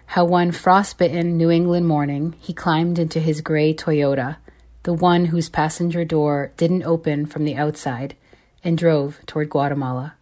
How 0.07 0.25
one 0.25 0.53
frostbitten 0.53 1.37
New 1.37 1.51
England 1.51 1.89
morning 1.89 2.37
he 2.39 2.53
climbed 2.53 3.01
into 3.01 3.19
his 3.19 3.41
gray 3.41 3.75
Toyota, 3.75 4.37
the 4.85 4.95
one 4.95 5.25
whose 5.25 5.49
passenger 5.49 6.05
door 6.05 6.53
didn't 6.57 6.85
open 6.85 7.27
from 7.27 7.45
the 7.45 7.57
outside, 7.57 8.15
and 8.63 8.79
drove 8.79 9.19
toward 9.27 9.51
Guatemala. 9.51 10.15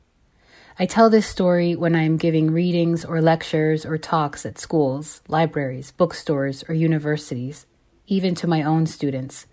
I 0.79 0.87
tell 0.87 1.11
this 1.11 1.27
story 1.27 1.77
when 1.77 1.95
I 1.95 2.05
am 2.05 2.17
giving 2.17 2.53
readings 2.53 3.05
or 3.05 3.21
lectures 3.21 3.85
or 3.85 3.99
talks 3.99 4.47
at 4.47 4.59
schools, 4.59 5.21
libraries, 5.29 5.91
bookstores, 5.91 6.65
or 6.71 6.75
universities, 6.75 7.67
even 8.07 8.35
to 8.37 8.47
my 8.47 8.63
own 8.63 8.87
students. 8.87 9.47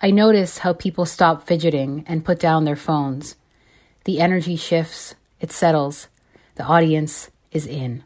I 0.00 0.10
notice 0.10 0.58
how 0.58 0.72
people 0.72 1.06
stop 1.06 1.46
fidgeting 1.46 2.04
and 2.06 2.24
put 2.24 2.38
down 2.38 2.64
their 2.64 2.76
phones. 2.76 3.36
The 4.04 4.20
energy 4.20 4.56
shifts, 4.56 5.14
it 5.40 5.50
settles, 5.50 6.08
the 6.56 6.64
audience 6.64 7.30
is 7.50 7.66
in. 7.66 8.04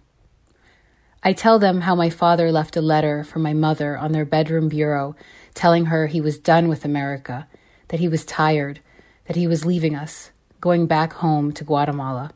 I 1.22 1.32
tell 1.32 1.58
them 1.58 1.80
how 1.80 1.94
my 1.94 2.10
father 2.10 2.52
left 2.52 2.76
a 2.76 2.80
letter 2.80 3.24
for 3.24 3.40
my 3.40 3.52
mother 3.52 3.98
on 3.98 4.12
their 4.12 4.24
bedroom 4.24 4.68
bureau 4.68 5.16
telling 5.54 5.86
her 5.86 6.06
he 6.06 6.20
was 6.20 6.38
done 6.38 6.68
with 6.68 6.84
America, 6.84 7.48
that 7.88 7.98
he 7.98 8.06
was 8.06 8.24
tired, 8.24 8.78
that 9.26 9.34
he 9.34 9.48
was 9.48 9.66
leaving 9.66 9.96
us, 9.96 10.30
going 10.60 10.86
back 10.86 11.14
home 11.14 11.50
to 11.52 11.64
Guatemala. 11.64 12.30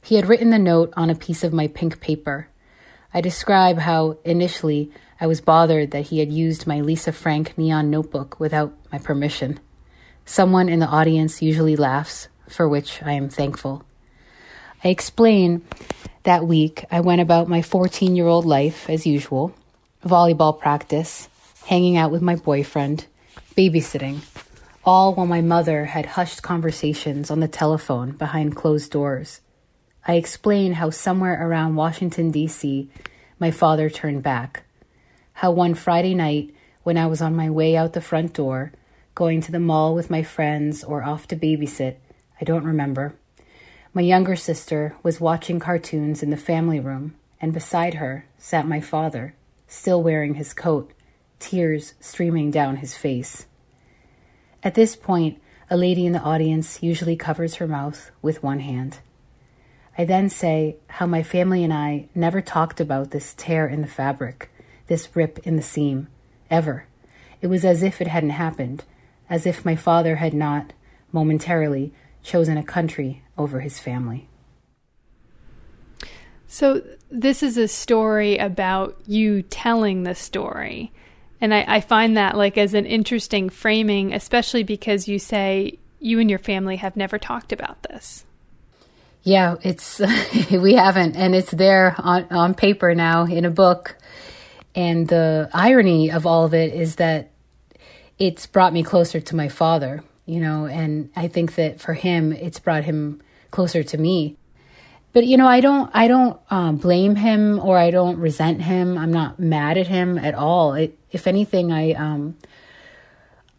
He 0.00 0.14
had 0.16 0.26
written 0.26 0.48
the 0.48 0.58
note 0.58 0.94
on 0.96 1.10
a 1.10 1.14
piece 1.14 1.44
of 1.44 1.52
my 1.52 1.68
pink 1.68 2.00
paper. 2.00 2.48
I 3.12 3.20
describe 3.20 3.78
how, 3.78 4.16
initially, 4.24 4.90
I 5.22 5.26
was 5.26 5.40
bothered 5.40 5.92
that 5.92 6.06
he 6.06 6.18
had 6.18 6.32
used 6.32 6.66
my 6.66 6.80
Lisa 6.80 7.12
Frank 7.12 7.56
neon 7.56 7.90
notebook 7.90 8.40
without 8.40 8.74
my 8.90 8.98
permission. 8.98 9.60
Someone 10.24 10.68
in 10.68 10.80
the 10.80 10.88
audience 10.88 11.40
usually 11.40 11.76
laughs, 11.76 12.26
for 12.48 12.68
which 12.68 13.00
I 13.04 13.12
am 13.12 13.28
thankful. 13.28 13.84
I 14.82 14.88
explain 14.88 15.64
that 16.24 16.44
week 16.44 16.84
I 16.90 16.98
went 17.02 17.20
about 17.20 17.46
my 17.46 17.62
14 17.62 18.16
year 18.16 18.26
old 18.26 18.44
life 18.44 18.90
as 18.90 19.06
usual 19.06 19.54
volleyball 20.04 20.58
practice, 20.58 21.28
hanging 21.66 21.96
out 21.96 22.10
with 22.10 22.20
my 22.20 22.34
boyfriend, 22.34 23.06
babysitting, 23.56 24.22
all 24.84 25.14
while 25.14 25.26
my 25.26 25.40
mother 25.40 25.84
had 25.84 26.04
hushed 26.18 26.42
conversations 26.42 27.30
on 27.30 27.38
the 27.38 27.46
telephone 27.46 28.10
behind 28.10 28.56
closed 28.56 28.90
doors. 28.90 29.40
I 30.04 30.14
explain 30.14 30.72
how 30.72 30.90
somewhere 30.90 31.46
around 31.46 31.76
Washington, 31.76 32.32
D.C., 32.32 32.90
my 33.38 33.52
father 33.52 33.88
turned 33.88 34.24
back. 34.24 34.64
How 35.34 35.50
one 35.50 35.74
Friday 35.74 36.14
night, 36.14 36.54
when 36.82 36.98
I 36.98 37.06
was 37.06 37.22
on 37.22 37.34
my 37.34 37.50
way 37.50 37.76
out 37.76 37.92
the 37.92 38.00
front 38.00 38.34
door, 38.34 38.72
going 39.14 39.40
to 39.42 39.52
the 39.52 39.60
mall 39.60 39.94
with 39.94 40.10
my 40.10 40.22
friends 40.22 40.84
or 40.84 41.02
off 41.02 41.26
to 41.28 41.36
babysit, 41.36 41.96
I 42.40 42.44
don't 42.44 42.64
remember. 42.64 43.14
My 43.94 44.02
younger 44.02 44.36
sister 44.36 44.96
was 45.02 45.20
watching 45.20 45.60
cartoons 45.60 46.22
in 46.22 46.30
the 46.30 46.36
family 46.36 46.80
room, 46.80 47.14
and 47.40 47.52
beside 47.52 47.94
her 47.94 48.24
sat 48.38 48.66
my 48.66 48.80
father, 48.80 49.34
still 49.66 50.02
wearing 50.02 50.34
his 50.34 50.54
coat, 50.54 50.92
tears 51.38 51.94
streaming 52.00 52.50
down 52.50 52.76
his 52.76 52.96
face. 52.96 53.46
At 54.62 54.74
this 54.74 54.94
point, 54.94 55.40
a 55.68 55.76
lady 55.76 56.06
in 56.06 56.12
the 56.12 56.20
audience 56.20 56.82
usually 56.82 57.16
covers 57.16 57.56
her 57.56 57.66
mouth 57.66 58.10
with 58.22 58.42
one 58.42 58.60
hand. 58.60 59.00
I 59.98 60.04
then 60.04 60.28
say 60.28 60.76
how 60.86 61.06
my 61.06 61.22
family 61.22 61.64
and 61.64 61.72
I 61.72 62.08
never 62.14 62.40
talked 62.40 62.80
about 62.80 63.10
this 63.10 63.34
tear 63.34 63.66
in 63.66 63.82
the 63.82 63.88
fabric, 63.88 64.50
this 64.92 65.16
rip 65.16 65.38
in 65.38 65.56
the 65.56 65.62
seam, 65.62 66.06
ever. 66.50 66.84
It 67.40 67.46
was 67.46 67.64
as 67.64 67.82
if 67.82 68.02
it 68.02 68.08
hadn't 68.08 68.30
happened, 68.30 68.84
as 69.30 69.46
if 69.46 69.64
my 69.64 69.74
father 69.74 70.16
had 70.16 70.34
not, 70.34 70.74
momentarily, 71.12 71.94
chosen 72.22 72.58
a 72.58 72.62
country 72.62 73.22
over 73.38 73.60
his 73.60 73.78
family. 73.78 74.28
So, 76.46 76.82
this 77.10 77.42
is 77.42 77.56
a 77.56 77.68
story 77.68 78.36
about 78.36 78.98
you 79.06 79.40
telling 79.40 80.02
the 80.02 80.14
story. 80.14 80.92
And 81.40 81.54
I, 81.54 81.64
I, 81.66 81.80
find 81.80 82.18
that 82.18 82.36
like 82.36 82.58
as 82.58 82.74
an 82.74 82.84
interesting 82.84 83.48
framing, 83.48 84.12
especially 84.12 84.62
because 84.62 85.08
you 85.08 85.18
say 85.18 85.78
you 86.00 86.20
and 86.20 86.28
your 86.28 86.38
family 86.38 86.76
have 86.76 86.96
never 86.96 87.18
talked 87.18 87.50
about 87.50 87.82
this. 87.84 88.26
Yeah, 89.22 89.56
it's 89.62 90.02
we 90.50 90.74
haven't, 90.74 91.16
and 91.16 91.34
it's 91.34 91.50
there 91.50 91.94
on 91.98 92.26
on 92.30 92.52
paper 92.52 92.94
now 92.94 93.24
in 93.24 93.46
a 93.46 93.50
book. 93.50 93.96
And 94.74 95.06
the 95.08 95.50
irony 95.52 96.10
of 96.10 96.26
all 96.26 96.44
of 96.44 96.54
it 96.54 96.72
is 96.72 96.96
that 96.96 97.30
it's 98.18 98.46
brought 98.46 98.72
me 98.72 98.82
closer 98.82 99.20
to 99.20 99.36
my 99.36 99.48
father, 99.48 100.02
you 100.26 100.40
know, 100.40 100.66
and 100.66 101.10
I 101.16 101.28
think 101.28 101.56
that 101.56 101.80
for 101.80 101.94
him, 101.94 102.32
it's 102.32 102.58
brought 102.58 102.84
him 102.84 103.20
closer 103.50 103.82
to 103.82 103.98
me. 103.98 104.36
But 105.12 105.26
you 105.26 105.36
know, 105.36 105.46
I 105.46 105.60
don't, 105.60 105.90
I 105.92 106.08
don't 106.08 106.40
um, 106.50 106.76
blame 106.76 107.16
him 107.16 107.58
or 107.58 107.76
I 107.76 107.90
don't 107.90 108.18
resent 108.18 108.62
him. 108.62 108.96
I'm 108.96 109.12
not 109.12 109.38
mad 109.38 109.76
at 109.76 109.88
him 109.88 110.16
at 110.16 110.34
all. 110.34 110.72
It, 110.74 110.98
if 111.10 111.26
anything, 111.26 111.70
I, 111.70 111.92
um, 111.92 112.36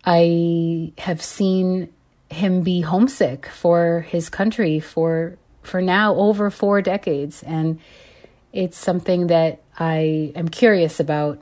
I 0.04 0.94
have 0.98 1.22
seen 1.22 1.94
him 2.30 2.64
be 2.64 2.82
homesick 2.82 3.46
for 3.46 4.02
his 4.10 4.30
country, 4.30 4.80
for 4.80 5.38
for 5.62 5.82
now 5.82 6.16
over 6.16 6.50
four 6.50 6.82
decades. 6.82 7.42
And 7.44 7.80
it's 8.54 8.78
something 8.78 9.28
that 9.28 9.62
I 9.78 10.32
am 10.36 10.48
curious 10.48 11.00
about. 11.00 11.42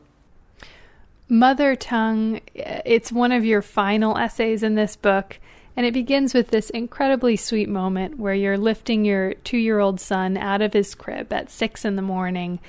Mother 1.30 1.76
Tongue, 1.76 2.42
it's 2.56 3.12
one 3.12 3.32
of 3.32 3.46
your 3.46 3.62
final 3.62 4.18
essays 4.18 4.64
in 4.64 4.76
this 4.76 4.96
book. 4.96 5.38
And 5.76 5.86
it 5.86 5.94
begins 5.94 6.34
with 6.34 6.50
this 6.50 6.70
incredibly 6.70 7.38
sweet 7.38 7.70
moment 7.70 8.20
where 8.20 8.34
you're 8.34 8.58
lifting 8.58 9.06
your 9.06 9.36
two 9.36 9.58
year 9.58 9.80
old 9.80 10.02
son 10.02 10.36
out 10.36 10.62
of 10.62 10.74
his 10.74 10.96
crib 10.96 11.32
at 11.32 11.50
six 11.50 11.86
in 11.86 11.96
the 11.96 12.02
morning. 12.02 12.60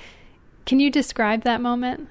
Can 0.65 0.79
you 0.79 0.89
describe 0.89 1.43
that 1.43 1.59
moment? 1.59 2.07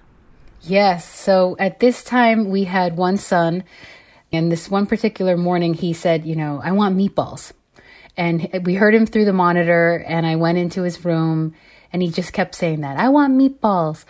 Yes. 0.61 1.09
So 1.09 1.57
at 1.59 1.81
this 1.81 2.05
time, 2.05 2.51
we 2.51 2.65
had 2.65 2.97
one 2.97 3.17
son. 3.17 3.65
And 4.33 4.53
this 4.53 4.71
one 4.71 4.87
particular 4.87 5.37
morning, 5.37 5.75
he 5.75 5.93
said, 5.93 6.25
You 6.25 6.37
know, 6.37 6.61
I 6.63 6.73
want 6.73 6.97
meatballs. 6.97 7.53
And 8.17 8.49
we 8.65 8.75
heard 8.75 8.95
him 8.95 9.07
through 9.07 9.25
the 9.25 9.33
monitor, 9.33 10.05
and 10.07 10.27
I 10.27 10.37
went 10.37 10.59
into 10.59 10.83
his 10.83 11.03
room, 11.03 11.55
and 11.93 12.03
he 12.03 12.11
just 12.11 12.33
kept 12.33 12.55
saying 12.55 12.81
that 12.81 12.99
I 12.99 13.09
want 13.09 13.37
meatballs. 13.37 14.05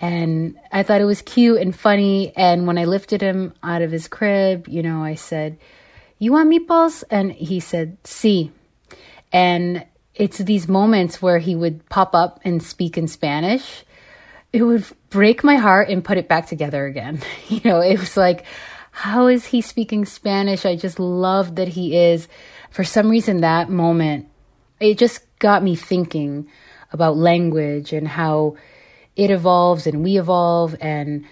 And 0.00 0.56
I 0.70 0.84
thought 0.84 1.00
it 1.00 1.06
was 1.06 1.22
cute 1.22 1.60
and 1.60 1.74
funny. 1.74 2.32
And 2.36 2.66
when 2.66 2.78
I 2.78 2.84
lifted 2.84 3.20
him 3.20 3.52
out 3.62 3.82
of 3.82 3.90
his 3.90 4.06
crib, 4.06 4.68
you 4.68 4.82
know, 4.82 5.02
I 5.02 5.16
said, 5.16 5.58
You 6.18 6.32
want 6.32 6.50
meatballs? 6.50 7.02
And 7.10 7.32
he 7.32 7.60
said, 7.60 7.98
See. 8.04 8.52
And 9.32 9.84
it's 10.14 10.38
these 10.38 10.68
moments 10.68 11.20
where 11.20 11.38
he 11.38 11.54
would 11.54 11.86
pop 11.88 12.14
up 12.14 12.40
and 12.44 12.62
speak 12.62 12.96
in 12.96 13.08
Spanish. 13.08 13.84
It 14.52 14.62
would 14.62 14.84
break 15.10 15.44
my 15.44 15.56
heart 15.56 15.88
and 15.88 16.04
put 16.04 16.16
it 16.16 16.28
back 16.28 16.46
together 16.46 16.86
again. 16.86 17.20
You 17.48 17.60
know, 17.64 17.80
it 17.80 17.98
was 17.98 18.16
like, 18.16 18.44
how 18.90 19.26
is 19.26 19.46
he 19.46 19.60
speaking 19.60 20.04
Spanish? 20.04 20.64
I 20.64 20.76
just 20.76 20.98
love 20.98 21.56
that 21.56 21.68
he 21.68 21.96
is 21.96 22.28
for 22.70 22.84
some 22.84 23.08
reason, 23.08 23.40
that 23.40 23.70
moment, 23.70 24.28
it 24.80 24.98
just 24.98 25.20
got 25.38 25.62
me 25.62 25.74
thinking 25.74 26.48
about 26.92 27.16
language 27.16 27.92
and 27.92 28.08
how 28.08 28.56
it 29.16 29.30
evolves 29.30 29.86
and 29.86 30.02
we 30.02 30.18
evolve 30.18 30.76
and 30.80 31.24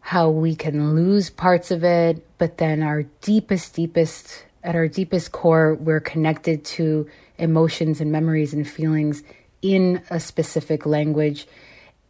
how 0.00 0.30
we 0.30 0.54
can 0.54 0.94
lose 0.94 1.30
parts 1.30 1.70
of 1.70 1.84
it, 1.84 2.26
but 2.38 2.58
then 2.58 2.82
our 2.82 3.02
deepest, 3.20 3.74
deepest, 3.74 4.44
at 4.62 4.74
our 4.74 4.88
deepest 4.88 5.32
core, 5.32 5.74
we're 5.74 6.00
connected 6.00 6.64
to 6.64 7.08
emotions 7.36 8.00
and 8.00 8.10
memories 8.10 8.54
and 8.54 8.68
feelings 8.68 9.22
in 9.62 10.02
a 10.10 10.18
specific 10.18 10.86
language, 10.86 11.46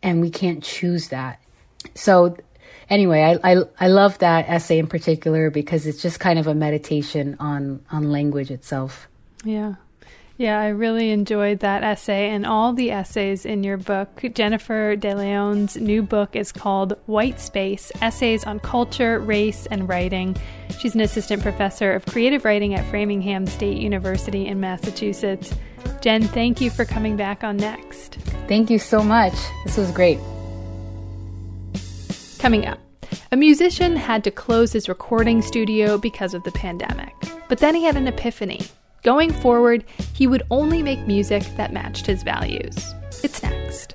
and 0.03 0.21
we 0.21 0.31
can't 0.31 0.63
choose 0.63 1.09
that. 1.09 1.41
So 1.95 2.37
anyway, 2.89 3.39
I, 3.43 3.53
I, 3.53 3.63
I 3.81 3.89
love 3.89 4.19
that 4.19 4.49
essay 4.49 4.79
in 4.79 4.87
particular 4.87 5.51
because 5.51 5.87
it's 5.87 6.03
just 6.03 6.21
kind 6.21 6.39
of 6.39 6.47
a 6.47 6.55
meditation 6.55 7.37
on 7.41 7.85
on 7.91 8.11
language 8.11 8.51
itself. 8.51 9.09
Yeah. 9.45 9.75
Yeah, 10.39 10.61
I 10.61 10.69
really 10.69 11.11
enjoyed 11.11 11.59
that 11.61 11.83
essay 11.83 12.31
and 12.31 12.47
all 12.47 12.73
the 12.73 12.93
essays 12.93 13.45
in 13.45 13.65
your 13.65 13.77
book. 13.77 14.23
Jennifer 14.35 14.95
De 14.95 15.13
Leon's 15.13 15.77
new 15.77 16.01
book 16.01 16.37
is 16.37 16.53
called 16.53 16.97
White 17.07 17.41
Space 17.41 17.91
Essays 18.01 18.45
on 18.45 18.61
Culture, 18.61 19.19
Race, 19.19 19.67
and 19.67 19.89
Writing. 19.89 20.37
She's 20.79 20.95
an 20.95 21.01
assistant 21.01 21.43
professor 21.43 21.93
of 21.93 22.07
creative 22.07 22.45
writing 22.45 22.75
at 22.75 22.87
Framingham 22.87 23.49
State 23.49 23.79
University 23.79 24.47
in 24.47 24.61
Massachusetts. 24.61 25.53
Jen, 26.03 26.23
thank 26.23 26.61
you 26.61 26.71
for 26.71 26.85
coming 26.85 27.17
back 27.17 27.43
on 27.43 27.57
Next. 27.57 28.15
Thank 28.47 28.71
you 28.71 28.79
so 28.79 29.03
much. 29.03 29.35
This 29.65 29.77
was 29.77 29.91
great. 29.91 30.21
Coming 32.39 32.65
up, 32.65 32.79
A 33.33 33.37
musician 33.37 33.97
had 33.97 34.23
to 34.23 34.31
close 34.31 34.73
his 34.73 34.89
recording 34.89 35.43
studio 35.43 35.99
because 35.99 36.33
of 36.33 36.45
the 36.45 36.53
pandemic. 36.53 37.13
But 37.49 37.59
then 37.59 37.75
he 37.75 37.83
had 37.83 37.97
an 37.97 38.07
epiphany. 38.07 38.69
Going 39.09 39.33
forward, 39.33 39.87
he 40.13 40.27
would 40.27 40.43
only 40.51 40.83
make 40.83 41.07
music 41.07 41.43
that 41.57 41.73
matched 41.73 42.05
his 42.05 42.23
values. 42.23 42.77
It's 43.25 43.43
next. 43.43 43.95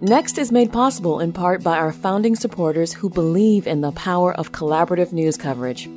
Next 0.00 0.36
is 0.36 0.50
made 0.50 0.72
possible 0.72 1.20
in 1.20 1.32
part 1.32 1.62
by 1.62 1.78
our 1.78 1.92
founding 1.92 2.34
supporters 2.34 2.92
who 2.92 3.08
believe 3.08 3.68
in 3.68 3.82
the 3.82 3.92
power 3.92 4.34
of 4.34 4.50
collaborative 4.50 5.12
news 5.12 5.36
coverage, 5.36 5.88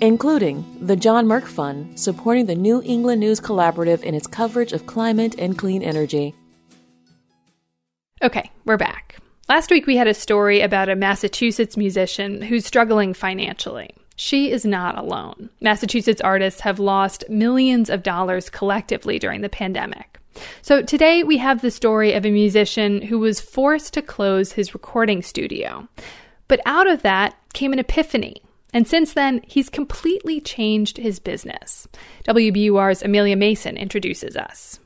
including 0.00 0.64
the 0.80 0.96
John 0.96 1.26
Merck 1.26 1.44
Fund, 1.44 1.98
supporting 1.98 2.46
the 2.46 2.54
New 2.54 2.82
England 2.84 3.20
News 3.20 3.40
Collaborative 3.40 4.02
in 4.02 4.14
its 4.14 4.26
coverage 4.26 4.72
of 4.72 4.86
climate 4.86 5.34
and 5.38 5.56
clean 5.56 5.82
energy. 5.82 6.34
Okay, 8.22 8.50
we're 8.64 8.76
back. 8.76 9.16
Last 9.48 9.70
week 9.70 9.86
we 9.86 9.96
had 9.96 10.08
a 10.08 10.14
story 10.14 10.60
about 10.60 10.88
a 10.88 10.96
Massachusetts 10.96 11.76
musician 11.76 12.42
who's 12.42 12.66
struggling 12.66 13.14
financially. 13.14 13.90
She 14.16 14.50
is 14.50 14.64
not 14.64 14.98
alone. 14.98 15.50
Massachusetts 15.60 16.20
artists 16.20 16.60
have 16.60 16.78
lost 16.78 17.28
millions 17.28 17.90
of 17.90 18.02
dollars 18.02 18.48
collectively 18.50 19.18
during 19.18 19.42
the 19.42 19.48
pandemic. 19.48 20.18
So 20.62 20.82
today 20.82 21.22
we 21.22 21.38
have 21.38 21.62
the 21.62 21.70
story 21.70 22.12
of 22.12 22.26
a 22.26 22.30
musician 22.30 23.02
who 23.02 23.18
was 23.18 23.40
forced 23.40 23.94
to 23.94 24.02
close 24.02 24.52
his 24.52 24.74
recording 24.74 25.22
studio. 25.22 25.88
But 26.48 26.60
out 26.66 26.88
of 26.88 27.02
that 27.02 27.36
came 27.52 27.72
an 27.72 27.78
epiphany. 27.78 28.42
And 28.72 28.86
since 28.86 29.14
then, 29.14 29.40
he's 29.46 29.68
completely 29.68 30.40
changed 30.40 30.98
his 30.98 31.18
business. 31.18 31.88
WBUR's 32.26 33.02
Amelia 33.02 33.36
Mason 33.36 33.76
introduces 33.76 34.36
us. 34.36 34.78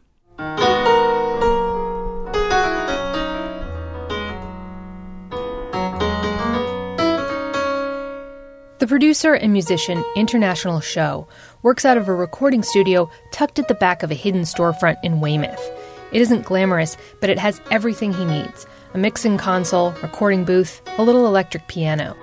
The 8.80 8.86
producer 8.86 9.34
and 9.34 9.52
musician 9.52 10.02
International 10.16 10.80
Show 10.80 11.28
works 11.62 11.84
out 11.84 11.98
of 11.98 12.08
a 12.08 12.14
recording 12.14 12.62
studio 12.62 13.10
tucked 13.30 13.58
at 13.58 13.68
the 13.68 13.74
back 13.74 14.02
of 14.02 14.10
a 14.10 14.14
hidden 14.14 14.42
storefront 14.42 14.96
in 15.02 15.20
Weymouth. 15.20 15.70
It 16.12 16.22
isn't 16.22 16.46
glamorous, 16.46 16.96
but 17.20 17.28
it 17.28 17.38
has 17.38 17.60
everything 17.70 18.12
he 18.12 18.24
needs 18.24 18.66
a 18.94 18.98
mixing 18.98 19.36
console, 19.38 19.92
recording 20.02 20.44
booth, 20.44 20.80
a 20.98 21.04
little 21.04 21.26
electric 21.26 21.68
piano. 21.68 22.16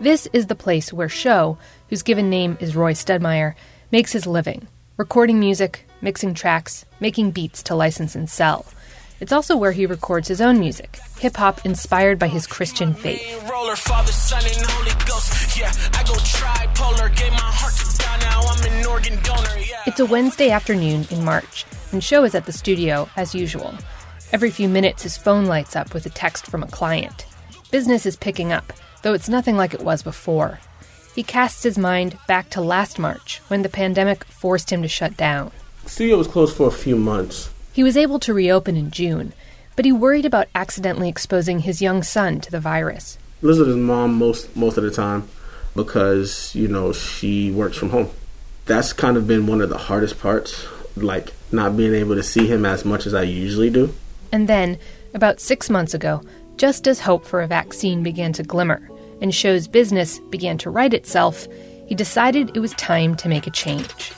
This 0.00 0.28
is 0.32 0.46
the 0.46 0.54
place 0.54 0.92
where 0.92 1.08
Show, 1.08 1.58
whose 1.90 2.04
given 2.04 2.30
name 2.30 2.56
is 2.60 2.76
Roy 2.76 2.92
Studmeyer, 2.92 3.54
makes 3.90 4.12
his 4.12 4.28
living 4.28 4.68
recording 4.96 5.40
music, 5.40 5.84
mixing 6.00 6.34
tracks, 6.34 6.84
making 7.00 7.32
beats 7.32 7.64
to 7.64 7.74
license 7.74 8.14
and 8.14 8.30
sell. 8.30 8.64
It's 9.18 9.32
also 9.32 9.56
where 9.56 9.72
he 9.72 9.86
records 9.86 10.28
his 10.28 10.40
own 10.40 10.60
music, 10.60 11.00
hip 11.18 11.36
hop 11.36 11.66
inspired 11.66 12.16
by 12.18 12.28
his 12.28 12.46
Christian 12.46 12.94
faith. 12.94 13.20
It's 19.86 20.00
a 20.00 20.06
Wednesday 20.06 20.50
afternoon 20.50 21.06
in 21.10 21.24
March, 21.24 21.64
and 21.90 22.04
Show 22.04 22.22
is 22.22 22.36
at 22.36 22.46
the 22.46 22.52
studio 22.52 23.08
as 23.16 23.34
usual. 23.34 23.74
Every 24.32 24.50
few 24.50 24.68
minutes, 24.68 25.02
his 25.02 25.16
phone 25.16 25.46
lights 25.46 25.74
up 25.74 25.92
with 25.92 26.06
a 26.06 26.10
text 26.10 26.46
from 26.46 26.62
a 26.62 26.68
client. 26.68 27.26
Business 27.72 28.06
is 28.06 28.16
picking 28.16 28.52
up, 28.52 28.72
though 29.08 29.14
it's 29.14 29.28
nothing 29.28 29.56
like 29.56 29.72
it 29.72 29.80
was 29.80 30.02
before. 30.02 30.60
He 31.14 31.22
casts 31.22 31.62
his 31.62 31.78
mind 31.78 32.18
back 32.28 32.50
to 32.50 32.60
last 32.60 32.98
March, 32.98 33.40
when 33.48 33.62
the 33.62 33.68
pandemic 33.68 34.24
forced 34.24 34.70
him 34.70 34.82
to 34.82 34.88
shut 34.88 35.16
down. 35.16 35.50
The 35.84 35.90
studio 35.90 36.18
was 36.18 36.26
closed 36.28 36.54
for 36.54 36.68
a 36.68 36.70
few 36.70 36.96
months 36.96 37.50
he 37.78 37.84
was 37.84 37.96
able 37.96 38.18
to 38.18 38.34
reopen 38.34 38.76
in 38.76 38.90
June, 38.90 39.32
but 39.76 39.84
he 39.84 39.92
worried 39.92 40.24
about 40.24 40.48
accidentally 40.52 41.08
exposing 41.08 41.60
his 41.60 41.80
young 41.80 42.02
son 42.02 42.40
to 42.40 42.50
the 42.50 42.58
virus. 42.58 43.18
His 43.40 43.60
mom 43.60 44.14
most 44.14 44.56
most 44.56 44.78
of 44.78 44.82
the 44.82 44.90
time 44.90 45.28
because 45.76 46.52
you 46.56 46.66
know 46.66 46.92
she 46.92 47.52
works 47.52 47.76
from 47.76 47.90
home. 47.90 48.10
That's 48.66 48.92
kind 48.92 49.16
of 49.16 49.28
been 49.28 49.46
one 49.46 49.60
of 49.60 49.68
the 49.68 49.78
hardest 49.78 50.18
parts, 50.18 50.66
like 50.96 51.32
not 51.52 51.76
being 51.76 51.94
able 51.94 52.16
to 52.16 52.22
see 52.24 52.48
him 52.48 52.66
as 52.66 52.84
much 52.84 53.06
as 53.06 53.14
I 53.14 53.22
usually 53.22 53.70
do. 53.70 53.94
And 54.32 54.48
then, 54.48 54.76
about 55.14 55.38
six 55.38 55.70
months 55.70 55.94
ago, 55.94 56.22
just 56.56 56.88
as 56.88 56.98
hope 56.98 57.24
for 57.24 57.42
a 57.42 57.46
vaccine 57.46 58.02
began 58.02 58.32
to 58.32 58.42
glimmer 58.42 58.88
and 59.20 59.34
Show's 59.34 59.66
business 59.66 60.18
began 60.30 60.58
to 60.58 60.70
right 60.70 60.92
itself, 60.92 61.46
he 61.86 61.94
decided 61.94 62.56
it 62.56 62.60
was 62.60 62.72
time 62.74 63.16
to 63.16 63.28
make 63.28 63.46
a 63.46 63.50
change. 63.50 64.12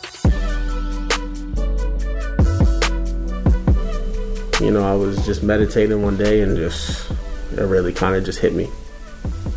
You 4.61 4.71
know, 4.71 4.85
I 4.85 4.95
was 4.95 5.25
just 5.25 5.43
meditating 5.43 6.03
one 6.03 6.17
day 6.17 6.43
and 6.43 6.57
just, 6.57 7.11
it 7.53 7.63
really 7.63 7.93
kind 7.93 8.15
of 8.15 8.25
just 8.25 8.41
hit 8.41 8.55
me. 8.55 8.69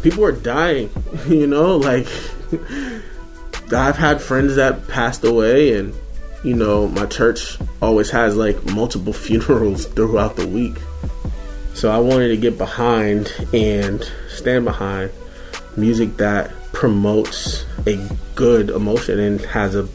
People 0.02 0.24
are 0.24 0.32
dying, 0.32 0.90
you 1.28 1.48
know, 1.48 1.78
like, 1.78 2.08
I've 3.74 3.98
had 3.98 4.22
friends 4.22 4.56
that 4.56 4.88
passed 4.88 5.24
away, 5.24 5.74
and, 5.74 5.94
you 6.44 6.54
know, 6.54 6.88
my 6.88 7.06
church 7.06 7.58
always 7.82 8.12
has 8.12 8.38
like 8.38 8.64
multiple 8.66 9.14
funerals 9.14 9.88
throughout 9.88 10.36
the 10.36 10.48
week. 10.48 10.78
So 11.74 11.92
I 11.92 11.98
wanted 11.98 12.28
to 12.30 12.38
get 12.38 12.58
behind 12.58 13.34
and 13.52 14.10
stand 14.30 14.64
behind 14.64 15.12
music 15.78 16.18
that 16.18 16.52
promotes 16.72 17.66
a 17.86 17.98
good 18.36 18.70
emotion 18.70 19.20
and 19.20 19.42
has 19.42 19.76
a 19.76 19.88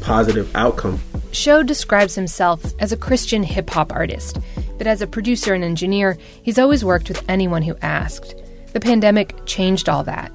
positive 0.00 0.54
outcome. 0.54 1.00
Show 1.32 1.62
describes 1.62 2.14
himself 2.14 2.62
as 2.78 2.92
a 2.92 2.96
Christian 2.96 3.42
hip 3.42 3.70
hop 3.70 3.92
artist, 3.92 4.38
but 4.78 4.86
as 4.86 5.02
a 5.02 5.06
producer 5.06 5.54
and 5.54 5.64
engineer, 5.64 6.18
he's 6.42 6.58
always 6.58 6.84
worked 6.84 7.08
with 7.08 7.24
anyone 7.28 7.62
who 7.62 7.76
asked. 7.82 8.34
The 8.72 8.80
pandemic 8.80 9.34
changed 9.46 9.88
all 9.88 10.04
that. 10.04 10.30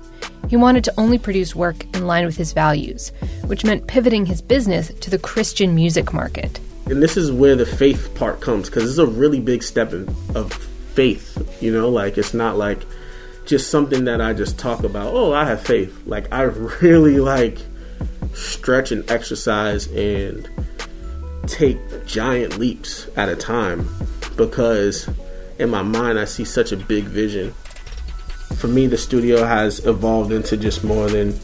He 0.50 0.56
wanted 0.56 0.84
to 0.86 0.94
only 0.98 1.18
produce 1.18 1.56
work 1.56 1.84
in 1.96 2.08
line 2.08 2.26
with 2.26 2.38
his 2.38 2.54
values, 2.54 3.12
which 3.46 3.64
meant 3.64 3.88
pivoting 3.88 4.26
his 4.26 4.42
business 4.42 4.92
to 5.02 5.10
the 5.10 5.20
Christian 5.20 5.76
music 5.76 6.14
market. 6.14 6.60
And 6.88 7.04
this 7.04 7.18
is 7.18 7.32
where 7.32 7.56
the 7.56 7.66
faith 7.66 8.14
part 8.16 8.42
comes 8.42 8.68
because 8.68 8.90
it's 8.90 8.98
a 8.98 9.06
really 9.06 9.40
big 9.40 9.62
step 9.62 9.94
in, 9.94 10.08
of 10.34 10.52
faith, 10.94 11.62
you 11.62 11.72
know, 11.72 11.90
like 11.90 12.18
it's 12.18 12.34
not 12.34 12.58
like 12.58 12.80
just 13.50 13.72
something 13.72 14.06
that 14.06 14.22
I 14.22 14.34
just 14.34 14.60
talk 14.60 14.84
about, 14.84 15.12
oh, 15.12 15.34
I 15.34 15.44
have 15.44 15.60
faith. 15.66 16.06
Like 16.06 16.32
I 16.32 16.44
really 16.44 17.20
like 17.20 17.58
stretch 18.34 18.92
and 18.92 19.10
exercise 19.10 19.88
and 19.88 20.48
take 21.48 21.80
giant 22.06 22.60
leaps 22.60 23.08
at 23.18 23.28
a 23.28 23.36
time 23.36 23.90
because 24.36 25.10
in 25.58 25.72
my 25.72 25.82
mind 25.82 26.20
I 26.20 26.26
see 26.26 26.46
such 26.46 26.72
a 26.72 26.78
big 26.78 27.06
vision. 27.06 27.52
For 28.58 28.68
me, 28.68 28.86
the 28.86 28.98
studio 28.98 29.44
has 29.44 29.84
evolved 29.86 30.32
into 30.32 30.56
just 30.56 30.84
more 30.84 31.10
than 31.10 31.38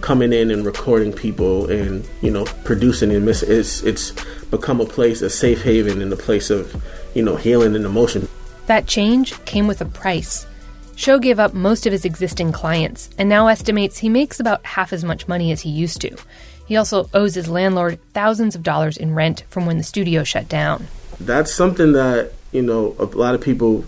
coming 0.00 0.32
in 0.32 0.50
and 0.50 0.64
recording 0.64 1.12
people 1.12 1.70
and 1.70 2.08
you 2.22 2.30
know 2.30 2.44
producing 2.64 3.12
and 3.12 3.26
miss. 3.26 3.42
It's 3.42 3.82
it's 3.82 4.12
become 4.50 4.80
a 4.80 4.86
place, 4.86 5.20
a 5.20 5.28
safe 5.28 5.62
haven, 5.62 6.00
and 6.00 6.10
a 6.10 6.16
place 6.16 6.48
of 6.48 6.82
you 7.14 7.22
know 7.22 7.36
healing 7.36 7.76
and 7.76 7.84
emotion. 7.84 8.28
That 8.66 8.86
change 8.86 9.44
came 9.44 9.66
with 9.66 9.82
a 9.82 9.86
price. 9.86 10.46
Show 10.96 11.18
gave 11.18 11.38
up 11.40 11.54
most 11.54 11.86
of 11.86 11.92
his 11.92 12.04
existing 12.04 12.52
clients 12.52 13.10
and 13.18 13.28
now 13.28 13.48
estimates 13.48 13.98
he 13.98 14.08
makes 14.08 14.38
about 14.38 14.64
half 14.64 14.92
as 14.92 15.04
much 15.04 15.26
money 15.26 15.50
as 15.50 15.62
he 15.62 15.70
used 15.70 16.00
to. 16.02 16.16
He 16.66 16.76
also 16.76 17.10
owes 17.12 17.34
his 17.34 17.48
landlord 17.48 17.98
thousands 18.12 18.54
of 18.54 18.62
dollars 18.62 18.96
in 18.96 19.14
rent 19.14 19.44
from 19.48 19.66
when 19.66 19.76
the 19.76 19.82
studio 19.82 20.24
shut 20.24 20.48
down. 20.48 20.86
That's 21.20 21.52
something 21.52 21.92
that, 21.92 22.32
you 22.52 22.62
know, 22.62 22.96
a 22.98 23.04
lot 23.04 23.34
of 23.34 23.40
people 23.40 23.84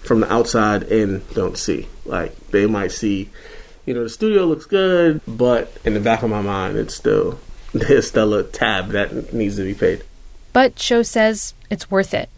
from 0.00 0.20
the 0.20 0.32
outside 0.32 0.84
in 0.84 1.22
don't 1.32 1.56
see. 1.56 1.88
Like 2.04 2.36
they 2.50 2.66
might 2.66 2.92
see, 2.92 3.30
you 3.86 3.94
know, 3.94 4.04
the 4.04 4.10
studio 4.10 4.44
looks 4.44 4.66
good, 4.66 5.22
but 5.26 5.74
in 5.84 5.94
the 5.94 6.00
back 6.00 6.22
of 6.22 6.30
my 6.30 6.42
mind 6.42 6.76
it's 6.76 6.94
still 6.94 7.38
there's 7.72 8.06
still 8.06 8.34
a 8.34 8.44
tab 8.44 8.88
that 8.88 9.32
needs 9.32 9.56
to 9.56 9.64
be 9.64 9.74
paid. 9.74 10.04
But 10.52 10.78
Show 10.78 11.02
says 11.02 11.54
it's 11.70 11.90
worth 11.90 12.14
it. 12.14 12.28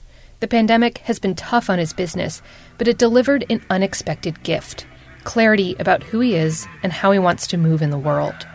The 0.47 0.59
pandemic 0.59 0.99
has 0.99 1.19
been 1.19 1.35
tough 1.35 1.69
on 1.69 1.81
his 1.81 1.93
business, 1.93 2.41
but 2.79 2.87
it 2.87 2.99
delivered 2.99 3.45
an 3.51 3.67
unexpected 3.69 4.45
gift 4.45 4.87
clarity 5.25 5.75
about 5.81 6.05
who 6.05 6.21
he 6.21 6.37
is 6.37 6.69
and 6.85 6.93
how 6.93 7.11
he 7.11 7.19
wants 7.19 7.49
to 7.49 7.57
move 7.57 7.83
in 7.83 7.91
the 7.91 7.99
world. 7.99 8.47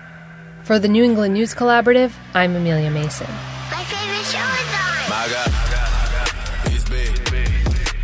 For 0.63 0.79
the 0.79 0.87
New 0.87 1.03
England 1.03 1.33
News 1.33 1.53
Collaborative, 1.53 2.13
I'm 2.33 2.55
Amelia 2.55 2.89
Mason. 2.89 3.27
My 3.69 3.83
favorite 3.83 4.23
show 4.23 4.39
is 4.39 4.73
on. 4.73 5.09
My 5.09 5.27
God, 5.33 6.69
he's 6.69 6.85
big. 6.85 7.11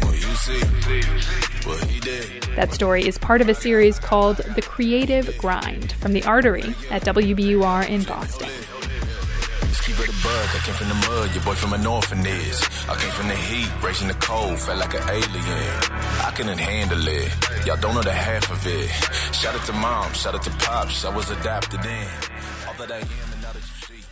What 0.04 0.16
you 0.16 0.36
see, 0.36 0.60
what 1.66 1.82
he 1.86 2.02
did. 2.02 2.44
That 2.58 2.74
story 2.74 3.08
is 3.08 3.18
part 3.18 3.40
of 3.40 3.48
a 3.48 3.56
series 3.56 4.00
called 4.00 4.40
The 4.40 4.64
Creative 4.64 5.34
Grind 5.38 5.94
from 5.94 6.12
The 6.12 6.24
Artery 6.26 6.76
at 6.92 7.04
WBUR 7.04 7.88
in 7.88 8.04
Boston. 8.04 8.50
Thug, 10.28 10.50
I 10.56 10.60
came 10.66 10.76
from 10.76 10.90
the 10.90 11.08
mud, 11.08 11.34
your 11.34 11.44
boy 11.46 11.54
from 11.54 11.72
an 11.72 11.86
orphanage. 11.88 12.60
I 12.90 12.96
came 13.00 13.12
from 13.12 13.30
the 13.30 13.36
heat, 13.36 13.72
raising 13.82 14.10
the 14.10 14.14
cold, 14.16 14.60
felt 14.60 14.78
like 14.78 14.94
an 14.94 15.04
alien. 15.08 15.78
I 16.28 16.34
couldn't 16.36 16.58
handle 16.58 17.08
it, 17.08 17.32
y'all 17.66 17.78
don't 17.78 17.96
know 17.96 18.02
the 18.02 18.12
half 18.12 18.52
of 18.52 18.60
it. 18.68 18.90
Shout 19.34 19.56
out 19.56 19.66
to 19.68 19.74
mom, 19.74 20.12
shout 20.12 20.36
out 20.36 20.44
to 20.44 20.50
pops, 20.50 21.06
I 21.06 21.16
was 21.16 21.32
adapted 21.32 21.80
in. 21.86 22.10
All 22.68 22.74
that 22.74 22.92
I 22.92 22.98
am 22.98 23.30
and 23.32 23.42
now 23.42 23.54
that 23.54 23.62
you 23.62 23.88
see. 23.88 24.04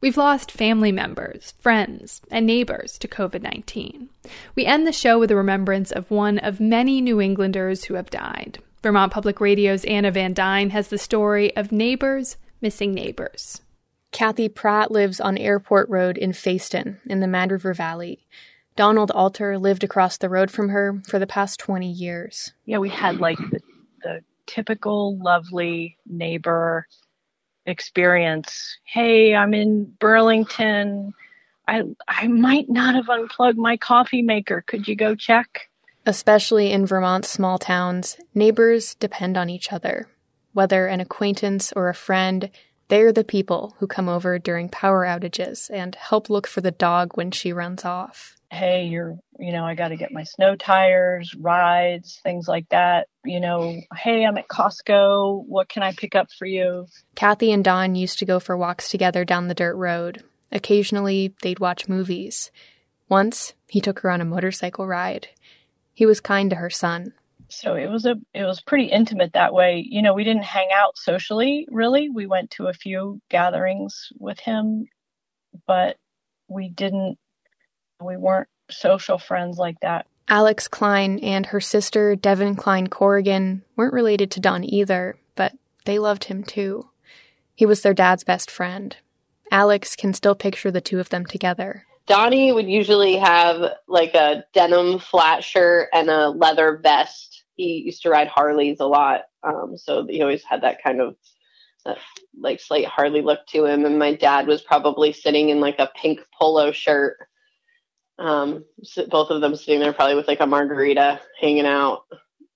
We've 0.00 0.16
lost 0.16 0.52
family 0.52 0.92
members, 0.92 1.54
friends, 1.58 2.22
and 2.30 2.46
neighbors 2.46 2.98
to 2.98 3.08
COVID 3.08 3.42
19. 3.42 4.08
We 4.54 4.66
end 4.66 4.86
the 4.86 4.92
show 4.92 5.18
with 5.18 5.32
a 5.32 5.36
remembrance 5.36 5.90
of 5.90 6.12
one 6.12 6.38
of 6.38 6.60
many 6.60 7.00
New 7.00 7.20
Englanders 7.20 7.84
who 7.84 7.94
have 7.94 8.10
died. 8.10 8.60
Vermont 8.84 9.12
Public 9.12 9.40
Radio's 9.40 9.84
Anna 9.84 10.12
Van 10.12 10.32
Dine 10.32 10.70
has 10.70 10.88
the 10.88 10.98
story 10.98 11.56
of 11.56 11.72
neighbors 11.72 12.36
missing 12.60 12.94
neighbors. 12.94 13.62
Kathy 14.16 14.48
Pratt 14.48 14.90
lives 14.90 15.20
on 15.20 15.36
Airport 15.36 15.90
Road 15.90 16.16
in 16.16 16.32
Fayston 16.32 16.96
in 17.04 17.20
the 17.20 17.26
Mad 17.26 17.52
River 17.52 17.74
Valley. 17.74 18.26
Donald 18.74 19.10
Alter 19.10 19.58
lived 19.58 19.84
across 19.84 20.16
the 20.16 20.30
road 20.30 20.50
from 20.50 20.70
her 20.70 21.02
for 21.06 21.18
the 21.18 21.26
past 21.26 21.60
20 21.60 21.86
years. 21.86 22.54
Yeah, 22.64 22.78
we 22.78 22.88
had 22.88 23.20
like 23.20 23.36
the, 23.36 23.60
the 24.02 24.20
typical 24.46 25.18
lovely 25.18 25.98
neighbor 26.06 26.86
experience. 27.66 28.78
Hey, 28.84 29.34
I'm 29.34 29.52
in 29.52 29.84
Burlington. 30.00 31.12
I 31.68 31.82
I 32.08 32.26
might 32.26 32.70
not 32.70 32.94
have 32.94 33.10
unplugged 33.10 33.58
my 33.58 33.76
coffee 33.76 34.22
maker. 34.22 34.64
Could 34.66 34.88
you 34.88 34.96
go 34.96 35.14
check? 35.14 35.68
Especially 36.06 36.72
in 36.72 36.86
Vermont's 36.86 37.28
small 37.28 37.58
towns, 37.58 38.16
neighbors 38.34 38.94
depend 38.94 39.36
on 39.36 39.50
each 39.50 39.74
other. 39.74 40.08
Whether 40.54 40.86
an 40.86 41.00
acquaintance 41.00 41.70
or 41.76 41.90
a 41.90 41.94
friend, 41.94 42.48
they're 42.88 43.12
the 43.12 43.24
people 43.24 43.74
who 43.78 43.86
come 43.86 44.08
over 44.08 44.38
during 44.38 44.68
power 44.68 45.04
outages 45.04 45.70
and 45.72 45.94
help 45.94 46.30
look 46.30 46.46
for 46.46 46.60
the 46.60 46.70
dog 46.70 47.16
when 47.16 47.30
she 47.30 47.52
runs 47.52 47.84
off. 47.84 48.36
Hey, 48.50 48.86
you're, 48.86 49.18
you 49.38 49.52
know, 49.52 49.64
I 49.64 49.74
got 49.74 49.88
to 49.88 49.96
get 49.96 50.12
my 50.12 50.22
snow 50.22 50.54
tires, 50.54 51.34
rides, 51.34 52.20
things 52.22 52.46
like 52.46 52.68
that. 52.68 53.08
You 53.24 53.40
know, 53.40 53.80
hey, 53.96 54.24
I'm 54.24 54.38
at 54.38 54.48
Costco. 54.48 55.44
What 55.46 55.68
can 55.68 55.82
I 55.82 55.92
pick 55.92 56.14
up 56.14 56.28
for 56.38 56.46
you? 56.46 56.86
Kathy 57.16 57.50
and 57.50 57.64
Don 57.64 57.96
used 57.96 58.20
to 58.20 58.24
go 58.24 58.38
for 58.38 58.56
walks 58.56 58.88
together 58.88 59.24
down 59.24 59.48
the 59.48 59.54
dirt 59.54 59.74
road. 59.74 60.22
Occasionally, 60.52 61.34
they'd 61.42 61.58
watch 61.58 61.88
movies. 61.88 62.52
Once, 63.08 63.54
he 63.68 63.80
took 63.80 64.00
her 64.00 64.10
on 64.10 64.20
a 64.20 64.24
motorcycle 64.24 64.86
ride. 64.86 65.28
He 65.92 66.06
was 66.06 66.20
kind 66.20 66.50
to 66.50 66.56
her 66.56 66.70
son. 66.70 67.14
So 67.48 67.74
it 67.74 67.88
was 67.88 68.06
a 68.06 68.16
it 68.34 68.44
was 68.44 68.60
pretty 68.60 68.86
intimate 68.86 69.32
that 69.34 69.54
way. 69.54 69.84
You 69.88 70.02
know, 70.02 70.14
we 70.14 70.24
didn't 70.24 70.44
hang 70.44 70.68
out 70.74 70.98
socially 70.98 71.66
really. 71.70 72.08
We 72.08 72.26
went 72.26 72.50
to 72.52 72.66
a 72.66 72.72
few 72.72 73.20
gatherings 73.30 74.08
with 74.18 74.38
him, 74.40 74.86
but 75.66 75.96
we 76.48 76.68
didn't 76.68 77.18
we 78.02 78.16
weren't 78.16 78.48
social 78.70 79.18
friends 79.18 79.58
like 79.58 79.78
that. 79.80 80.06
Alex 80.28 80.66
Klein 80.66 81.20
and 81.20 81.46
her 81.46 81.60
sister 81.60 82.16
Devin 82.16 82.56
Klein 82.56 82.88
Corrigan 82.88 83.62
weren't 83.76 83.94
related 83.94 84.30
to 84.32 84.40
Don 84.40 84.64
either, 84.64 85.16
but 85.36 85.52
they 85.84 85.98
loved 85.98 86.24
him 86.24 86.42
too. 86.42 86.88
He 87.54 87.64
was 87.64 87.82
their 87.82 87.94
dad's 87.94 88.24
best 88.24 88.50
friend. 88.50 88.96
Alex 89.50 89.94
can 89.94 90.12
still 90.12 90.34
picture 90.34 90.72
the 90.72 90.80
two 90.80 90.98
of 90.98 91.10
them 91.10 91.24
together. 91.24 91.86
Donnie 92.06 92.52
would 92.52 92.68
usually 92.68 93.16
have 93.16 93.72
like 93.88 94.14
a 94.14 94.44
denim 94.52 94.98
flat 94.98 95.42
shirt 95.42 95.88
and 95.92 96.08
a 96.08 96.28
leather 96.28 96.78
vest. 96.82 97.35
He 97.56 97.82
used 97.86 98.02
to 98.02 98.10
ride 98.10 98.28
Harleys 98.28 98.80
a 98.80 98.86
lot, 98.86 99.22
um, 99.42 99.76
so 99.76 100.06
he 100.06 100.22
always 100.22 100.44
had 100.44 100.62
that 100.62 100.82
kind 100.82 101.00
of 101.00 101.16
like 102.38 102.60
slight 102.60 102.86
Harley 102.86 103.22
look 103.22 103.46
to 103.48 103.64
him. 103.64 103.84
And 103.84 103.98
my 103.98 104.14
dad 104.14 104.46
was 104.46 104.62
probably 104.62 105.12
sitting 105.12 105.50
in 105.50 105.60
like 105.60 105.78
a 105.78 105.90
pink 106.00 106.20
polo 106.38 106.72
shirt. 106.72 107.16
Um, 108.18 108.64
so 108.82 109.06
both 109.06 109.30
of 109.30 109.40
them 109.40 109.56
sitting 109.56 109.80
there 109.80 109.92
probably 109.92 110.14
with 110.14 110.28
like 110.28 110.40
a 110.40 110.46
margarita, 110.46 111.20
hanging 111.40 111.66
out, 111.66 112.04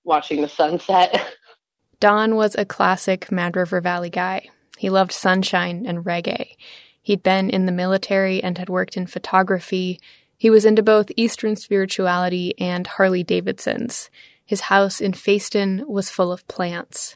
watching 0.03 0.41
the 0.41 0.49
sunset. 0.49 1.33
Don 1.99 2.35
was 2.35 2.55
a 2.55 2.65
classic 2.65 3.31
Mad 3.31 3.55
River 3.55 3.79
Valley 3.79 4.09
guy. 4.09 4.49
He 4.77 4.89
loved 4.89 5.11
sunshine 5.11 5.85
and 5.85 6.03
reggae. 6.03 6.55
He'd 7.03 7.21
been 7.21 7.49
in 7.49 7.67
the 7.67 7.71
military 7.71 8.41
and 8.41 8.57
had 8.57 8.69
worked 8.69 8.97
in 8.97 9.05
photography. 9.05 9.99
He 10.35 10.49
was 10.49 10.65
into 10.65 10.81
both 10.81 11.11
Eastern 11.15 11.55
spirituality 11.55 12.55
and 12.59 12.87
Harley 12.87 13.23
Davidsons. 13.23 14.09
His 14.51 14.67
house 14.67 14.99
in 14.99 15.13
Fayston 15.13 15.87
was 15.87 16.09
full 16.09 16.29
of 16.29 16.45
plants. 16.49 17.15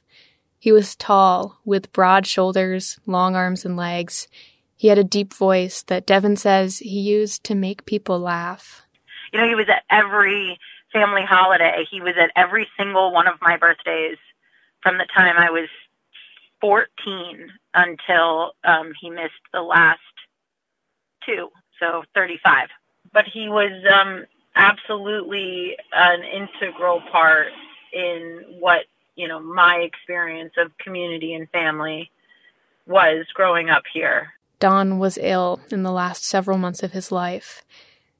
He 0.57 0.71
was 0.71 0.95
tall, 0.95 1.59
with 1.65 1.91
broad 1.91 2.25
shoulders, 2.25 2.97
long 3.05 3.35
arms 3.35 3.65
and 3.65 3.75
legs. 3.75 4.29
He 4.77 4.87
had 4.87 4.97
a 4.97 5.03
deep 5.03 5.33
voice 5.33 5.81
that 5.87 6.05
Devin 6.05 6.37
says 6.37 6.77
he 6.77 7.01
used 7.01 7.43
to 7.43 7.53
make 7.53 7.85
people 7.85 8.19
laugh. 8.19 8.83
You 9.33 9.41
know, 9.41 9.49
he 9.49 9.53
was 9.53 9.67
at 9.67 9.83
every 9.91 10.57
family 10.93 11.23
holiday. 11.27 11.83
He 11.91 11.99
was 11.99 12.13
at 12.17 12.31
every 12.37 12.69
single 12.77 13.11
one 13.11 13.27
of 13.27 13.35
my 13.41 13.57
birthdays 13.57 14.15
from 14.81 14.97
the 14.97 15.07
time 15.13 15.35
I 15.37 15.49
was 15.51 15.67
14 16.61 16.87
until 17.73 18.53
um, 18.63 18.93
he 19.01 19.09
missed 19.09 19.43
the 19.51 19.61
last 19.61 19.99
two, 21.25 21.49
so 21.81 22.03
35. 22.13 22.69
But 23.11 23.25
he 23.25 23.49
was 23.49 23.73
um, 23.93 24.23
absolutely 24.55 25.75
an 25.93 26.23
integral 26.23 27.01
part 27.11 27.47
in 27.93 28.43
what 28.59 28.81
you 29.15 29.27
know 29.27 29.39
my 29.39 29.77
experience 29.77 30.53
of 30.57 30.77
community 30.77 31.33
and 31.33 31.49
family 31.49 32.11
was 32.85 33.25
growing 33.33 33.69
up 33.69 33.83
here. 33.93 34.33
Don 34.59 34.99
was 34.99 35.17
ill 35.21 35.59
in 35.69 35.83
the 35.83 35.91
last 35.91 36.23
several 36.23 36.57
months 36.57 36.83
of 36.83 36.91
his 36.91 37.11
life. 37.11 37.63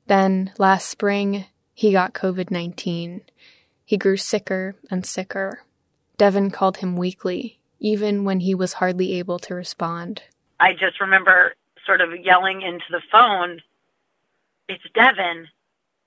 Then, 0.07 0.51
last 0.57 0.89
spring, 0.89 1.45
he 1.73 1.91
got 1.91 2.13
COVID 2.13 2.51
19. 2.51 3.21
He 3.83 3.97
grew 3.97 4.17
sicker 4.17 4.75
and 4.89 5.05
sicker. 5.05 5.61
Devin 6.17 6.51
called 6.51 6.77
him 6.77 6.95
weekly, 6.95 7.59
even 7.79 8.23
when 8.23 8.39
he 8.39 8.55
was 8.55 8.73
hardly 8.73 9.13
able 9.13 9.39
to 9.39 9.53
respond. 9.53 10.23
I 10.59 10.73
just 10.73 11.01
remember 11.01 11.55
sort 11.86 12.01
of 12.01 12.09
yelling 12.19 12.61
into 12.61 12.86
the 12.89 13.01
phone, 13.11 13.61
It's 14.67 14.83
Devin. 14.93 15.47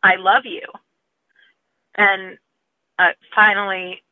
I 0.03 0.17
love 0.17 0.45
you. 0.45 0.63
And 1.97 2.39
uh, 2.99 3.13
finally, 3.35 4.03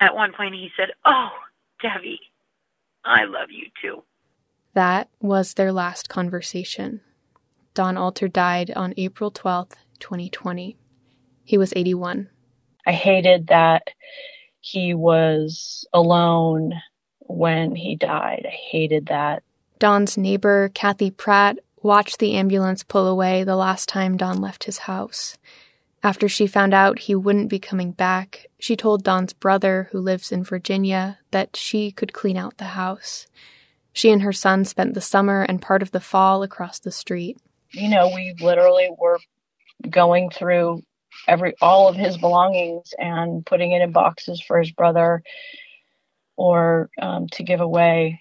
at 0.00 0.14
one 0.14 0.32
point, 0.32 0.54
he 0.54 0.70
said, 0.76 0.90
Oh, 1.04 1.30
Debbie, 1.82 2.20
I 3.04 3.24
love 3.24 3.50
you 3.50 3.66
too. 3.82 4.02
That 4.74 5.08
was 5.20 5.54
their 5.54 5.72
last 5.72 6.08
conversation. 6.08 7.00
Don 7.74 7.96
Alter 7.96 8.28
died 8.28 8.70
on 8.74 8.94
April 8.96 9.30
12th, 9.30 9.74
2020. 10.00 10.76
He 11.44 11.58
was 11.58 11.72
81. 11.74 12.28
I 12.86 12.92
hated 12.92 13.48
that 13.48 13.88
he 14.60 14.94
was 14.94 15.86
alone 15.92 16.74
when 17.20 17.74
he 17.74 17.96
died. 17.96 18.46
I 18.46 18.50
hated 18.50 19.06
that. 19.06 19.42
Don's 19.78 20.18
neighbor, 20.18 20.70
Kathy 20.74 21.10
Pratt, 21.10 21.58
watched 21.82 22.18
the 22.18 22.34
ambulance 22.34 22.82
pull 22.82 23.06
away 23.06 23.44
the 23.44 23.56
last 23.56 23.88
time 23.88 24.16
Don 24.16 24.40
left 24.40 24.64
his 24.64 24.78
house. 24.78 25.36
After 26.02 26.28
she 26.28 26.46
found 26.46 26.72
out 26.72 27.00
he 27.00 27.14
wouldn't 27.14 27.50
be 27.50 27.58
coming 27.58 27.92
back, 27.92 28.46
she 28.58 28.74
told 28.74 29.04
Don's 29.04 29.32
brother, 29.32 29.88
who 29.92 30.00
lives 30.00 30.32
in 30.32 30.42
Virginia, 30.42 31.18
that 31.30 31.56
she 31.56 31.90
could 31.90 32.12
clean 32.12 32.38
out 32.38 32.56
the 32.56 32.64
house. 32.64 33.26
She 33.92 34.10
and 34.10 34.22
her 34.22 34.32
son 34.32 34.64
spent 34.64 34.94
the 34.94 35.00
summer 35.00 35.42
and 35.42 35.60
part 35.60 35.82
of 35.82 35.90
the 35.90 36.00
fall 36.00 36.42
across 36.42 36.78
the 36.78 36.92
street. 36.92 37.38
You 37.72 37.88
know, 37.88 38.10
we 38.14 38.34
literally 38.40 38.88
were 38.98 39.18
going 39.88 40.30
through 40.30 40.82
every 41.28 41.54
all 41.60 41.88
of 41.88 41.96
his 41.96 42.16
belongings 42.16 42.94
and 42.98 43.44
putting 43.44 43.72
it 43.72 43.82
in 43.82 43.92
boxes 43.92 44.40
for 44.40 44.58
his 44.58 44.70
brother 44.70 45.22
or 46.36 46.88
um, 47.00 47.28
to 47.32 47.42
give 47.42 47.60
away. 47.60 48.20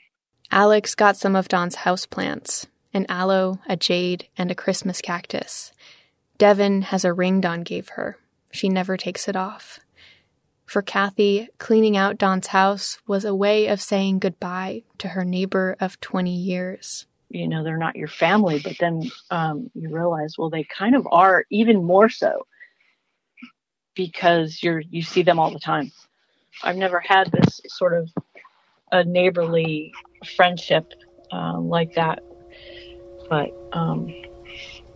Alex 0.52 0.96
got 0.96 1.16
some 1.16 1.36
of 1.36 1.48
Don's 1.48 1.78
houseplants 1.78 2.66
an 2.94 3.06
aloe, 3.10 3.60
a 3.68 3.76
jade, 3.76 4.28
and 4.38 4.52
a 4.52 4.56
Christmas 4.56 5.02
cactus. 5.02 5.72
Devin 6.38 6.84
has 6.84 7.04
a 7.04 7.14
ring 7.14 7.42
Don 7.42 7.64
gave 7.64 7.90
her. 7.90 8.18
She 8.52 8.70
never 8.70 8.98
takes 8.98 9.28
it 9.28 9.36
off. 9.36 9.80
For 10.66 10.82
Kathy, 10.82 11.50
cleaning 11.58 11.98
out 11.98 12.18
Don's 12.18 12.48
house 12.48 13.00
was 13.08 13.26
a 13.26 13.34
way 13.34 13.68
of 13.68 13.82
saying 13.82 14.20
goodbye 14.20 14.84
to 15.00 15.10
her 15.10 15.26
neighbor 15.26 15.76
of 15.80 16.00
20 16.00 16.32
years. 16.32 17.08
You 17.30 17.48
know, 17.48 17.64
they're 17.64 17.78
not 17.78 17.96
your 17.96 18.08
family, 18.08 18.60
but 18.64 18.78
then 18.80 19.10
um, 19.32 19.70
you 19.74 19.90
realize, 19.90 20.36
well, 20.38 20.50
they 20.50 20.64
kind 20.64 20.96
of 20.96 21.08
are 21.12 21.46
even 21.50 21.84
more 21.84 22.10
so 22.10 22.46
because 23.96 24.62
you're 24.62 24.80
you 24.80 25.02
see 25.02 25.24
them 25.24 25.40
all 25.40 25.52
the 25.52 25.60
time. 25.60 25.92
I've 26.64 26.78
never 26.78 27.00
had 27.00 27.32
this 27.32 27.62
sort 27.68 27.94
of 27.94 28.10
a 28.92 29.04
neighborly 29.04 29.92
friendship 30.36 30.94
um, 31.32 31.68
like 31.68 31.96
that, 31.96 32.24
but 33.30 33.54
um, 33.72 34.14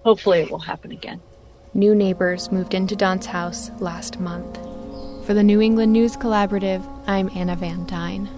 hopefully 0.04 0.40
it 0.42 0.52
will 0.52 0.60
happen 0.60 0.92
again. 0.92 1.22
New 1.74 1.96
neighbors 1.96 2.52
moved 2.52 2.74
into 2.74 2.96
Don's 2.96 3.26
house 3.26 3.72
last 3.80 4.20
month. 4.20 4.58
For 5.26 5.34
the 5.34 5.44
New 5.44 5.62
England 5.62 5.94
News 5.94 6.18
Collaborative, 6.18 6.84
I'm 7.08 7.30
Anna 7.36 7.56
Van 7.56 7.86
Dine. 7.86 8.30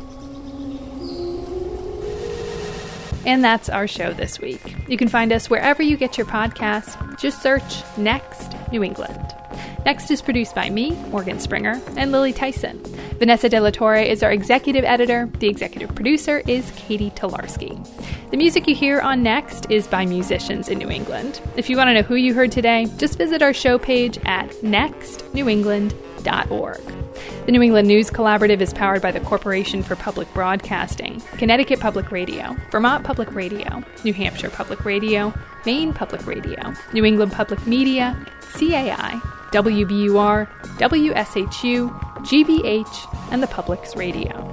And 3.26 3.44
that's 3.44 3.70
our 3.70 3.88
show 3.88 4.14
this 4.14 4.40
week. 4.40 4.76
You 4.88 4.98
can 4.98 5.08
find 5.08 5.34
us 5.34 5.50
wherever 5.50 5.82
you 5.82 5.98
get 5.98 6.18
your 6.18 6.28
podcast. 6.28 7.20
Just 7.20 7.42
search 7.42 7.84
Next 7.98 8.56
New 8.72 8.84
England. 8.84 9.34
Next 9.86 10.10
is 10.10 10.22
produced 10.22 10.56
by 10.56 10.70
me, 10.70 10.92
Morgan 11.10 11.40
Springer, 11.40 11.82
and 11.96 12.12
Lily 12.12 12.34
Tyson. 12.34 12.82
Vanessa 13.20 13.48
De 13.48 13.60
La 13.60 13.70
Torre 13.70 13.98
is 13.98 14.24
our 14.24 14.32
executive 14.32 14.84
editor. 14.84 15.30
The 15.40 15.48
executive 15.48 15.94
producer 15.96 16.42
is 16.48 16.72
Catie 16.76 17.12
Talarski. 17.12 17.78
The 18.32 18.38
music 18.38 18.68
you 18.68 18.76
hear 18.76 19.00
on 19.00 19.24
Next 19.24 19.70
is 19.72 19.88
by 19.88 20.06
musicians 20.06 20.70
in 20.70 20.80
New 20.80 20.90
England. 20.90 21.40
If 21.56 21.70
you 21.70 21.78
want 21.78 21.90
to 21.90 21.94
know 21.94 22.02
who 22.02 22.16
you 22.16 22.34
heard 22.34 22.52
today, 22.52 22.88
just 22.98 23.18
visit 23.18 23.42
our 23.42 23.54
show 23.54 23.78
page 23.78 24.18
at 24.26 24.52
The 27.46 27.52
New 27.52 27.62
England 27.62 27.88
News 27.88 28.10
Collaborative 28.10 28.60
is 28.60 28.74
powered 28.74 29.02
by 29.02 29.12
the 29.12 29.20
Corporation 29.20 29.84
for 29.84 29.96
Public 29.96 30.32
Broadcasting, 30.34 31.22
Connecticut 31.38 31.80
Public 31.80 32.12
Radio, 32.12 32.56
Vermont 32.72 33.06
Public 33.06 33.34
Radio, 33.34 33.84
New 34.04 34.14
Hampshire 34.14 34.50
Public 34.50 34.84
Radio, 34.84 35.34
Maine 35.66 35.94
Public 35.94 36.26
Radio, 36.26 36.74
New 36.94 37.06
England 37.06 37.32
Public 37.32 37.66
Media, 37.68 38.18
CAI, 38.54 39.20
WBUR, 39.52 40.48
WSHU, 40.78 41.90
GBH, 42.22 43.32
and 43.32 43.44
the 43.44 43.48
Public's 43.48 43.96
Radio. 43.96 44.52